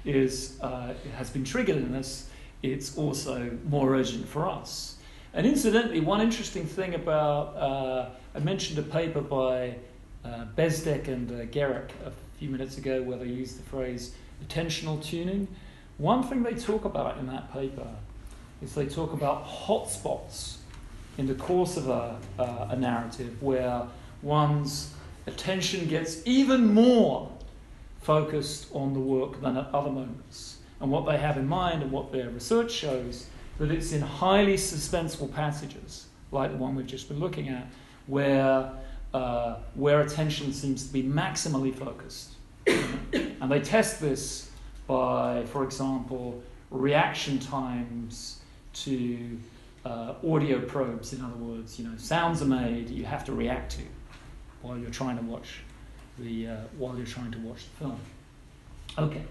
is, 0.05 0.59
uh, 0.61 0.95
has 1.17 1.31
been 1.31 1.45
triggered 1.45 1.77
in 1.77 1.95
us, 1.95 2.29
it's 2.63 2.97
also 2.97 3.51
more 3.69 3.95
urgent 3.95 4.29
for 4.29 4.49
us. 4.49 4.97
And 5.33 5.47
incidentally, 5.47 6.01
one 6.01 6.21
interesting 6.21 6.67
thing 6.67 6.95
about, 6.95 7.57
uh, 7.57 8.11
I 8.35 8.39
mentioned 8.41 8.79
a 8.79 8.83
paper 8.83 9.21
by 9.21 9.77
uh, 10.25 10.47
Bezdek 10.57 11.09
and 11.09 11.31
uh, 11.31 11.61
a 12.07 12.13
few 12.39 12.51
minutes 12.51 12.79
ago 12.79 13.03
where 13.03 13.19
they 13.19 13.27
used 13.27 13.59
the 13.59 13.63
phrase 13.63 14.15
attentional 14.45 15.03
tuning. 15.03 15.47
One 15.99 16.23
thing 16.23 16.43
they 16.43 16.55
talk 16.55 16.85
about 16.85 17.19
in 17.19 17.27
that 17.29 17.53
paper 17.53 17.87
is 18.63 18.75
they 18.75 18.87
talk 18.87 19.13
about 19.13 19.47
hotspots 19.47 20.57
in 21.19 21.27
the 21.27 21.35
course 21.35 21.77
of 21.77 21.89
a, 21.89 22.19
uh, 22.39 22.69
a 22.71 22.77
narrative 22.77 23.41
where 23.43 23.83
one's 24.23 24.95
attention 25.27 25.87
gets 25.87 26.27
even 26.27 26.73
more 26.73 27.31
focused 28.01 28.67
on 28.73 28.95
the 28.95 29.01
work 29.01 29.41
than 29.41 29.57
at 29.57 29.69
other 29.75 29.91
moments. 29.91 30.59
And 30.81 30.91
what 30.91 31.07
they 31.07 31.19
have 31.19 31.37
in 31.37 31.47
mind 31.47 31.83
and 31.83 31.93
what 31.93 32.13
their 32.13 32.31
research 32.31 32.73
shows 32.73 33.27
that 33.59 33.71
it's 33.71 33.93
in 33.93 34.01
highly 34.01 34.55
suspenseful 34.55 35.33
passages, 35.35 36.07
like 36.33 36.51
the 36.51 36.57
one 36.57 36.75
we've 36.75 36.87
just 36.87 37.09
been 37.09 37.21
looking 37.21 37.49
at, 37.49 37.67
where, 38.07 38.73
uh, 39.13 39.57
where 39.75 40.01
attention 40.01 40.53
seems 40.53 40.87
to 40.87 40.93
be 40.93 41.03
maximally 41.03 41.75
focused. 41.75 42.31
and 42.67 43.51
they 43.51 43.61
test 43.61 44.01
this 44.01 44.51
by, 44.87 45.45
for 45.47 45.63
example, 45.63 46.43
reaction 46.71 47.39
times 47.39 48.41
to 48.73 49.39
uh, 49.85 50.15
audio 50.27 50.61
probes, 50.61 51.13
in 51.13 51.21
other 51.23 51.37
words, 51.37 51.79
you 51.79 51.87
know, 51.87 51.97
sounds 51.97 52.41
are 52.41 52.47
made 52.47 52.89
you 52.89 53.05
have 53.05 53.25
to 53.25 53.33
react 53.33 53.73
to 53.73 53.83
while 54.63 54.79
you're 54.79 54.91
trying 54.91 55.17
to 55.17 55.25
watch 55.25 55.61
the 56.21 56.49
uh, 56.49 56.57
while 56.79 56.97
you're 56.97 57.07
trying 57.07 57.33
to 57.33 57.39
watch 57.39 57.64
the 57.64 57.85
film. 57.85 58.01
Okay, 58.99 59.23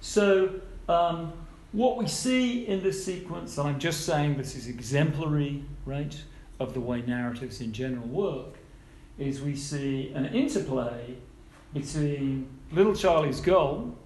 so 0.00 0.50
um, 0.88 1.32
what 1.72 1.96
we 1.96 2.06
see 2.06 2.66
in 2.66 2.82
this 2.82 3.04
sequence, 3.04 3.58
and 3.58 3.68
I'm 3.68 3.80
just 3.80 4.06
saying 4.06 4.36
this 4.36 4.54
is 4.54 4.68
exemplary, 4.68 5.64
right, 5.84 6.16
of 6.60 6.74
the 6.74 6.80
way 6.80 7.02
narratives 7.02 7.60
in 7.60 7.72
general 7.72 8.06
work, 8.06 8.54
is 9.18 9.42
we 9.42 9.56
see 9.56 10.12
an 10.14 10.26
interplay 10.26 11.16
between 11.72 12.48
little 12.70 12.94
Charlie's 12.94 13.40
goal, 13.40 13.96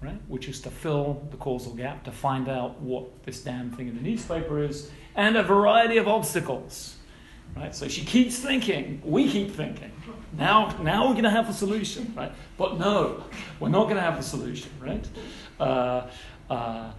right, 0.00 0.20
which 0.28 0.48
is 0.48 0.60
to 0.62 0.70
fill 0.70 1.22
the 1.30 1.36
causal 1.36 1.74
gap, 1.74 2.04
to 2.04 2.12
find 2.12 2.48
out 2.48 2.80
what 2.80 3.22
this 3.24 3.42
damn 3.42 3.70
thing 3.70 3.88
in 3.88 3.96
the 3.96 4.02
newspaper 4.02 4.62
is, 4.62 4.90
and 5.14 5.36
a 5.36 5.42
variety 5.42 5.98
of 5.98 6.08
obstacles. 6.08 6.96
Right? 7.54 7.74
So 7.74 7.86
she 7.86 8.04
keeps 8.04 8.38
thinking, 8.38 9.00
we 9.04 9.30
keep 9.30 9.50
thinking, 9.50 9.92
now, 10.36 10.76
now 10.82 11.06
we're 11.06 11.12
going 11.12 11.24
to 11.24 11.30
have 11.30 11.48
a 11.48 11.52
solution, 11.52 12.12
right? 12.16 12.32
But 12.56 12.78
no, 12.78 13.24
we're 13.60 13.68
not 13.68 13.84
going 13.84 13.96
to 13.96 14.02
have 14.02 14.18
a 14.18 14.22
solution, 14.22 14.70
right? 14.80 15.06
Uh, 15.60 16.06
uh, 16.50 16.90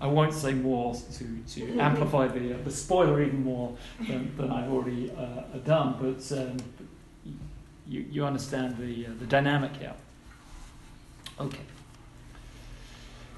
I 0.00 0.06
won't 0.06 0.32
say 0.32 0.54
more 0.54 0.94
to, 0.94 1.38
to 1.54 1.78
amplify 1.78 2.28
the, 2.28 2.54
uh, 2.54 2.62
the 2.64 2.70
spoiler 2.70 3.22
even 3.22 3.44
more 3.44 3.76
than, 4.08 4.34
than 4.36 4.50
I've 4.50 4.70
already 4.72 5.10
uh, 5.10 5.58
done, 5.64 5.96
but 6.00 6.38
um, 6.38 6.56
you, 7.86 8.06
you 8.10 8.24
understand 8.24 8.78
the, 8.78 9.06
uh, 9.06 9.10
the 9.18 9.26
dynamic 9.26 9.76
here. 9.76 9.94
Okay. 11.38 11.60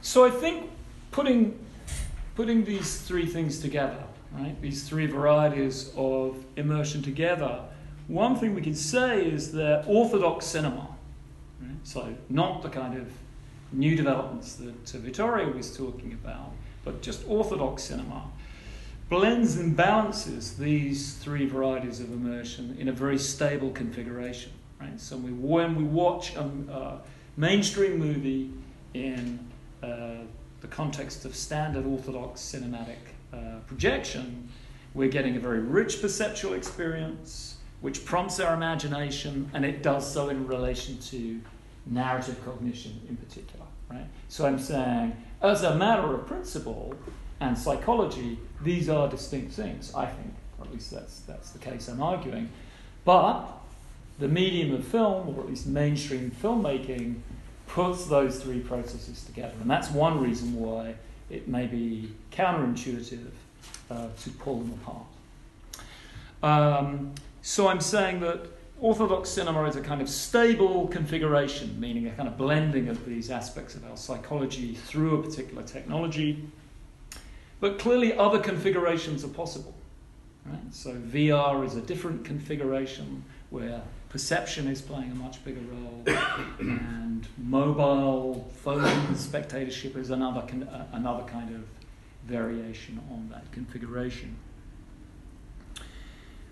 So 0.02 0.24
I 0.24 0.30
think 0.30 0.70
putting, 1.10 1.58
putting 2.36 2.64
these 2.64 3.00
three 3.00 3.26
things 3.26 3.60
together, 3.60 4.04
right, 4.32 4.60
these 4.60 4.88
three 4.88 5.06
varieties 5.06 5.92
of 5.96 6.44
immersion 6.56 7.02
together, 7.02 7.60
one 8.08 8.36
thing 8.36 8.54
we 8.54 8.62
can 8.62 8.74
say 8.74 9.24
is 9.24 9.52
that 9.52 9.84
orthodox 9.86 10.46
cinema, 10.46 10.88
right, 11.60 11.70
so 11.84 12.14
not 12.28 12.62
the 12.62 12.68
kind 12.68 12.98
of 12.98 13.08
new 13.72 13.96
developments 13.96 14.54
that 14.56 14.94
uh, 14.94 14.98
Vittorio 14.98 15.50
was 15.50 15.76
talking 15.76 16.12
about, 16.12 16.52
but 16.84 17.02
just 17.02 17.26
orthodox 17.26 17.84
cinema, 17.84 18.24
blends 19.08 19.56
and 19.56 19.76
balances 19.76 20.56
these 20.56 21.14
three 21.14 21.46
varieties 21.46 22.00
of 22.00 22.10
immersion 22.10 22.76
in 22.78 22.88
a 22.88 22.92
very 22.92 23.18
stable 23.18 23.70
configuration. 23.70 24.52
Right? 24.80 25.00
So 25.00 25.16
we, 25.16 25.30
when 25.32 25.76
we 25.76 25.84
watch 25.84 26.34
a, 26.34 26.40
a 26.72 27.00
mainstream 27.36 27.98
movie 27.98 28.50
in 28.94 29.38
uh, 29.82 30.16
the 30.60 30.68
context 30.68 31.24
of 31.24 31.34
standard 31.34 31.86
orthodox 31.86 32.40
cinematic 32.40 32.96
uh, 33.32 33.58
projection, 33.66 34.48
we're 34.94 35.08
getting 35.08 35.36
a 35.36 35.40
very 35.40 35.60
rich 35.60 36.00
perceptual 36.00 36.54
experience, 36.54 37.51
which 37.82 38.04
prompts 38.04 38.40
our 38.40 38.54
imagination, 38.54 39.50
and 39.52 39.64
it 39.64 39.82
does 39.82 40.10
so 40.10 40.28
in 40.30 40.46
relation 40.46 40.98
to 40.98 41.40
narrative 41.84 42.42
cognition 42.44 43.00
in 43.08 43.16
particular. 43.16 43.66
Right? 43.90 44.06
So 44.28 44.46
I'm 44.46 44.58
saying, 44.58 45.16
as 45.42 45.64
a 45.64 45.74
matter 45.74 46.14
of 46.14 46.26
principle 46.26 46.94
and 47.40 47.58
psychology, 47.58 48.38
these 48.62 48.88
are 48.88 49.08
distinct 49.08 49.52
things, 49.52 49.92
I 49.94 50.06
think, 50.06 50.32
or 50.58 50.64
at 50.64 50.72
least 50.72 50.92
that's, 50.92 51.20
that's 51.20 51.50
the 51.50 51.58
case 51.58 51.88
I'm 51.88 52.00
arguing. 52.00 52.48
But 53.04 53.48
the 54.18 54.28
medium 54.28 54.72
of 54.74 54.86
film, 54.86 55.28
or 55.36 55.40
at 55.40 55.48
least 55.48 55.66
mainstream 55.66 56.30
filmmaking, 56.30 57.16
puts 57.66 58.06
those 58.06 58.40
three 58.42 58.60
processes 58.60 59.24
together. 59.24 59.54
And 59.60 59.68
that's 59.68 59.90
one 59.90 60.20
reason 60.20 60.54
why 60.54 60.94
it 61.30 61.48
may 61.48 61.66
be 61.66 62.12
counterintuitive 62.30 63.30
uh, 63.90 64.06
to 64.22 64.30
pull 64.30 64.60
them 64.60 64.78
apart. 64.82 65.06
Um, 66.42 67.14
so 67.42 67.68
I'm 67.68 67.80
saying 67.80 68.20
that 68.20 68.46
Orthodox 68.80 69.30
cinema 69.30 69.64
is 69.64 69.76
a 69.76 69.80
kind 69.80 70.00
of 70.00 70.08
stable 70.08 70.88
configuration, 70.88 71.78
meaning 71.78 72.06
a 72.08 72.10
kind 72.10 72.28
of 72.28 72.36
blending 72.36 72.88
of 72.88 73.04
these 73.04 73.30
aspects 73.30 73.74
of 73.74 73.84
our 73.88 73.96
psychology 73.96 74.74
through 74.74 75.20
a 75.20 75.22
particular 75.22 75.62
technology. 75.62 76.44
But 77.60 77.78
clearly, 77.78 78.16
other 78.16 78.40
configurations 78.40 79.24
are 79.24 79.28
possible. 79.28 79.74
Right? 80.44 80.58
So, 80.72 80.94
VR 80.94 81.64
is 81.64 81.76
a 81.76 81.80
different 81.80 82.24
configuration 82.24 83.24
where 83.50 83.82
perception 84.08 84.66
is 84.66 84.82
playing 84.82 85.12
a 85.12 85.14
much 85.14 85.44
bigger 85.44 85.60
role, 85.60 86.02
and 86.58 87.26
mobile 87.38 88.50
phone 88.62 89.14
spectatorship 89.14 89.96
is 89.96 90.10
another, 90.10 90.40
con- 90.40 90.64
uh, 90.64 90.86
another 90.92 91.22
kind 91.24 91.54
of 91.54 91.62
variation 92.26 93.00
on 93.12 93.28
that 93.30 93.50
configuration. 93.52 94.36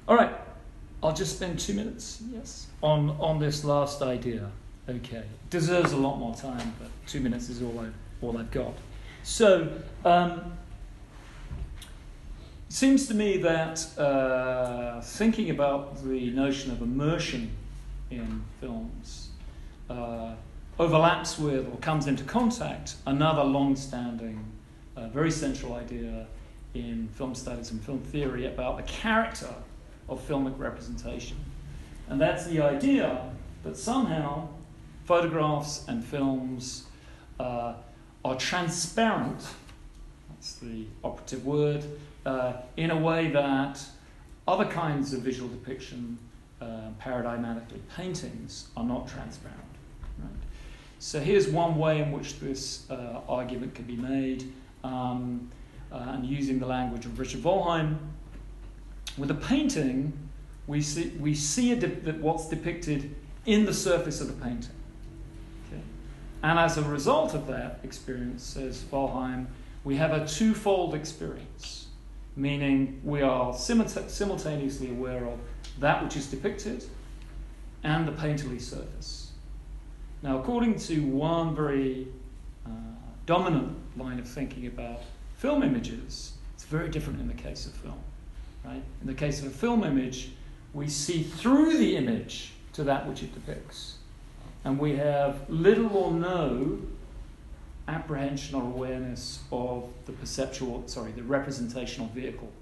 All 0.07 0.17
right, 0.17 0.33
I'll 1.03 1.15
just 1.15 1.37
spend 1.37 1.59
two 1.59 1.73
minutes, 1.73 2.23
yes, 2.31 2.67
on, 2.83 3.11
on 3.21 3.39
this 3.39 3.65
last 3.65 4.03
idea. 4.03 4.51
Okay, 4.89 5.23
deserves 5.49 5.93
a 5.93 5.97
lot 5.97 6.19
more 6.19 6.35
time, 6.35 6.75
but 6.79 6.89
two 7.07 7.21
minutes 7.21 7.49
is 7.49 7.63
all 7.63 7.79
I've, 7.79 7.95
all 8.21 8.37
I've 8.37 8.51
got. 8.51 8.75
So, 9.23 9.73
um, 10.05 10.53
it 12.69 12.73
seems 12.73 13.07
to 13.09 13.15
me 13.15 13.39
that 13.39 13.99
uh, 13.99 15.01
thinking 15.01 15.51
about 15.51 16.03
the 16.05 16.31
notion 16.31 16.71
of 16.71 16.83
immersion 16.83 17.51
in 18.11 18.43
films 18.61 19.31
uh, 19.89 20.35
overlaps 20.79 21.39
with 21.39 21.67
or 21.67 21.77
comes 21.79 22.07
into 22.07 22.25
contact 22.25 22.97
another 23.07 23.45
long 23.45 23.75
standing, 23.75 24.45
uh, 24.97 25.09
very 25.09 25.31
central 25.31 25.75
idea 25.75 26.27
in 26.75 27.09
film 27.15 27.35
studies 27.35 27.71
and 27.71 27.83
film 27.83 28.01
theory 28.01 28.47
about 28.47 28.77
the 28.77 28.83
character 28.85 29.53
of 30.11 30.21
filmic 30.29 30.59
representation. 30.59 31.37
And 32.09 32.21
that's 32.21 32.47
the 32.47 32.61
idea 32.61 33.31
that 33.63 33.77
somehow 33.77 34.49
photographs 35.05 35.85
and 35.89 36.05
films 36.05 36.85
uh, 37.39 37.75
are 38.25 38.37
transparent, 38.37 39.47
that's 40.29 40.55
the 40.57 40.85
operative 41.03 41.47
word, 41.47 41.85
uh, 42.27 42.55
in 42.77 42.91
a 42.91 42.97
way 42.97 43.31
that 43.31 43.81
other 44.47 44.67
kinds 44.67 45.15
of 45.15 45.23
visual 45.23 45.49
depiction, 45.49 46.19
uh, 46.61 46.91
paradigmatically 47.01 47.81
paintings, 47.97 48.69
are 48.77 48.85
not 48.85 49.09
transparent. 49.09 49.61
So 51.03 51.19
here's 51.19 51.49
one 51.49 51.79
way 51.79 52.03
in 52.03 52.13
which 52.13 52.41
this 52.41 52.89
uh, 52.91 53.21
argument 53.27 53.75
can 53.75 53.87
be 53.87 53.97
made, 53.97 54.53
um, 54.85 55.51
uh, 55.91 55.97
and 56.09 56.27
using 56.27 56.59
the 56.59 56.67
language 56.67 57.07
of 57.07 57.19
Richard 57.19 57.43
Wollheim, 57.43 57.97
with 59.21 59.31
a 59.31 59.35
painting, 59.35 60.13
we 60.67 60.81
see, 60.81 61.11
we 61.21 61.35
see 61.35 61.75
de- 61.75 62.13
what's 62.13 62.49
depicted 62.49 63.15
in 63.47 63.67
the 63.67 63.75
surface 63.75 64.21
of 64.21 64.29
the 64.29 64.45
painting. 64.45 64.75
Okay? 65.67 65.83
And 66.43 66.59
as 66.59 66.79
a 66.79 66.83
result 66.83 67.35
of 67.35 67.47
that 67.49 67.81
experience, 67.83 68.43
says 68.43 68.85
Wollheim, 68.91 69.47
we 69.85 69.97
have 69.97 70.13
a 70.13 70.27
twofold 70.27 70.95
experience, 70.95 71.89
meaning 72.37 73.01
we 73.05 73.23
are 73.23 73.53
simultaneously 73.55 74.91
aware 74.91 75.27
of 75.27 75.39
that 75.79 76.03
which 76.03 76.17
is 76.17 76.27
depicted 76.27 76.85
and 77.83 78.07
the 78.07 78.13
painterly 78.13 78.61
surface. 78.61 79.33
Now, 80.23 80.39
according 80.39 80.79
to 80.81 81.01
one 81.07 81.55
very 81.55 82.09
uh, 82.67 82.71
dominant 83.25 83.79
line 83.97 84.19
of 84.19 84.29
thinking 84.29 84.67
about 84.67 85.01
film 85.37 85.63
images, 85.63 86.35
it's 86.55 86.65
very 86.65 86.91
different 86.91 87.21
in 87.21 87.29
the 87.29 87.35
case 87.35 87.67
of 87.67 87.73
film. 87.73 87.99
Right? 88.65 88.83
In 89.01 89.07
the 89.07 89.15
case 89.15 89.41
of 89.41 89.47
a 89.47 89.51
film 89.51 89.85
image, 89.85 90.31
we 90.73 90.89
see 90.89 91.23
through 91.23 91.79
the 91.79 91.97
image 91.97 92.53
to 92.75 92.85
that 92.85 93.07
which 93.09 93.23
it 93.23 93.33
depicts. 93.35 93.97
And 94.65 94.79
we 94.79 94.97
have 94.97 95.49
little 95.49 95.97
or 95.97 96.13
no 96.13 96.79
apprehension 97.89 98.55
or 98.55 98.63
awareness 98.63 99.41
of 99.51 99.89
the 100.07 100.13
perceptual, 100.13 100.87
sorry, 100.87 101.13
the 101.13 101.23
representational 101.23 102.09
vehicle. 102.09 102.53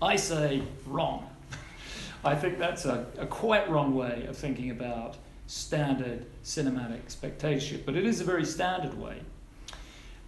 I 0.00 0.16
say 0.16 0.62
wrong. 0.86 1.30
I 2.24 2.34
think 2.34 2.58
that's 2.58 2.84
a, 2.84 3.06
a 3.18 3.26
quite 3.26 3.70
wrong 3.70 3.94
way 3.94 4.26
of 4.28 4.36
thinking 4.36 4.70
about 4.70 5.16
standard 5.46 6.26
cinematic 6.44 7.08
spectatorship, 7.08 7.86
but 7.86 7.94
it 7.94 8.04
is 8.04 8.20
a 8.20 8.24
very 8.24 8.44
standard 8.44 8.98
way. 8.98 9.20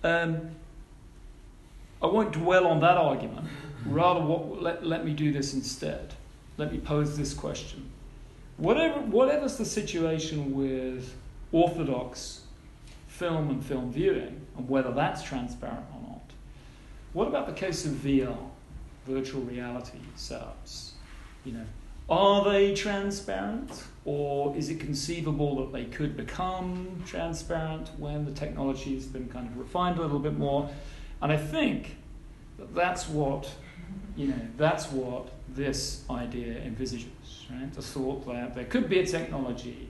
Um, 0.02 0.50
I 2.02 2.06
won't 2.06 2.32
dwell 2.32 2.66
on 2.66 2.80
that 2.80 2.96
argument. 2.96 3.46
Rather, 3.86 4.20
what, 4.20 4.62
let, 4.62 4.86
let 4.86 5.04
me 5.04 5.12
do 5.12 5.32
this 5.32 5.54
instead. 5.54 6.14
Let 6.56 6.72
me 6.72 6.78
pose 6.78 7.16
this 7.16 7.34
question. 7.34 7.90
Whatever, 8.56 9.00
whatever's 9.00 9.56
the 9.56 9.64
situation 9.64 10.54
with 10.54 11.14
orthodox 11.52 12.42
film 13.08 13.50
and 13.50 13.64
film 13.64 13.92
viewing, 13.92 14.46
and 14.56 14.68
whether 14.68 14.92
that's 14.92 15.22
transparent 15.22 15.84
or 15.94 16.08
not, 16.08 16.30
what 17.12 17.28
about 17.28 17.46
the 17.46 17.52
case 17.52 17.84
of 17.84 17.92
VR, 17.92 18.36
virtual 19.06 19.42
reality 19.42 19.98
setups? 20.16 20.92
You 21.44 21.52
know, 21.52 21.66
are 22.08 22.44
they 22.44 22.74
transparent, 22.74 23.84
or 24.04 24.54
is 24.56 24.68
it 24.68 24.78
conceivable 24.78 25.56
that 25.64 25.72
they 25.72 25.86
could 25.86 26.16
become 26.16 27.02
transparent 27.06 27.90
when 27.98 28.24
the 28.24 28.32
technology 28.32 28.94
has 28.94 29.06
been 29.06 29.28
kind 29.28 29.46
of 29.46 29.56
refined 29.56 29.98
a 29.98 30.02
little 30.02 30.18
bit 30.18 30.36
more? 30.36 30.68
And 31.22 31.32
I 31.32 31.36
think 31.38 31.96
that 32.58 32.74
that's 32.74 33.08
what, 33.08 33.50
you 34.16 34.28
know, 34.28 34.40
that's 34.56 34.90
what 34.90 35.28
this 35.48 36.04
idea 36.10 36.58
envisages, 36.58 37.46
right? 37.50 37.72
The 37.72 37.82
thought 37.82 38.26
that 38.26 38.54
there 38.54 38.64
could 38.64 38.88
be 38.88 39.00
a 39.00 39.06
technology 39.06 39.88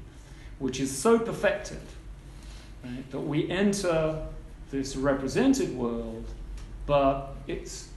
which 0.58 0.80
is 0.80 0.96
so 0.96 1.18
perfected 1.18 1.80
right, 2.84 3.10
that 3.10 3.20
we 3.20 3.50
enter 3.50 4.26
this 4.70 4.96
represented 4.96 5.76
world, 5.76 6.24
but 6.86 7.34
it's, 7.46 7.88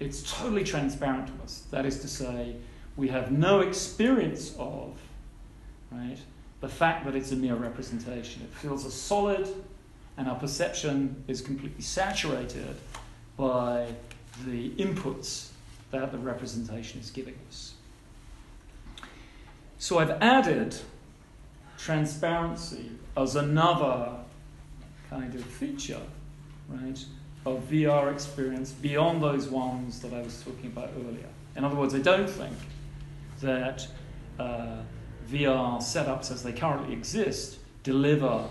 it's 0.00 0.22
totally 0.38 0.64
transparent 0.64 1.28
to 1.28 1.42
us. 1.42 1.64
That 1.70 1.86
is 1.86 2.00
to 2.00 2.08
say, 2.08 2.56
we 2.96 3.08
have 3.08 3.32
no 3.32 3.60
experience 3.60 4.54
of 4.58 4.98
right, 5.90 6.18
the 6.60 6.68
fact 6.68 7.04
that 7.04 7.14
it's 7.14 7.32
a 7.32 7.36
mere 7.36 7.56
representation. 7.56 8.42
It 8.42 8.54
feels 8.54 8.86
as 8.86 8.94
solid, 8.94 9.48
and 10.16 10.28
our 10.28 10.36
perception 10.36 11.22
is 11.26 11.40
completely 11.40 11.82
saturated 11.82 12.76
by 13.36 13.88
the 14.44 14.70
inputs 14.70 15.48
that 15.90 16.10
the 16.12 16.18
representation 16.18 17.00
is 17.00 17.10
giving 17.10 17.34
us. 17.48 17.74
So 19.78 19.98
I've 19.98 20.10
added 20.22 20.76
transparency 21.76 22.90
as 23.16 23.36
another 23.36 24.12
kind 25.10 25.34
of 25.34 25.44
feature, 25.44 26.00
right, 26.68 27.04
of 27.44 27.68
VR 27.68 28.12
experience 28.12 28.70
beyond 28.70 29.22
those 29.22 29.48
ones 29.48 30.00
that 30.00 30.12
I 30.12 30.22
was 30.22 30.40
talking 30.42 30.66
about 30.66 30.90
earlier. 30.96 31.28
In 31.56 31.64
other 31.64 31.76
words, 31.76 31.94
I 31.94 31.98
don't 31.98 32.30
think 32.30 32.56
that 33.40 33.86
uh, 34.38 34.76
VR 35.28 35.78
setups 35.78 36.30
as 36.30 36.42
they 36.42 36.52
currently 36.52 36.92
exist 36.92 37.58
deliver 37.82 38.46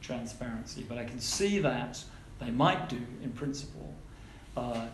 transparency, 0.00 0.84
but 0.88 0.98
I 0.98 1.04
can 1.04 1.20
see 1.20 1.60
that 1.60 2.02
they 2.40 2.50
might 2.50 2.88
do 2.88 3.00
in 3.22 3.30
principle 3.30 3.94
uh, 4.56 4.86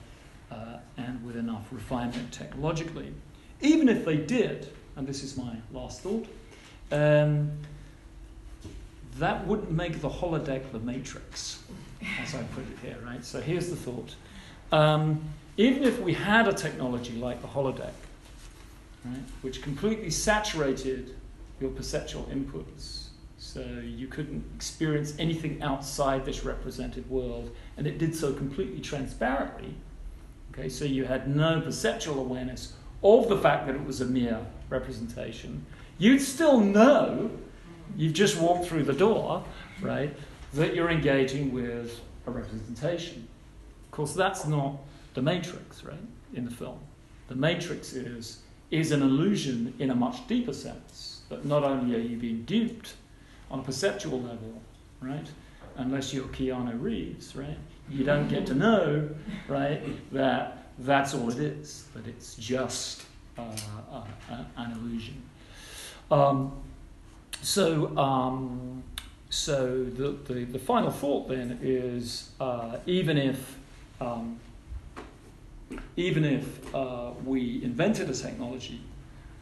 uh, 0.51 0.79
and 0.97 1.25
with 1.25 1.37
enough 1.37 1.67
refinement 1.71 2.33
technologically. 2.33 3.13
Even 3.61 3.89
if 3.89 4.05
they 4.05 4.17
did, 4.17 4.73
and 4.97 5.07
this 5.07 5.23
is 5.23 5.37
my 5.37 5.57
last 5.73 6.01
thought, 6.01 6.27
um, 6.93 7.51
that 9.19 9.47
wouldn't 9.47 9.71
make 9.71 10.01
the 10.01 10.09
holodeck 10.09 10.71
the 10.73 10.79
matrix, 10.79 11.63
as 12.23 12.35
I 12.35 12.43
put 12.55 12.65
it 12.65 12.79
here, 12.83 12.97
right? 13.05 13.25
So 13.25 13.41
here's 13.41 13.69
the 13.69 13.77
thought. 13.77 14.15
Um, 14.71 15.23
even 15.57 15.83
if 15.83 16.01
we 16.01 16.13
had 16.13 16.47
a 16.47 16.53
technology 16.53 17.15
like 17.15 17.43
the 17.43 17.49
holodeck, 17.49 17.93
right, 19.05 19.19
which 19.43 19.61
completely 19.61 20.11
saturated 20.11 21.17
your 21.61 21.71
perceptual 21.71 22.25
inputs, 22.33 23.09
so 23.39 23.61
you 23.83 24.07
couldn't 24.07 24.45
experience 24.55 25.15
anything 25.19 25.63
outside 25.63 26.25
this 26.25 26.45
represented 26.45 27.09
world, 27.11 27.55
and 27.77 27.87
it 27.87 27.99
did 27.99 28.15
so 28.15 28.33
completely 28.33 28.81
transparently. 28.81 29.75
Okay, 30.59 30.69
so 30.69 30.85
you 30.85 31.05
had 31.05 31.29
no 31.29 31.61
perceptual 31.61 32.19
awareness 32.19 32.73
of 33.05 33.29
the 33.29 33.39
fact 33.39 33.67
that 33.67 33.77
it 33.77 33.85
was 33.85 34.01
a 34.01 34.05
mere 34.05 34.41
representation. 34.69 35.65
You'd 35.99 36.21
still 36.21 36.59
know, 36.59 37.31
you've 37.97 38.15
just 38.15 38.41
walked 38.41 38.67
through 38.67 38.83
the 38.83 38.93
door, 38.93 39.45
right, 39.81 40.13
that 40.55 40.75
you're 40.75 40.91
engaging 40.91 41.53
with 41.53 42.01
a 42.27 42.33
representation. 42.33 43.29
Of 43.87 43.91
course, 43.93 44.15
that's 44.15 44.47
not 44.47 44.79
the 45.15 45.23
matrix, 45.23 45.85
right, 45.85 45.95
in 46.35 46.45
the 46.45 46.51
film. 46.51 46.81
The 47.29 47.37
matrix 47.37 47.93
is, 47.93 48.41
is 48.73 48.91
an 48.91 49.03
illusion 49.03 49.75
in 49.79 49.91
a 49.91 49.95
much 49.95 50.27
deeper 50.27 50.53
sense, 50.53 51.23
that 51.29 51.45
not 51.45 51.63
only 51.63 51.95
are 51.95 52.01
you 52.01 52.17
being 52.17 52.43
duped 52.43 52.95
on 53.49 53.61
a 53.61 53.63
perceptual 53.63 54.21
level, 54.21 54.61
right, 55.01 55.29
unless 55.77 56.13
you're 56.13 56.27
Keanu 56.27 56.83
Reeves, 56.83 57.37
right, 57.37 57.59
you 57.91 58.05
don't 58.05 58.29
get 58.29 58.47
to 58.47 58.55
know, 58.55 59.09
right, 59.49 59.83
that 60.13 60.67
that's 60.79 61.15
all 61.15 61.31
it 61.31 61.39
is, 61.39 61.85
that 61.95 62.07
it's 62.07 62.35
just 62.37 63.05
uh, 63.37 63.43
uh, 63.93 64.05
an 64.57 64.73
illusion. 64.73 65.23
Um, 66.11 66.53
so, 67.43 67.97
um, 67.97 68.83
so 69.31 69.85
the, 69.85 70.17
the, 70.33 70.45
the, 70.45 70.59
final 70.59 70.91
thought 70.91 71.29
then 71.29 71.59
is 71.63 72.31
uh, 72.41 72.79
even 72.87 73.19
if 73.19 73.57
um, 74.01 74.39
even 75.97 76.25
if 76.25 76.75
uh, 76.75 77.11
we 77.25 77.63
invented 77.63 78.09
a 78.09 78.15
technology 78.15 78.81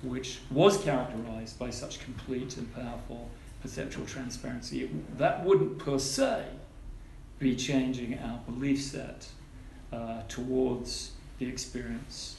which 0.03 0.41
was 0.51 0.83
characterized 0.83 1.59
by 1.59 1.71
such 1.71 2.01
complete 2.01 2.57
and 2.57 2.75
powerful 2.75 3.29
perceptual 3.63 4.05
transparency, 4.07 4.85
it, 4.85 5.19
that 5.19 5.45
wouldn't 5.45 5.79
per 5.79 5.99
se 5.99 6.45
be 7.39 7.55
changing 7.55 8.19
our 8.19 8.39
belief 8.47 8.83
set 8.83 9.29
uh, 9.93 10.23
towards 10.29 11.13
the 11.39 11.47
experience, 11.47 12.37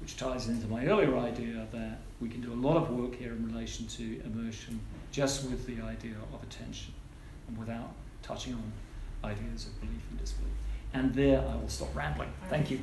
which 0.00 0.16
ties 0.16 0.48
into 0.48 0.66
my 0.66 0.86
earlier 0.86 1.16
idea 1.18 1.66
that 1.72 1.98
we 2.20 2.28
can 2.28 2.40
do 2.40 2.52
a 2.52 2.54
lot 2.54 2.76
of 2.76 2.90
work 2.90 3.14
here 3.14 3.32
in 3.32 3.46
relation 3.46 3.86
to 3.86 4.20
immersion 4.24 4.80
just 5.12 5.48
with 5.48 5.66
the 5.66 5.80
idea 5.82 6.14
of 6.32 6.42
attention 6.42 6.92
and 7.48 7.56
without 7.56 7.92
touching 8.22 8.54
on 8.54 8.72
ideas 9.30 9.66
of 9.66 9.80
belief 9.80 10.02
and 10.10 10.18
disbelief. 10.18 10.52
And 10.92 11.14
there 11.14 11.40
I 11.40 11.56
will 11.56 11.68
stop 11.68 11.94
rambling. 11.94 12.32
Thank 12.48 12.70
you. 12.70 12.80